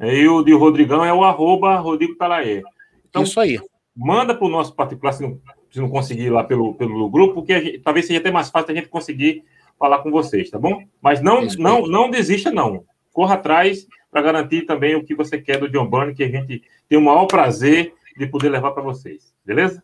E 0.00 0.28
o 0.28 0.42
de 0.42 0.52
Rodrigão 0.52 1.04
é 1.04 1.12
o 1.12 1.24
arroba 1.24 1.76
Rodrigo 1.78 2.16
Talaê. 2.16 2.62
Então, 3.08 3.22
Isso 3.22 3.38
aí. 3.38 3.60
Manda 3.96 4.34
para 4.34 4.46
o 4.46 4.50
nosso 4.50 4.74
particular, 4.74 5.12
se 5.12 5.22
não, 5.22 5.40
se 5.70 5.80
não 5.80 5.88
conseguir 5.88 6.30
lá 6.30 6.42
pelo, 6.42 6.74
pelo 6.74 7.08
grupo, 7.08 7.34
porque 7.34 7.60
gente, 7.60 7.78
talvez 7.78 8.06
seja 8.06 8.20
até 8.20 8.30
mais 8.30 8.50
fácil 8.50 8.72
a 8.72 8.74
gente 8.74 8.88
conseguir 8.88 9.44
falar 9.78 9.98
com 9.98 10.10
vocês, 10.10 10.50
tá 10.50 10.58
bom? 10.58 10.82
Mas 11.00 11.20
não, 11.20 11.46
não, 11.58 11.86
não 11.86 12.10
desista, 12.10 12.50
não. 12.50 12.84
Corra 13.12 13.34
atrás 13.34 13.86
para 14.10 14.22
garantir 14.22 14.62
também 14.62 14.94
o 14.94 15.04
que 15.04 15.14
você 15.14 15.38
quer 15.38 15.58
do 15.58 15.68
John 15.68 15.88
Byrne, 15.88 16.14
que 16.14 16.24
a 16.24 16.28
gente 16.28 16.62
tem 16.88 16.98
o 16.98 17.02
maior 17.02 17.26
prazer 17.26 17.92
de 18.16 18.26
poder 18.26 18.48
levar 18.48 18.70
para 18.70 18.82
vocês. 18.82 19.32
Beleza? 19.44 19.82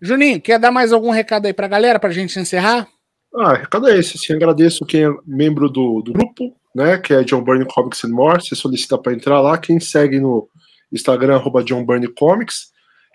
Juninho, 0.00 0.40
quer 0.40 0.58
dar 0.58 0.70
mais 0.70 0.92
algum 0.92 1.10
recado 1.10 1.46
aí 1.46 1.52
para 1.52 1.66
a 1.66 1.68
galera 1.68 1.98
para 1.98 2.10
a 2.10 2.12
gente 2.12 2.38
encerrar? 2.38 2.88
Ah, 3.34 3.54
recado 3.54 3.88
é 3.88 3.98
esse. 3.98 4.18
Sim, 4.18 4.34
agradeço 4.34 4.84
quem 4.84 5.04
é 5.04 5.14
membro 5.26 5.68
do, 5.68 6.02
do 6.02 6.12
grupo, 6.12 6.56
né? 6.74 6.98
Que 6.98 7.14
é 7.14 7.22
John 7.22 7.42
Byrne 7.42 7.66
Comics 7.66 8.04
and 8.04 8.08
More. 8.08 8.42
Você 8.42 8.56
solicita 8.56 8.98
para 8.98 9.12
entrar 9.12 9.40
lá. 9.40 9.56
Quem 9.58 9.78
segue 9.78 10.18
no 10.18 10.48
Instagram, 10.92 11.36
arroba 11.36 11.62
John 11.62 11.84
Byrne 11.84 12.08
Comics. 12.08 12.69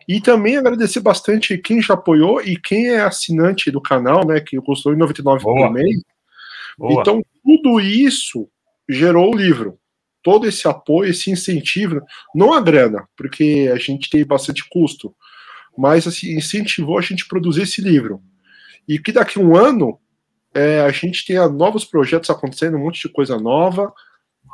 E 0.07 0.21
também 0.21 0.57
agradecer 0.57 0.99
bastante 0.99 1.57
quem 1.57 1.81
já 1.81 1.95
apoiou 1.95 2.41
e 2.41 2.55
quem 2.57 2.89
é 2.89 3.01
assinante 3.01 3.71
do 3.71 3.81
canal, 3.81 4.25
né? 4.25 4.39
Que 4.39 4.57
custou 4.57 4.93
em 4.93 4.97
99 4.97 5.43
por 5.43 5.71
mês. 5.71 6.01
Boa. 6.77 7.01
Então, 7.01 7.23
tudo 7.43 7.79
isso 7.79 8.47
gerou 8.87 9.33
o 9.33 9.37
livro. 9.37 9.79
Todo 10.21 10.47
esse 10.47 10.67
apoio, 10.67 11.09
esse 11.09 11.31
incentivo, 11.31 12.01
não 12.33 12.53
a 12.53 12.61
grana, 12.61 13.07
porque 13.15 13.69
a 13.73 13.77
gente 13.77 14.09
tem 14.09 14.25
bastante 14.25 14.67
custo, 14.69 15.15
mas 15.77 16.07
assim, 16.07 16.35
incentivou 16.35 16.97
a 16.97 17.01
gente 17.01 17.23
a 17.23 17.27
produzir 17.27 17.63
esse 17.63 17.81
livro. 17.81 18.21
E 18.87 18.97
que 18.99 19.11
daqui 19.11 19.39
a 19.39 19.41
um 19.41 19.55
ano 19.55 19.99
é, 20.53 20.81
a 20.81 20.91
gente 20.91 21.25
tenha 21.25 21.47
novos 21.47 21.85
projetos 21.85 22.29
acontecendo, 22.29 22.77
um 22.77 22.83
monte 22.83 23.01
de 23.01 23.13
coisa 23.13 23.37
nova, 23.37 23.93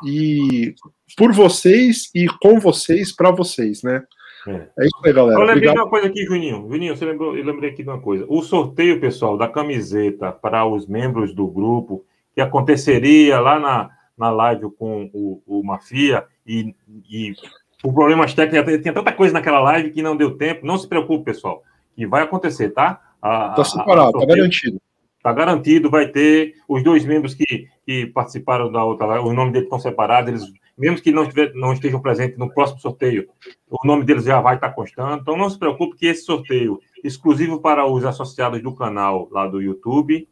e 0.06 0.74
por 1.16 1.32
vocês 1.32 2.10
e 2.16 2.28
com 2.42 2.60
vocês, 2.60 3.12
para 3.12 3.32
vocês, 3.32 3.84
né? 3.84 4.04
É. 4.48 4.86
isso 4.86 4.98
aí, 5.06 5.14
galera. 5.14 5.40
Eu 5.40 5.46
lembrei 5.46 5.70
Obrigado. 5.70 5.76
de 5.76 5.82
uma 5.82 5.90
coisa 5.90 6.08
aqui, 6.08 6.26
Juninho. 6.26 6.68
Juninho, 6.70 6.96
você 6.96 7.06
lembrou, 7.06 7.38
eu 7.38 7.46
lembrei 7.46 7.72
aqui 7.72 7.84
de 7.84 7.90
uma 7.90 8.02
coisa. 8.02 8.26
O 8.28 8.42
sorteio, 8.42 9.00
pessoal, 9.00 9.38
da 9.38 9.48
camiseta 9.48 10.32
para 10.32 10.66
os 10.66 10.88
membros 10.88 11.34
do 11.34 11.48
grupo, 11.48 12.06
que 12.34 12.42
aconteceria 12.42 13.40
lá 13.40 13.60
na, 13.60 13.90
na 14.18 14.30
live 14.30 14.72
com 14.78 15.10
o, 15.14 15.42
o 15.46 15.64
Mafia, 15.64 16.26
e, 16.46 16.76
e 17.10 17.34
por 17.82 17.94
problemas 17.94 18.34
técnicos, 18.34 18.82
tinha 18.82 18.94
tanta 18.94 19.12
coisa 19.12 19.34
naquela 19.34 19.60
live 19.60 19.92
que 19.92 20.02
não 20.02 20.16
deu 20.16 20.38
tempo. 20.38 20.66
Não 20.66 20.78
se 20.78 20.88
preocupe, 20.88 21.26
pessoal, 21.26 21.64
que 21.96 22.06
vai 22.06 22.24
acontecer, 22.24 22.70
tá? 22.70 23.00
Está 23.16 23.64
separado, 23.64 24.18
está 24.20 24.26
garantido. 24.26 24.82
Está 25.18 25.34
garantido, 25.34 25.90
vai 25.90 26.08
ter 26.08 26.56
os 26.68 26.84
dois 26.84 27.06
membros 27.06 27.36
que, 27.36 27.68
que 27.86 28.08
participaram 28.08 28.72
da 28.72 28.84
outra 28.84 29.06
live, 29.06 29.28
os 29.28 29.36
nomes 29.36 29.54
deles 29.54 29.68
estão 29.68 29.80
separados, 29.80 30.30
eles, 30.30 30.61
mesmo 30.82 31.00
que 31.00 31.12
não, 31.12 31.30
tiver, 31.30 31.54
não 31.54 31.74
estejam 31.74 32.02
presentes 32.02 32.40
no 32.40 32.52
próximo 32.52 32.80
sorteio, 32.80 33.30
o 33.70 33.86
nome 33.86 34.04
deles 34.04 34.24
já 34.24 34.42
vai 34.42 34.56
estar 34.56 34.72
constando. 34.72 35.22
Então 35.22 35.38
não 35.38 35.48
se 35.48 35.60
preocupe 35.60 35.96
que 35.96 36.08
esse 36.08 36.24
sorteio 36.24 36.80
exclusivo 37.04 37.62
para 37.62 37.86
os 37.86 38.04
associados 38.04 38.62
do 38.64 38.74
canal 38.74 39.30
lá 39.32 39.48
do 39.48 39.62
YouTube, 39.62 40.28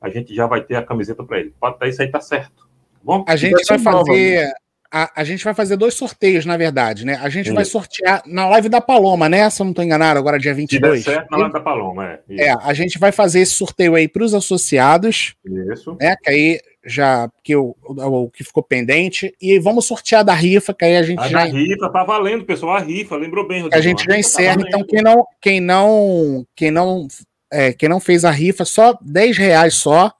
a 0.00 0.10
gente 0.10 0.34
já 0.34 0.46
vai 0.46 0.60
ter 0.60 0.76
a 0.76 0.82
camiseta 0.82 1.24
para 1.24 1.40
ele. 1.40 1.54
Pode 1.58 1.88
isso 1.88 2.02
aí 2.02 2.10
tá 2.10 2.20
certo. 2.20 2.64
Tá 2.64 3.00
bom? 3.02 3.24
A 3.26 3.34
gente 3.34 3.64
vai 3.66 3.78
fazer 3.78 4.52
a, 4.92 5.22
a, 5.22 5.24
gente 5.24 5.42
vai 5.42 5.54
fazer 5.54 5.76
dois 5.76 5.94
sorteios, 5.94 6.46
na 6.46 6.56
verdade, 6.56 7.04
né? 7.04 7.18
A 7.20 7.28
gente 7.28 7.46
Isso. 7.46 7.54
vai 7.54 7.64
sortear 7.64 8.22
na 8.26 8.48
live 8.50 8.68
da 8.68 8.80
Paloma, 8.80 9.28
né? 9.28 9.50
Se 9.50 9.60
eu 9.60 9.64
não 9.64 9.72
estou 9.72 9.84
enganado, 9.84 10.20
agora 10.20 10.38
dia 10.38 10.54
22. 10.54 11.00
Se 11.00 11.06
der 11.06 11.14
certo, 11.14 11.30
na 11.32 11.38
live 11.38 11.52
da 11.52 11.60
Paloma, 11.60 12.06
é. 12.06 12.20
Isso. 12.28 12.44
É, 12.44 12.56
a 12.62 12.72
gente 12.72 12.96
vai 12.96 13.10
fazer 13.10 13.40
esse 13.40 13.54
sorteio 13.54 13.96
aí 13.96 14.06
para 14.06 14.22
os 14.22 14.34
associados. 14.34 15.34
Isso. 15.72 15.96
Né? 16.00 16.14
Que 16.22 16.30
aí 16.30 16.60
já 16.84 17.30
que 17.42 17.56
o, 17.56 17.74
o, 17.82 18.30
que 18.30 18.44
ficou 18.44 18.62
pendente 18.62 19.34
e 19.40 19.58
vamos 19.58 19.86
sortear 19.86 20.24
da 20.24 20.34
rifa 20.34 20.74
que 20.74 20.84
aí 20.84 20.96
a 20.96 21.02
gente 21.02 21.20
a 21.20 21.28
já 21.28 21.40
a 21.40 21.44
rifa 21.44 21.88
tá 21.88 22.04
valendo 22.04 22.44
pessoal 22.44 22.76
a 22.76 22.80
rifa 22.80 23.16
lembrou 23.16 23.48
bem 23.48 23.62
Rodrigo. 23.62 23.78
a 23.78 23.82
gente 23.82 24.04
já 24.04 24.18
encerra 24.18 24.58
tá 24.58 24.68
então 24.68 24.84
quem 24.84 25.00
não 25.00 25.26
quem 25.40 25.60
não 25.60 26.46
quem 26.54 26.70
não 26.70 27.08
é, 27.50 27.72
quem 27.72 27.88
não 27.88 28.00
fez 28.00 28.24
a 28.24 28.30
rifa 28.30 28.64
só 28.64 28.98
10 29.00 29.38
reais 29.38 29.74
só 29.74 30.12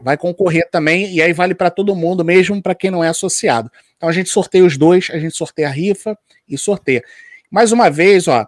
vai 0.00 0.16
concorrer 0.16 0.68
também 0.70 1.12
e 1.12 1.20
aí 1.20 1.32
vale 1.32 1.54
para 1.54 1.70
todo 1.70 1.96
mundo 1.96 2.24
mesmo 2.24 2.62
para 2.62 2.74
quem 2.74 2.90
não 2.92 3.02
é 3.02 3.08
associado 3.08 3.70
então 4.04 4.10
a 4.10 4.12
gente 4.12 4.28
sorteia 4.28 4.62
os 4.62 4.76
dois, 4.76 5.08
a 5.10 5.18
gente 5.18 5.34
sorteia 5.34 5.68
a 5.68 5.70
rifa 5.70 6.18
e 6.46 6.58
sorteia. 6.58 7.02
Mais 7.50 7.72
uma 7.72 7.90
vez, 7.90 8.28
ó, 8.28 8.46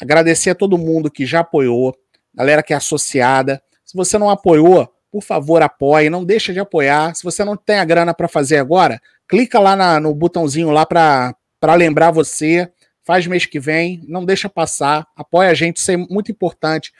agradecer 0.00 0.50
a 0.50 0.54
todo 0.54 0.76
mundo 0.76 1.08
que 1.08 1.24
já 1.24 1.40
apoiou, 1.40 1.96
galera 2.34 2.60
que 2.60 2.72
é 2.72 2.76
associada. 2.76 3.62
Se 3.84 3.96
você 3.96 4.18
não 4.18 4.28
apoiou, 4.28 4.92
por 5.10 5.22
favor, 5.22 5.62
apoie, 5.62 6.10
não 6.10 6.24
deixa 6.24 6.52
de 6.52 6.58
apoiar. 6.58 7.14
Se 7.14 7.22
você 7.22 7.44
não 7.44 7.56
tem 7.56 7.78
a 7.78 7.84
grana 7.84 8.12
para 8.12 8.28
fazer 8.28 8.58
agora, 8.58 9.00
clica 9.28 9.58
lá 9.58 9.74
na, 9.76 10.00
no 10.00 10.14
botãozinho 10.14 10.70
lá 10.70 10.84
para 10.84 11.34
lembrar 11.76 12.10
você. 12.10 12.70
Faz 13.04 13.26
mês 13.26 13.46
que 13.46 13.60
vem, 13.60 14.02
não 14.08 14.24
deixa 14.24 14.48
passar, 14.48 15.06
apoia 15.14 15.50
a 15.50 15.54
gente, 15.54 15.76
isso 15.76 15.92
é 15.92 15.96
muito 15.96 16.32
importante. 16.32 16.92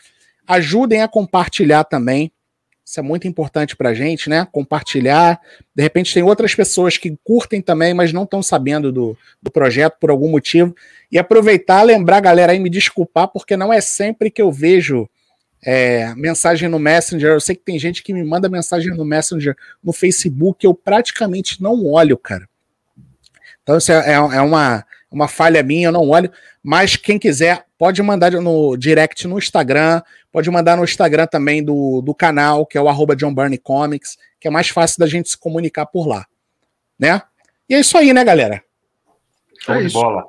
Ajudem 0.47 1.03
a 1.03 1.09
compartilhar 1.09 1.83
também. 1.83 2.31
Isso 2.85 3.01
é 3.01 3.03
muito 3.03 3.27
importante 3.27 3.75
para 3.75 3.89
a 3.89 3.95
gente, 3.95 4.31
né? 4.31 4.47
Compartilhar. 4.53 5.41
De 5.75 5.83
repente, 5.83 6.15
tem 6.15 6.23
outras 6.23 6.55
pessoas 6.55 6.97
que 6.97 7.19
curtem 7.25 7.61
também, 7.61 7.93
mas 7.93 8.13
não 8.13 8.23
estão 8.23 8.41
sabendo 8.41 8.93
do, 8.93 9.19
do 9.43 9.51
projeto 9.51 9.97
por 10.01 10.09
algum 10.09 10.31
motivo. 10.31 10.73
E 11.11 11.19
aproveitar, 11.19 11.83
lembrar 11.83 12.21
galera 12.21 12.53
aí, 12.53 12.61
me 12.61 12.71
desculpar, 12.71 13.27
porque 13.27 13.57
não 13.57 13.73
é 13.73 13.81
sempre 13.81 14.31
que 14.31 14.41
eu 14.41 14.53
vejo 14.53 15.09
é, 15.69 16.15
mensagem 16.15 16.69
no 16.69 16.79
Messenger. 16.79 17.33
Eu 17.33 17.41
sei 17.41 17.57
que 17.57 17.65
tem 17.65 17.77
gente 17.77 18.01
que 18.01 18.15
me 18.15 18.23
manda 18.23 18.49
mensagem 18.49 18.95
no 18.95 19.05
Messenger, 19.05 19.57
no 19.83 19.93
Facebook, 19.93 20.65
eu 20.65 20.73
praticamente 20.73 21.61
não 21.61 21.85
olho, 21.85 22.17
cara. 22.17 22.49
Então, 23.65 23.77
isso 23.77 23.91
é, 23.91 24.13
é, 24.13 24.13
é 24.13 24.41
uma, 24.41 24.87
uma 25.11 25.27
falha 25.27 25.61
minha, 25.65 25.89
eu 25.89 25.93
não 25.93 26.09
olho. 26.09 26.31
Mas 26.63 26.95
quem 26.95 27.19
quiser, 27.19 27.65
pode 27.77 28.01
mandar 28.01 28.31
no 28.31 28.77
direct 28.77 29.27
no 29.27 29.39
Instagram, 29.39 30.01
pode 30.31 30.49
mandar 30.49 30.77
no 30.77 30.85
Instagram 30.85 31.27
também 31.27 31.65
do, 31.65 32.01
do 32.01 32.15
canal, 32.15 32.65
que 32.65 32.79
é 32.79 32.81
o 32.81 32.89
arroba 32.89 33.17
John 33.17 33.35
Burney 33.35 33.59
Comics, 33.59 34.17
que 34.39 34.47
é 34.47 34.51
mais 34.53 34.69
fácil 34.69 35.01
da 35.01 35.07
gente 35.09 35.29
se 35.29 35.37
comunicar 35.37 35.87
por 35.87 36.07
lá. 36.07 36.27
Né? 36.97 37.21
E 37.69 37.75
é 37.75 37.81
isso 37.81 37.99
aí, 37.99 38.13
né, 38.13 38.23
galera? 38.23 38.63
Show 39.63 39.75
é 39.75 39.83
de 39.83 39.93
bola. 39.93 40.25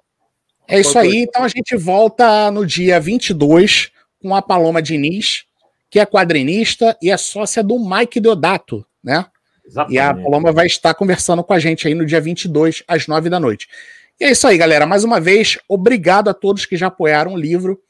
É 0.67 0.79
isso 0.79 0.97
aí. 0.97 1.21
Então 1.21 1.43
a 1.43 1.47
gente 1.47 1.77
volta 1.77 2.49
no 2.49 2.65
dia 2.65 2.99
22 2.99 3.91
com 4.27 4.35
a 4.35 4.41
Paloma 4.41 4.81
Diniz, 4.81 5.45
que 5.89 6.01
é 6.01 6.05
quadrinista 6.05 6.97
e 7.01 7.09
é 7.09 7.15
sócia 7.15 7.63
do 7.63 7.79
Mike 7.79 8.19
Deodato, 8.19 8.85
né? 9.01 9.25
Exatamente. 9.65 9.95
E 9.95 9.99
a 9.99 10.13
Paloma 10.13 10.51
vai 10.51 10.65
estar 10.65 10.93
conversando 10.93 11.41
com 11.45 11.53
a 11.53 11.59
gente 11.59 11.87
aí 11.87 11.93
no 11.93 12.05
dia 12.05 12.19
22, 12.19 12.83
às 12.85 13.07
9 13.07 13.29
da 13.29 13.39
noite. 13.39 13.69
E 14.19 14.25
é 14.25 14.31
isso 14.31 14.45
aí, 14.45 14.57
galera. 14.57 14.85
Mais 14.85 15.05
uma 15.05 15.21
vez, 15.21 15.57
obrigado 15.65 16.29
a 16.29 16.33
todos 16.33 16.65
que 16.65 16.75
já 16.75 16.87
apoiaram 16.87 17.35
o 17.35 17.37
livro. 17.37 17.81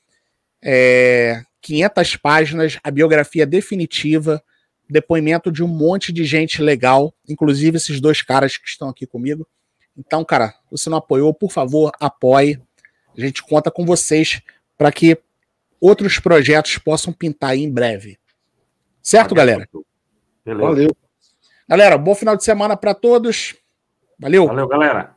É, 0.61 1.41
500 1.61 2.17
páginas, 2.17 2.77
a 2.83 2.91
biografia 2.91 3.45
definitiva, 3.45 4.39
depoimento 4.87 5.51
de 5.51 5.63
um 5.63 5.67
monte 5.67 6.13
de 6.13 6.23
gente 6.23 6.61
legal, 6.61 7.11
inclusive 7.27 7.77
esses 7.77 7.99
dois 7.99 8.21
caras 8.21 8.57
que 8.57 8.69
estão 8.69 8.89
aqui 8.89 9.07
comigo. 9.07 9.47
Então, 9.97 10.23
cara, 10.23 10.53
você 10.69 10.87
não 10.87 10.99
apoiou, 10.99 11.33
por 11.33 11.51
favor, 11.51 11.91
apoie. 11.99 12.61
A 13.17 13.21
gente 13.21 13.41
conta 13.41 13.71
com 13.71 13.83
vocês 13.83 14.39
para 14.77 14.91
que 14.91 15.17
outros 15.81 16.19
projetos 16.19 16.77
possam 16.77 17.13
pintar 17.13 17.51
aí 17.51 17.63
em 17.63 17.71
breve. 17.71 18.19
Certo, 19.01 19.33
galera? 19.35 19.67
Beleza. 20.45 20.67
Valeu. 20.67 20.89
Galera, 21.67 21.97
bom 21.97 22.15
final 22.15 22.37
de 22.37 22.43
semana 22.43 22.77
para 22.77 22.93
todos. 22.93 23.55
Valeu. 24.19 24.47
Valeu, 24.47 24.67
galera. 24.67 25.16